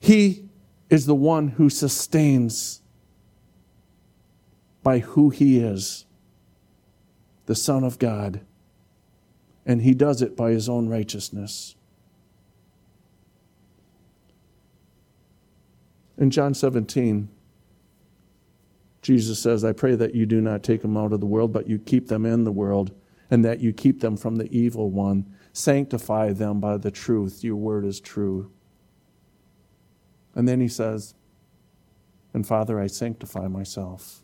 He 0.00 0.48
is 0.90 1.06
the 1.06 1.14
one 1.14 1.46
who 1.50 1.70
sustains 1.70 2.80
by 4.82 4.98
who 4.98 5.30
he 5.30 5.60
is. 5.60 6.04
the 7.46 7.54
Son 7.54 7.84
of 7.84 8.00
God. 8.00 8.40
And 9.66 9.82
he 9.82 9.92
does 9.92 10.22
it 10.22 10.36
by 10.36 10.52
his 10.52 10.68
own 10.68 10.88
righteousness. 10.88 11.74
In 16.16 16.30
John 16.30 16.54
17, 16.54 17.28
Jesus 19.02 19.38
says, 19.38 19.64
I 19.64 19.72
pray 19.72 19.94
that 19.96 20.14
you 20.14 20.24
do 20.24 20.40
not 20.40 20.62
take 20.62 20.82
them 20.82 20.96
out 20.96 21.12
of 21.12 21.20
the 21.20 21.26
world, 21.26 21.52
but 21.52 21.68
you 21.68 21.78
keep 21.78 22.08
them 22.08 22.24
in 22.24 22.44
the 22.44 22.52
world, 22.52 22.92
and 23.30 23.44
that 23.44 23.60
you 23.60 23.72
keep 23.72 24.00
them 24.00 24.16
from 24.16 24.36
the 24.36 24.50
evil 24.50 24.90
one. 24.90 25.26
Sanctify 25.52 26.32
them 26.32 26.60
by 26.60 26.76
the 26.76 26.90
truth. 26.90 27.44
Your 27.44 27.56
word 27.56 27.84
is 27.84 28.00
true. 28.00 28.50
And 30.34 30.48
then 30.48 30.60
he 30.60 30.68
says, 30.68 31.14
And 32.32 32.46
Father, 32.46 32.80
I 32.80 32.86
sanctify 32.86 33.48
myself. 33.48 34.22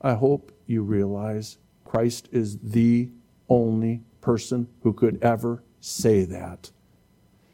I 0.00 0.14
hope 0.14 0.52
you 0.66 0.82
realize 0.82 1.58
Christ 1.90 2.28
is 2.30 2.56
the 2.58 3.10
only 3.48 4.04
person 4.20 4.68
who 4.82 4.92
could 4.92 5.20
ever 5.24 5.64
say 5.80 6.24
that 6.24 6.70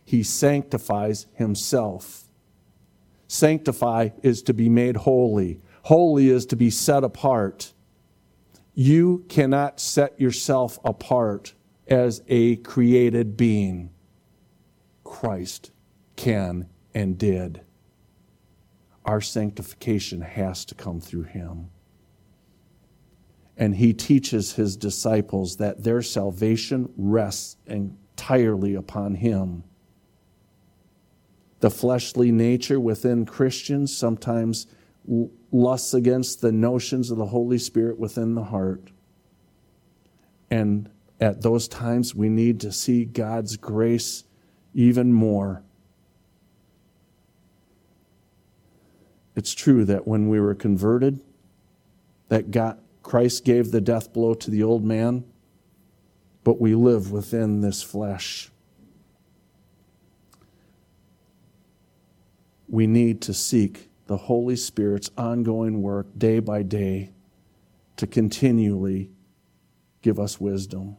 he 0.04 0.22
sanctifies 0.22 1.26
himself. 1.32 2.24
Sanctify 3.28 4.10
is 4.22 4.42
to 4.42 4.52
be 4.52 4.68
made 4.68 4.98
holy, 4.98 5.62
holy 5.84 6.28
is 6.28 6.44
to 6.46 6.56
be 6.56 6.68
set 6.68 7.02
apart. 7.02 7.72
You 8.74 9.24
cannot 9.30 9.80
set 9.80 10.20
yourself 10.20 10.78
apart 10.84 11.54
as 11.88 12.22
a 12.28 12.56
created 12.56 13.38
being. 13.38 13.88
Christ 15.02 15.70
can 16.14 16.68
and 16.92 17.16
did. 17.16 17.62
Our 19.06 19.22
sanctification 19.22 20.20
has 20.20 20.66
to 20.66 20.74
come 20.74 21.00
through 21.00 21.22
him. 21.22 21.70
And 23.56 23.76
he 23.76 23.94
teaches 23.94 24.54
his 24.54 24.76
disciples 24.76 25.56
that 25.56 25.82
their 25.82 26.02
salvation 26.02 26.92
rests 26.96 27.56
entirely 27.66 28.74
upon 28.74 29.14
him 29.14 29.64
the 31.60 31.70
fleshly 31.70 32.30
nature 32.30 32.78
within 32.78 33.24
Christians 33.24 33.96
sometimes 33.96 34.66
lusts 35.52 35.94
against 35.94 36.40
the 36.40 36.52
notions 36.52 37.10
of 37.10 37.18
the 37.18 37.26
Holy 37.26 37.58
Spirit 37.58 37.98
within 37.98 38.34
the 38.34 38.44
heart. 38.44 38.90
And 40.50 40.90
at 41.20 41.42
those 41.42 41.66
times, 41.66 42.14
we 42.14 42.28
need 42.28 42.60
to 42.60 42.72
see 42.72 43.04
God's 43.04 43.56
grace 43.56 44.24
even 44.74 45.12
more. 45.12 45.62
It's 49.34 49.54
true 49.54 49.84
that 49.86 50.06
when 50.06 50.28
we 50.28 50.40
were 50.40 50.54
converted, 50.54 51.20
that 52.28 52.50
God, 52.50 52.78
Christ 53.06 53.44
gave 53.44 53.70
the 53.70 53.80
death 53.80 54.12
blow 54.12 54.34
to 54.34 54.50
the 54.50 54.62
old 54.62 54.84
man, 54.84 55.24
but 56.44 56.60
we 56.60 56.74
live 56.74 57.12
within 57.12 57.60
this 57.60 57.82
flesh. 57.82 58.50
we 62.68 62.86
need 62.86 63.20
to 63.22 63.34
seek 63.34 63.88
the 64.06 64.16
Holy 64.16 64.56
Spirit's 64.56 65.10
ongoing 65.16 65.82
work 65.82 66.06
day 66.16 66.38
by 66.38 66.62
day 66.62 67.12
to 67.96 68.06
continually 68.06 69.10
give 70.02 70.18
us 70.18 70.40
wisdom. 70.40 70.96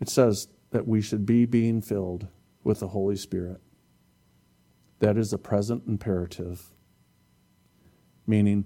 It 0.00 0.08
says 0.08 0.48
that 0.70 0.86
we 0.86 1.00
should 1.00 1.26
be 1.26 1.44
being 1.44 1.80
filled 1.80 2.28
with 2.64 2.80
the 2.80 2.88
Holy 2.88 3.16
Spirit. 3.16 3.60
That 5.00 5.16
is 5.16 5.32
a 5.32 5.38
present 5.38 5.84
imperative, 5.86 6.70
meaning 8.26 8.64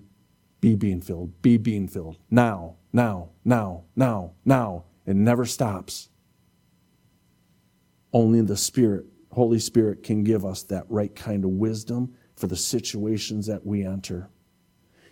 be 0.60 0.74
being 0.74 1.00
filled, 1.00 1.40
be 1.42 1.56
being 1.56 1.88
filled 1.88 2.18
now, 2.30 2.76
now, 2.92 3.30
now, 3.44 3.84
now, 3.96 4.32
now. 4.44 4.84
It 5.06 5.16
never 5.16 5.44
stops. 5.44 6.08
Only 8.12 8.42
the 8.42 8.56
Spirit 8.56 9.06
Holy 9.32 9.60
Spirit 9.60 10.02
can 10.02 10.24
give 10.24 10.44
us 10.44 10.62
that 10.64 10.84
right 10.88 11.14
kind 11.14 11.44
of 11.44 11.50
wisdom 11.50 12.14
for 12.36 12.46
the 12.46 12.56
situations 12.56 13.46
that 13.46 13.64
we 13.64 13.84
enter. 13.84 14.28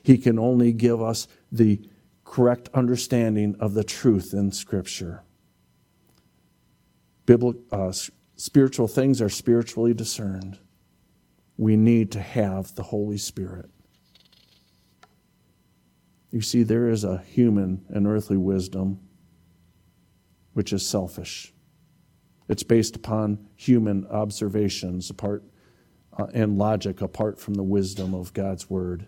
He 0.03 0.19
can 0.19 0.39
only 0.39 0.73
give 0.73 1.01
us 1.01 1.29
the 1.53 1.81
correct 2.25 2.69
understanding 2.75 3.57
of 3.61 3.75
the 3.75 3.85
truth 3.85 4.33
in 4.33 4.51
Scripture. 4.51 5.23
Biblical, 7.27 7.63
uh, 7.71 7.93
spiritual 8.37 8.89
things 8.89 9.21
are 9.21 9.29
spiritually 9.29 9.95
discerned. 9.95 10.59
We 11.57 11.77
need 11.77 12.11
to 12.13 12.21
have 12.21 12.75
the 12.75 12.85
Holy 12.85 13.19
Spirit. 13.19 13.71
You 16.31 16.41
see, 16.43 16.63
there 16.63 16.89
is 16.89 17.05
a 17.05 17.19
human 17.19 17.85
and 17.89 18.07
earthly 18.07 18.37
wisdom 18.37 19.01
which 20.53 20.73
is 20.73 20.85
selfish. 20.85 21.55
It's 22.49 22.63
based 22.63 22.97
upon 22.97 23.47
human 23.55 24.07
observations 24.07 25.09
apart 25.09 25.45
uh, 26.19 26.27
and 26.35 26.59
logic 26.59 27.01
apart 27.01 27.39
from 27.39 27.55
the 27.55 27.63
wisdom 27.63 28.13
of 28.13 28.33
God's 28.33 28.69
word. 28.69 29.07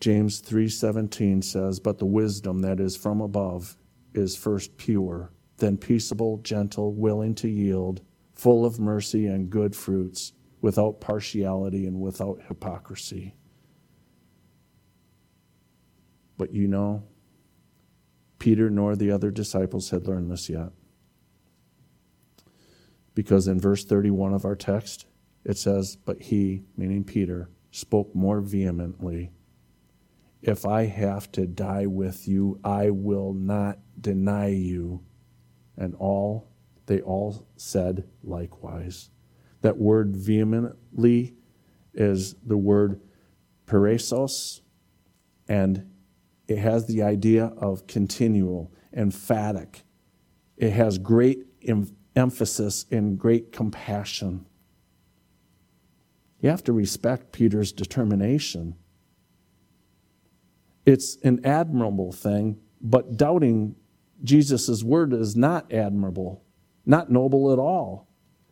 James 0.00 0.40
3:17 0.40 1.40
says, 1.42 1.78
"But 1.78 1.98
the 1.98 2.06
wisdom 2.06 2.60
that 2.60 2.80
is 2.80 2.96
from 2.96 3.20
above 3.20 3.78
is 4.12 4.36
first 4.36 4.76
pure, 4.76 5.30
then 5.58 5.76
peaceable, 5.76 6.38
gentle, 6.38 6.92
willing 6.92 7.34
to 7.36 7.48
yield, 7.48 8.02
full 8.34 8.64
of 8.64 8.80
mercy 8.80 9.26
and 9.26 9.50
good 9.50 9.76
fruits, 9.76 10.32
without 10.60 11.00
partiality 11.00 11.86
and 11.86 12.00
without 12.00 12.42
hypocrisy." 12.48 13.34
But 16.36 16.52
you 16.52 16.68
know, 16.68 17.04
Peter 18.38 18.70
nor 18.70 18.96
the 18.96 19.10
other 19.10 19.30
disciples 19.30 19.90
had 19.90 20.06
learned 20.06 20.30
this 20.30 20.48
yet. 20.48 20.70
Because 23.14 23.48
in 23.48 23.58
verse 23.58 23.84
31 23.84 24.34
of 24.34 24.44
our 24.44 24.54
text, 24.54 25.06
it 25.44 25.56
says, 25.56 25.96
But 25.96 26.22
he, 26.22 26.64
meaning 26.76 27.04
Peter, 27.04 27.48
spoke 27.70 28.14
more 28.14 28.40
vehemently 28.40 29.32
If 30.42 30.66
I 30.66 30.84
have 30.84 31.32
to 31.32 31.46
die 31.46 31.86
with 31.86 32.28
you, 32.28 32.60
I 32.62 32.90
will 32.90 33.32
not 33.32 33.78
deny 34.00 34.48
you. 34.48 35.02
And 35.76 35.94
all, 35.94 36.48
they 36.86 37.00
all 37.00 37.46
said 37.56 38.08
likewise. 38.22 39.10
That 39.62 39.78
word 39.78 40.14
vehemently 40.14 41.34
is 41.94 42.34
the 42.44 42.56
word 42.56 43.00
peresos, 43.66 44.60
and 45.48 45.90
it 46.48 46.58
has 46.58 46.86
the 46.86 47.02
idea 47.02 47.46
of 47.56 47.86
continual, 47.86 48.72
emphatic. 48.92 49.82
It 50.56 50.70
has 50.70 50.98
great 50.98 51.46
em- 51.66 51.96
emphasis 52.14 52.86
and 52.90 53.18
great 53.18 53.52
compassion. 53.52 54.46
You 56.40 56.50
have 56.50 56.64
to 56.64 56.72
respect 56.72 57.32
Peter's 57.32 57.72
determination. 57.72 58.76
It's 60.84 61.16
an 61.24 61.44
admirable 61.44 62.12
thing, 62.12 62.58
but 62.80 63.16
doubting 63.16 63.74
Jesus' 64.22 64.82
word 64.82 65.12
is 65.12 65.36
not 65.36 65.72
admirable, 65.72 66.44
not 66.84 67.10
noble 67.10 67.52
at 67.52 67.58
all. 67.58 68.08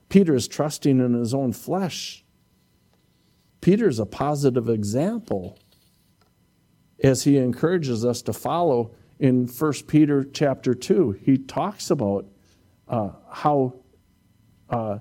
Peter 0.08 0.34
is 0.34 0.48
trusting 0.48 0.98
in 0.98 1.14
his 1.14 1.32
own 1.32 1.52
flesh. 1.52 2.24
Peter's 3.60 3.98
a 3.98 4.06
positive 4.06 4.68
example 4.68 5.58
as 7.02 7.24
he 7.24 7.36
encourages 7.36 8.04
us 8.04 8.22
to 8.22 8.32
follow 8.32 8.94
in 9.18 9.46
1 9.46 9.72
Peter 9.86 10.24
chapter 10.24 10.74
2. 10.74 11.12
He 11.22 11.38
talks 11.38 11.90
about 11.90 12.26
uh, 12.88 13.10
how 13.30 13.74
uh, 14.68 14.98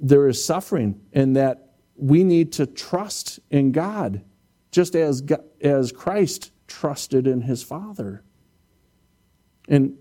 there 0.00 0.28
is 0.28 0.44
suffering 0.44 1.00
and 1.12 1.36
that 1.36 1.74
we 1.96 2.24
need 2.24 2.52
to 2.52 2.66
trust 2.66 3.40
in 3.50 3.72
God 3.72 4.22
just 4.70 4.96
as, 4.96 5.22
as 5.60 5.92
Christ 5.92 6.50
trusted 6.66 7.26
in 7.26 7.42
his 7.42 7.62
Father. 7.62 8.24
And 9.68 9.96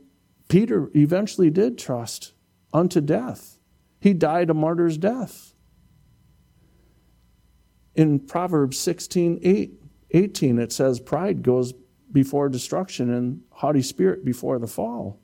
Peter 0.47 0.89
eventually 0.95 1.49
did 1.49 1.78
trust 1.78 2.34
unto 2.74 2.99
death. 2.99 3.59
He 3.99 4.13
died 4.13 4.49
a 4.49 4.53
martyr's 4.53 4.97
death. 4.97 5.53
In 7.95 8.19
Proverbs 8.19 8.80
16 8.80 9.39
8, 9.43 9.83
18, 10.14 10.59
it 10.59 10.72
says, 10.72 10.99
Pride 10.99 11.41
goes 11.41 11.74
before 12.11 12.47
destruction 12.47 13.11
and 13.11 13.41
haughty 13.49 13.82
spirit 13.82 14.24
before 14.24 14.59
the 14.59 14.68
fall. 14.68 15.20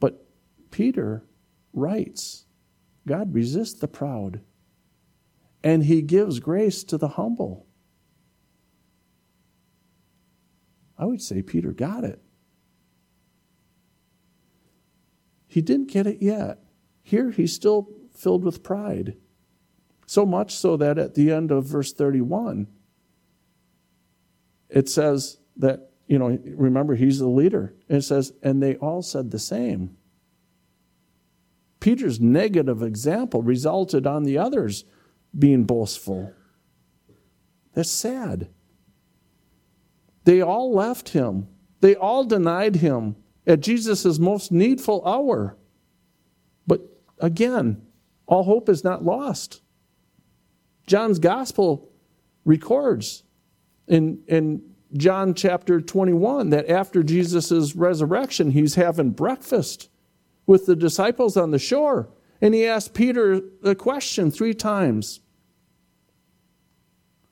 But 0.00 0.26
Peter 0.70 1.24
writes, 1.72 2.46
God 3.06 3.32
resists 3.32 3.78
the 3.78 3.86
proud, 3.86 4.40
and 5.62 5.84
he 5.84 6.02
gives 6.02 6.40
grace 6.40 6.82
to 6.84 6.98
the 6.98 7.08
humble. 7.08 7.66
I 10.98 11.04
would 11.04 11.22
say 11.22 11.42
Peter 11.42 11.72
got 11.72 12.02
it. 12.02 12.20
He 15.46 15.62
didn't 15.62 15.90
get 15.90 16.06
it 16.06 16.20
yet. 16.20 16.58
Here 17.02 17.30
he's 17.30 17.54
still 17.54 17.88
filled 18.12 18.44
with 18.44 18.62
pride. 18.62 19.16
So 20.06 20.24
much 20.24 20.54
so 20.54 20.76
that 20.76 20.98
at 20.98 21.14
the 21.14 21.32
end 21.32 21.50
of 21.50 21.64
verse 21.64 21.92
31, 21.92 22.68
it 24.68 24.88
says 24.88 25.38
that, 25.56 25.90
you 26.06 26.18
know, 26.18 26.38
remember, 26.44 26.94
he's 26.94 27.18
the 27.18 27.28
leader. 27.28 27.74
And 27.88 27.98
it 27.98 28.02
says, 28.02 28.32
and 28.42 28.62
they 28.62 28.76
all 28.76 29.02
said 29.02 29.30
the 29.30 29.38
same. 29.38 29.96
Peter's 31.80 32.20
negative 32.20 32.82
example 32.82 33.42
resulted 33.42 34.06
on 34.06 34.22
the 34.22 34.38
others 34.38 34.84
being 35.36 35.64
boastful. 35.64 36.32
That's 37.74 37.90
sad. 37.90 38.48
They 40.24 40.40
all 40.40 40.72
left 40.72 41.10
him, 41.10 41.48
they 41.80 41.94
all 41.94 42.24
denied 42.24 42.76
him 42.76 43.16
at 43.46 43.60
Jesus' 43.60 44.18
most 44.18 44.50
needful 44.50 45.06
hour. 45.06 45.56
But 46.66 46.80
again, 47.20 47.82
all 48.26 48.42
hope 48.42 48.68
is 48.68 48.82
not 48.82 49.04
lost. 49.04 49.62
John's 50.86 51.18
gospel 51.18 51.90
records 52.44 53.24
in, 53.88 54.20
in 54.28 54.62
John 54.96 55.34
chapter 55.34 55.80
21 55.80 56.50
that 56.50 56.68
after 56.68 57.02
Jesus' 57.02 57.74
resurrection, 57.74 58.52
he's 58.52 58.76
having 58.76 59.10
breakfast 59.10 59.88
with 60.46 60.66
the 60.66 60.76
disciples 60.76 61.36
on 61.36 61.50
the 61.50 61.58
shore. 61.58 62.08
And 62.40 62.54
he 62.54 62.66
asked 62.66 62.94
Peter 62.94 63.40
the 63.62 63.74
question 63.74 64.30
three 64.30 64.54
times. 64.54 65.20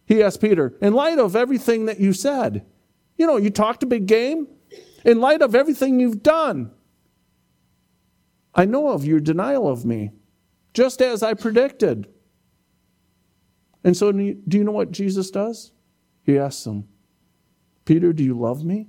He 0.07 0.23
asked 0.23 0.41
Peter, 0.41 0.75
in 0.81 0.93
light 0.93 1.19
of 1.19 1.37
everything 1.37 1.87
that 1.87 2.01
you 2.01 2.13
said, 2.13 2.67
you 3.17 3.27
know, 3.27 3.37
you 3.37 3.51
talked 3.51 3.83
a 3.83 3.87
big 3.87 4.07
game, 4.07 4.49
in 5.05 5.21
light 5.21 5.43
of 5.43 5.55
everything 5.55 6.01
you've 6.01 6.23
done, 6.23 6.73
I 8.55 8.65
know 8.65 8.89
of 8.89 9.05
your 9.05 9.21
denial 9.21 9.69
of 9.69 9.85
me, 9.85 10.11
just 10.73 11.01
as 11.01 11.23
I 11.23 11.35
predicted. 11.35 12.09
And 13.85 13.97
so, 13.97 14.11
do 14.11 14.37
you 14.49 14.64
know 14.64 14.72
what 14.72 14.91
Jesus 14.91 15.30
does? 15.30 15.70
He 16.22 16.39
asks 16.39 16.66
him, 16.66 16.89
Peter, 17.85 18.12
do 18.12 18.24
you 18.24 18.39
love 18.39 18.64
me? 18.64 18.89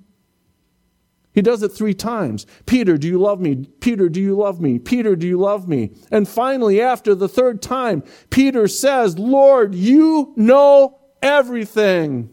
He 1.33 1.41
does 1.41 1.61
it 1.63 1.69
three 1.69 1.93
times. 1.93 2.45
Peter, 2.65 2.97
do 2.97 3.09
you 3.09 3.19
love 3.19 3.41
me? 3.41 3.65
Peter, 3.81 4.07
do 4.07 4.21
you 4.21 4.37
love 4.37 4.61
me? 4.61 4.79
Peter, 4.79 5.17
do 5.17 5.27
you 5.27 5.37
love 5.37 5.67
me? 5.67 5.91
And 6.09 6.29
finally, 6.29 6.79
after 6.79 7.13
the 7.13 7.27
third 7.27 7.61
time, 7.61 8.03
Peter 8.29 8.69
says, 8.69 9.19
Lord, 9.19 9.75
you 9.75 10.31
know 10.37 10.97
everything. 11.21 12.29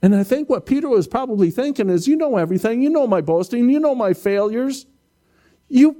And 0.00 0.14
I 0.14 0.22
think 0.22 0.48
what 0.48 0.64
Peter 0.64 0.88
was 0.88 1.08
probably 1.08 1.50
thinking 1.50 1.90
is, 1.90 2.06
you 2.06 2.14
know 2.14 2.36
everything. 2.36 2.80
You 2.80 2.90
know 2.90 3.08
my 3.08 3.20
boasting. 3.20 3.68
You 3.68 3.80
know 3.80 3.96
my 3.96 4.12
failures. 4.12 4.86
You, 5.68 5.96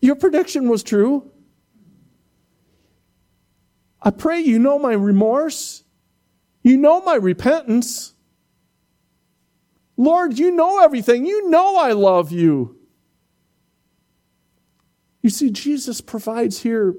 your 0.00 0.16
prediction 0.16 0.68
was 0.68 0.82
true. 0.82 1.30
I 4.00 4.10
pray 4.10 4.40
you 4.40 4.58
know 4.58 4.78
my 4.78 4.92
remorse. 4.92 5.84
You 6.62 6.76
know 6.76 7.00
my 7.00 7.14
repentance. 7.14 8.14
Lord, 9.96 10.38
you 10.38 10.50
know 10.52 10.82
everything. 10.82 11.26
You 11.26 11.50
know 11.50 11.76
I 11.76 11.92
love 11.92 12.30
you. 12.30 12.76
You 15.22 15.30
see, 15.30 15.50
Jesus 15.50 16.00
provides 16.00 16.62
here 16.62 16.94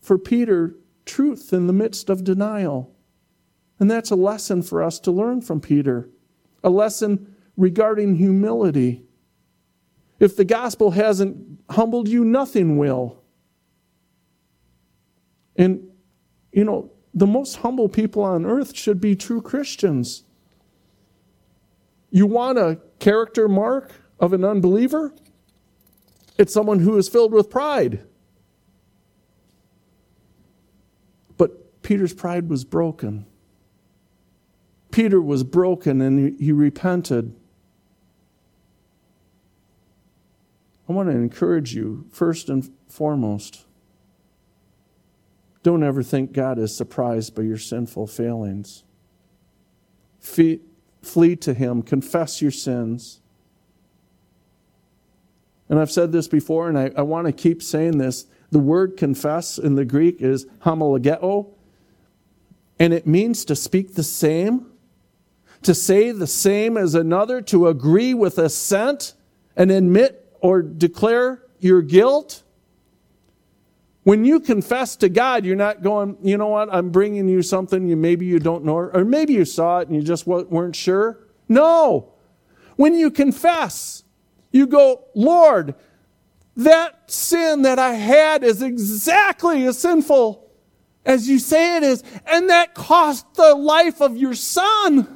for 0.00 0.18
Peter 0.18 0.74
truth 1.04 1.52
in 1.52 1.66
the 1.66 1.72
midst 1.72 2.08
of 2.08 2.24
denial. 2.24 2.94
And 3.78 3.90
that's 3.90 4.10
a 4.10 4.16
lesson 4.16 4.62
for 4.62 4.82
us 4.82 4.98
to 5.00 5.10
learn 5.10 5.42
from 5.42 5.60
Peter, 5.60 6.08
a 6.64 6.70
lesson 6.70 7.34
regarding 7.56 8.16
humility. 8.16 9.04
If 10.18 10.36
the 10.36 10.44
gospel 10.44 10.92
hasn't 10.92 11.60
humbled 11.70 12.08
you, 12.08 12.24
nothing 12.24 12.78
will. 12.78 13.22
And 15.56 15.88
you 16.56 16.64
know, 16.64 16.90
the 17.12 17.26
most 17.26 17.56
humble 17.56 17.86
people 17.86 18.22
on 18.22 18.46
earth 18.46 18.74
should 18.74 18.98
be 18.98 19.14
true 19.14 19.42
Christians. 19.42 20.24
You 22.10 22.26
want 22.26 22.56
a 22.56 22.80
character 22.98 23.46
mark 23.46 23.92
of 24.18 24.32
an 24.32 24.42
unbeliever? 24.42 25.12
It's 26.38 26.54
someone 26.54 26.78
who 26.78 26.96
is 26.96 27.10
filled 27.10 27.34
with 27.34 27.50
pride. 27.50 28.06
But 31.36 31.82
Peter's 31.82 32.14
pride 32.14 32.48
was 32.48 32.64
broken. 32.64 33.26
Peter 34.90 35.20
was 35.20 35.44
broken 35.44 36.00
and 36.00 36.40
he, 36.40 36.52
repented. 36.52 37.36
I 40.88 40.94
want 40.94 41.10
to 41.10 41.14
encourage 41.14 41.74
you, 41.74 42.06
first 42.10 42.48
and 42.48 42.72
foremost, 42.88 43.65
don't 45.66 45.82
ever 45.82 46.00
think 46.00 46.32
God 46.32 46.60
is 46.60 46.72
surprised 46.72 47.34
by 47.34 47.42
your 47.42 47.58
sinful 47.58 48.06
failings. 48.06 48.84
Flee, 50.20 50.60
flee 51.02 51.34
to 51.34 51.54
Him, 51.54 51.82
confess 51.82 52.40
your 52.40 52.52
sins. 52.52 53.20
And 55.68 55.80
I've 55.80 55.90
said 55.90 56.12
this 56.12 56.28
before, 56.28 56.68
and 56.68 56.78
I, 56.78 56.92
I 56.96 57.02
want 57.02 57.26
to 57.26 57.32
keep 57.32 57.64
saying 57.64 57.98
this. 57.98 58.26
The 58.52 58.60
word 58.60 58.96
confess 58.96 59.58
in 59.58 59.74
the 59.74 59.84
Greek 59.84 60.22
is 60.22 60.46
homologeo, 60.60 61.48
and 62.78 62.94
it 62.94 63.04
means 63.04 63.44
to 63.46 63.56
speak 63.56 63.94
the 63.94 64.04
same, 64.04 64.66
to 65.62 65.74
say 65.74 66.12
the 66.12 66.28
same 66.28 66.76
as 66.76 66.94
another, 66.94 67.42
to 67.42 67.66
agree 67.66 68.14
with 68.14 68.38
assent 68.38 69.14
and 69.56 69.72
admit 69.72 70.32
or 70.40 70.62
declare 70.62 71.42
your 71.58 71.82
guilt. 71.82 72.44
When 74.06 74.24
you 74.24 74.38
confess 74.38 74.94
to 74.98 75.08
God, 75.08 75.44
you're 75.44 75.56
not 75.56 75.82
going, 75.82 76.16
you 76.22 76.38
know 76.38 76.46
what, 76.46 76.72
I'm 76.72 76.90
bringing 76.90 77.28
you 77.28 77.42
something 77.42 77.88
you 77.88 77.96
maybe 77.96 78.24
you 78.24 78.38
don't 78.38 78.64
know, 78.64 78.76
or 78.76 79.04
maybe 79.04 79.32
you 79.32 79.44
saw 79.44 79.80
it 79.80 79.88
and 79.88 79.96
you 79.96 80.02
just 80.02 80.28
weren't 80.28 80.76
sure. 80.76 81.26
No. 81.48 82.12
When 82.76 82.94
you 82.94 83.10
confess, 83.10 84.04
you 84.52 84.68
go, 84.68 85.06
Lord, 85.16 85.74
that 86.56 87.10
sin 87.10 87.62
that 87.62 87.80
I 87.80 87.94
had 87.94 88.44
is 88.44 88.62
exactly 88.62 89.66
as 89.66 89.76
sinful 89.76 90.52
as 91.04 91.28
you 91.28 91.40
say 91.40 91.76
it 91.76 91.82
is, 91.82 92.04
and 92.26 92.48
that 92.48 92.74
cost 92.74 93.34
the 93.34 93.56
life 93.56 94.00
of 94.00 94.16
your 94.16 94.34
son. 94.34 95.15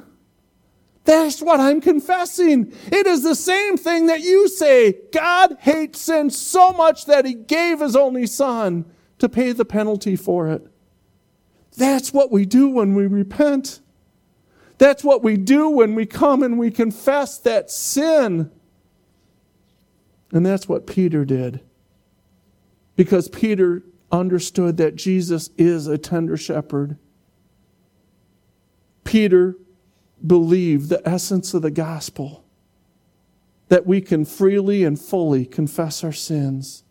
That's 1.03 1.41
what 1.41 1.59
I'm 1.59 1.81
confessing. 1.81 2.71
It 2.91 3.07
is 3.07 3.23
the 3.23 3.35
same 3.35 3.75
thing 3.75 4.05
that 4.05 4.21
you 4.21 4.47
say. 4.47 4.99
God 5.11 5.57
hates 5.59 6.01
sin 6.01 6.29
so 6.29 6.71
much 6.71 7.05
that 7.05 7.25
he 7.25 7.33
gave 7.33 7.79
his 7.79 7.95
only 7.95 8.27
son 8.27 8.85
to 9.17 9.27
pay 9.27 9.51
the 9.51 9.65
penalty 9.65 10.15
for 10.15 10.47
it. 10.47 10.67
That's 11.75 12.13
what 12.13 12.31
we 12.31 12.45
do 12.45 12.69
when 12.69 12.93
we 12.93 13.07
repent. 13.07 13.79
That's 14.77 15.03
what 15.03 15.23
we 15.23 15.37
do 15.37 15.69
when 15.69 15.95
we 15.95 16.05
come 16.05 16.43
and 16.43 16.57
we 16.57 16.69
confess 16.71 17.37
that 17.39 17.71
sin. 17.71 18.51
And 20.31 20.45
that's 20.45 20.67
what 20.67 20.87
Peter 20.87 21.25
did. 21.25 21.61
Because 22.95 23.29
Peter 23.29 23.83
understood 24.11 24.77
that 24.77 24.95
Jesus 24.95 25.49
is 25.57 25.87
a 25.87 25.97
tender 25.97 26.37
shepherd. 26.37 26.97
Peter 29.03 29.55
believe 30.25 30.87
the 30.87 31.01
essence 31.07 31.53
of 31.53 31.61
the 31.61 31.71
gospel 31.71 32.43
that 33.69 33.85
we 33.87 34.01
can 34.01 34.25
freely 34.25 34.83
and 34.83 34.99
fully 34.99 35.45
confess 35.45 36.03
our 36.03 36.11
sins 36.11 36.83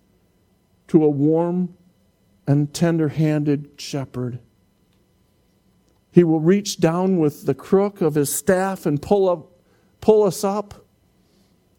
to 0.88 1.04
a 1.04 1.10
warm 1.10 1.74
and 2.46 2.72
tender 2.72 3.08
handed 3.08 3.70
shepherd. 3.76 4.40
He 6.10 6.24
will 6.24 6.40
reach 6.40 6.80
down 6.80 7.18
with 7.18 7.46
the 7.46 7.54
crook 7.54 8.00
of 8.00 8.14
his 8.14 8.34
staff 8.34 8.86
and 8.86 9.00
pull, 9.00 9.28
up, 9.28 9.52
pull 10.00 10.24
us 10.24 10.42
up 10.42 10.86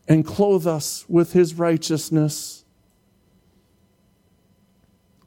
and 0.07 0.25
clothe 0.25 0.67
us 0.67 1.03
with 1.09 1.33
his 1.33 1.55
righteousness. 1.55 2.63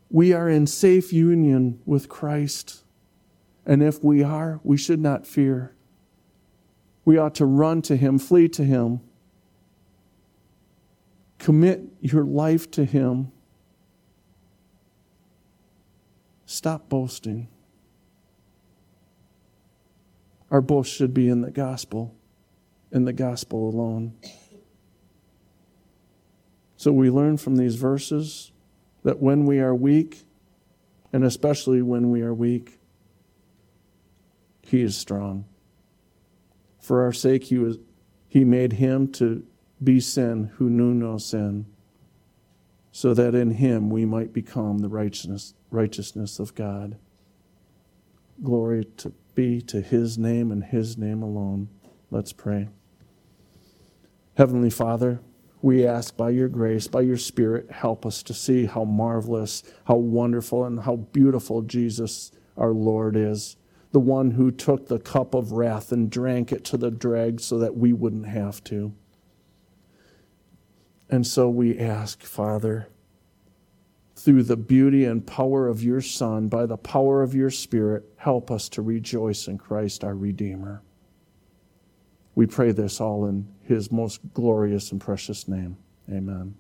We 0.09 0.33
are 0.33 0.49
in 0.49 0.67
safe 0.67 1.13
union 1.13 1.81
with 1.85 2.09
Christ. 2.09 2.85
And 3.67 3.83
if 3.83 4.03
we 4.05 4.23
are, 4.23 4.61
we 4.63 4.77
should 4.77 5.01
not 5.01 5.27
fear 5.27 5.75
we 7.05 7.19
ought 7.19 7.35
to 7.37 7.47
run 7.47 7.83
to 7.83 7.97
Him, 7.97 8.19
flee 8.19 8.49
to 8.49 8.65
Him. 8.65 9.01
Commit 11.39 11.83
your 12.01 12.25
life 12.25 12.71
to 12.73 12.85
Him. 12.85 13.31
Stop 16.47 16.89
boasting. 16.89 17.49
Our 20.51 20.61
boast 20.61 20.93
should 20.93 21.13
be 21.13 21.29
in 21.29 21.41
the 21.41 21.51
gospel, 21.51 22.15
in 22.93 23.05
the 23.05 23.13
gospel 23.13 23.69
alone. 23.69 24.15
So 26.77 26.93
we 26.93 27.11
learn 27.11 27.39
from 27.39 27.57
these 27.57 27.75
verses 27.75 28.53
that 29.03 29.21
when 29.21 29.47
we 29.47 29.59
are 29.59 29.75
weak, 29.75 30.23
and 31.13 31.25
especially 31.25 31.83
when 31.83 32.11
we 32.11 32.23
are 32.23 32.35
weak, 32.35 32.79
He 34.63 34.83
is 34.83 34.97
strong. 34.97 35.45
For 36.85 37.03
our 37.03 37.15
sake, 37.15 37.45
he, 37.45 37.57
was, 37.57 37.79
he 38.29 38.45
made 38.45 38.75
him 38.75 39.11
to 39.13 39.43
be 39.83 40.01
sin 40.01 40.51
who 40.57 40.69
knew 40.69 40.93
no 40.93 41.17
sin, 41.17 41.65
so 42.93 43.15
that 43.15 43.35
in 43.35 43.53
him 43.53 43.89
we 43.89 44.05
might 44.05 44.35
become 44.35 44.81
the 44.81 44.91
righteousness, 44.91 45.55
righteousness 45.71 46.39
of 46.39 46.55
God. 46.55 46.99
Glory 48.43 48.85
to 48.99 49.15
be 49.35 49.63
to 49.63 49.81
his 49.81 50.19
name 50.19 50.53
and 50.53 50.63
his 50.63 50.99
name 50.99 51.23
alone. 51.23 51.71
Let's 52.11 52.35
pray. 52.35 52.69
Heavenly 54.37 54.69
Father, 54.69 55.21
we 55.63 55.87
ask 55.87 56.15
by 56.15 56.29
your 56.29 56.49
grace, 56.49 56.87
by 56.87 57.01
your 57.01 57.17
Spirit, 57.17 57.71
help 57.71 58.05
us 58.05 58.23
to 58.25 58.35
see 58.35 58.67
how 58.67 58.85
marvelous, 58.85 59.63
how 59.87 59.97
wonderful, 59.97 60.67
and 60.67 60.81
how 60.81 60.97
beautiful 60.97 61.63
Jesus 61.63 62.31
our 62.59 62.73
Lord 62.73 63.17
is. 63.17 63.57
The 63.95 64.01
one 64.01 64.33
who 64.33 64.51
took 64.51 64.89
the 64.89 64.99
cup 64.99 65.35
of 65.35 65.53
wrath 65.53 65.93
and 65.93 66.11
drank 66.11 66.51
it 66.51 66.65
to 66.65 66.77
the 66.77 66.91
dregs 66.91 67.45
so 67.45 67.59
that 67.61 67.77
we 67.77 67.93
wouldn't 67.93 68.27
have 68.27 68.63
to. 68.65 68.93
And 71.09 71.25
so 71.25 71.49
we 71.49 71.79
ask, 71.79 72.21
Father, 72.25 72.89
through 74.17 74.43
the 74.43 74.57
beauty 74.57 75.05
and 75.05 75.25
power 75.25 75.69
of 75.69 75.85
your 75.85 76.01
Son, 76.01 76.49
by 76.49 76.67
the 76.67 76.77
power 76.77 77.23
of 77.23 77.37
your 77.37 77.51
Spirit, 77.51 78.05
help 78.17 78.51
us 78.51 78.69
to 78.71 78.83
rejoice 78.83 79.47
in 79.47 79.59
Christ 79.59 80.03
our 80.03 80.17
Redeemer. 80.17 80.83
We 82.35 82.47
pray 82.47 82.73
this 82.73 83.01
all 83.01 83.27
in 83.27 83.47
his 83.63 83.93
most 83.93 84.21
glorious 84.35 84.91
and 84.91 85.01
precious 85.01 85.47
name. 85.47 85.77
Amen. 86.11 86.57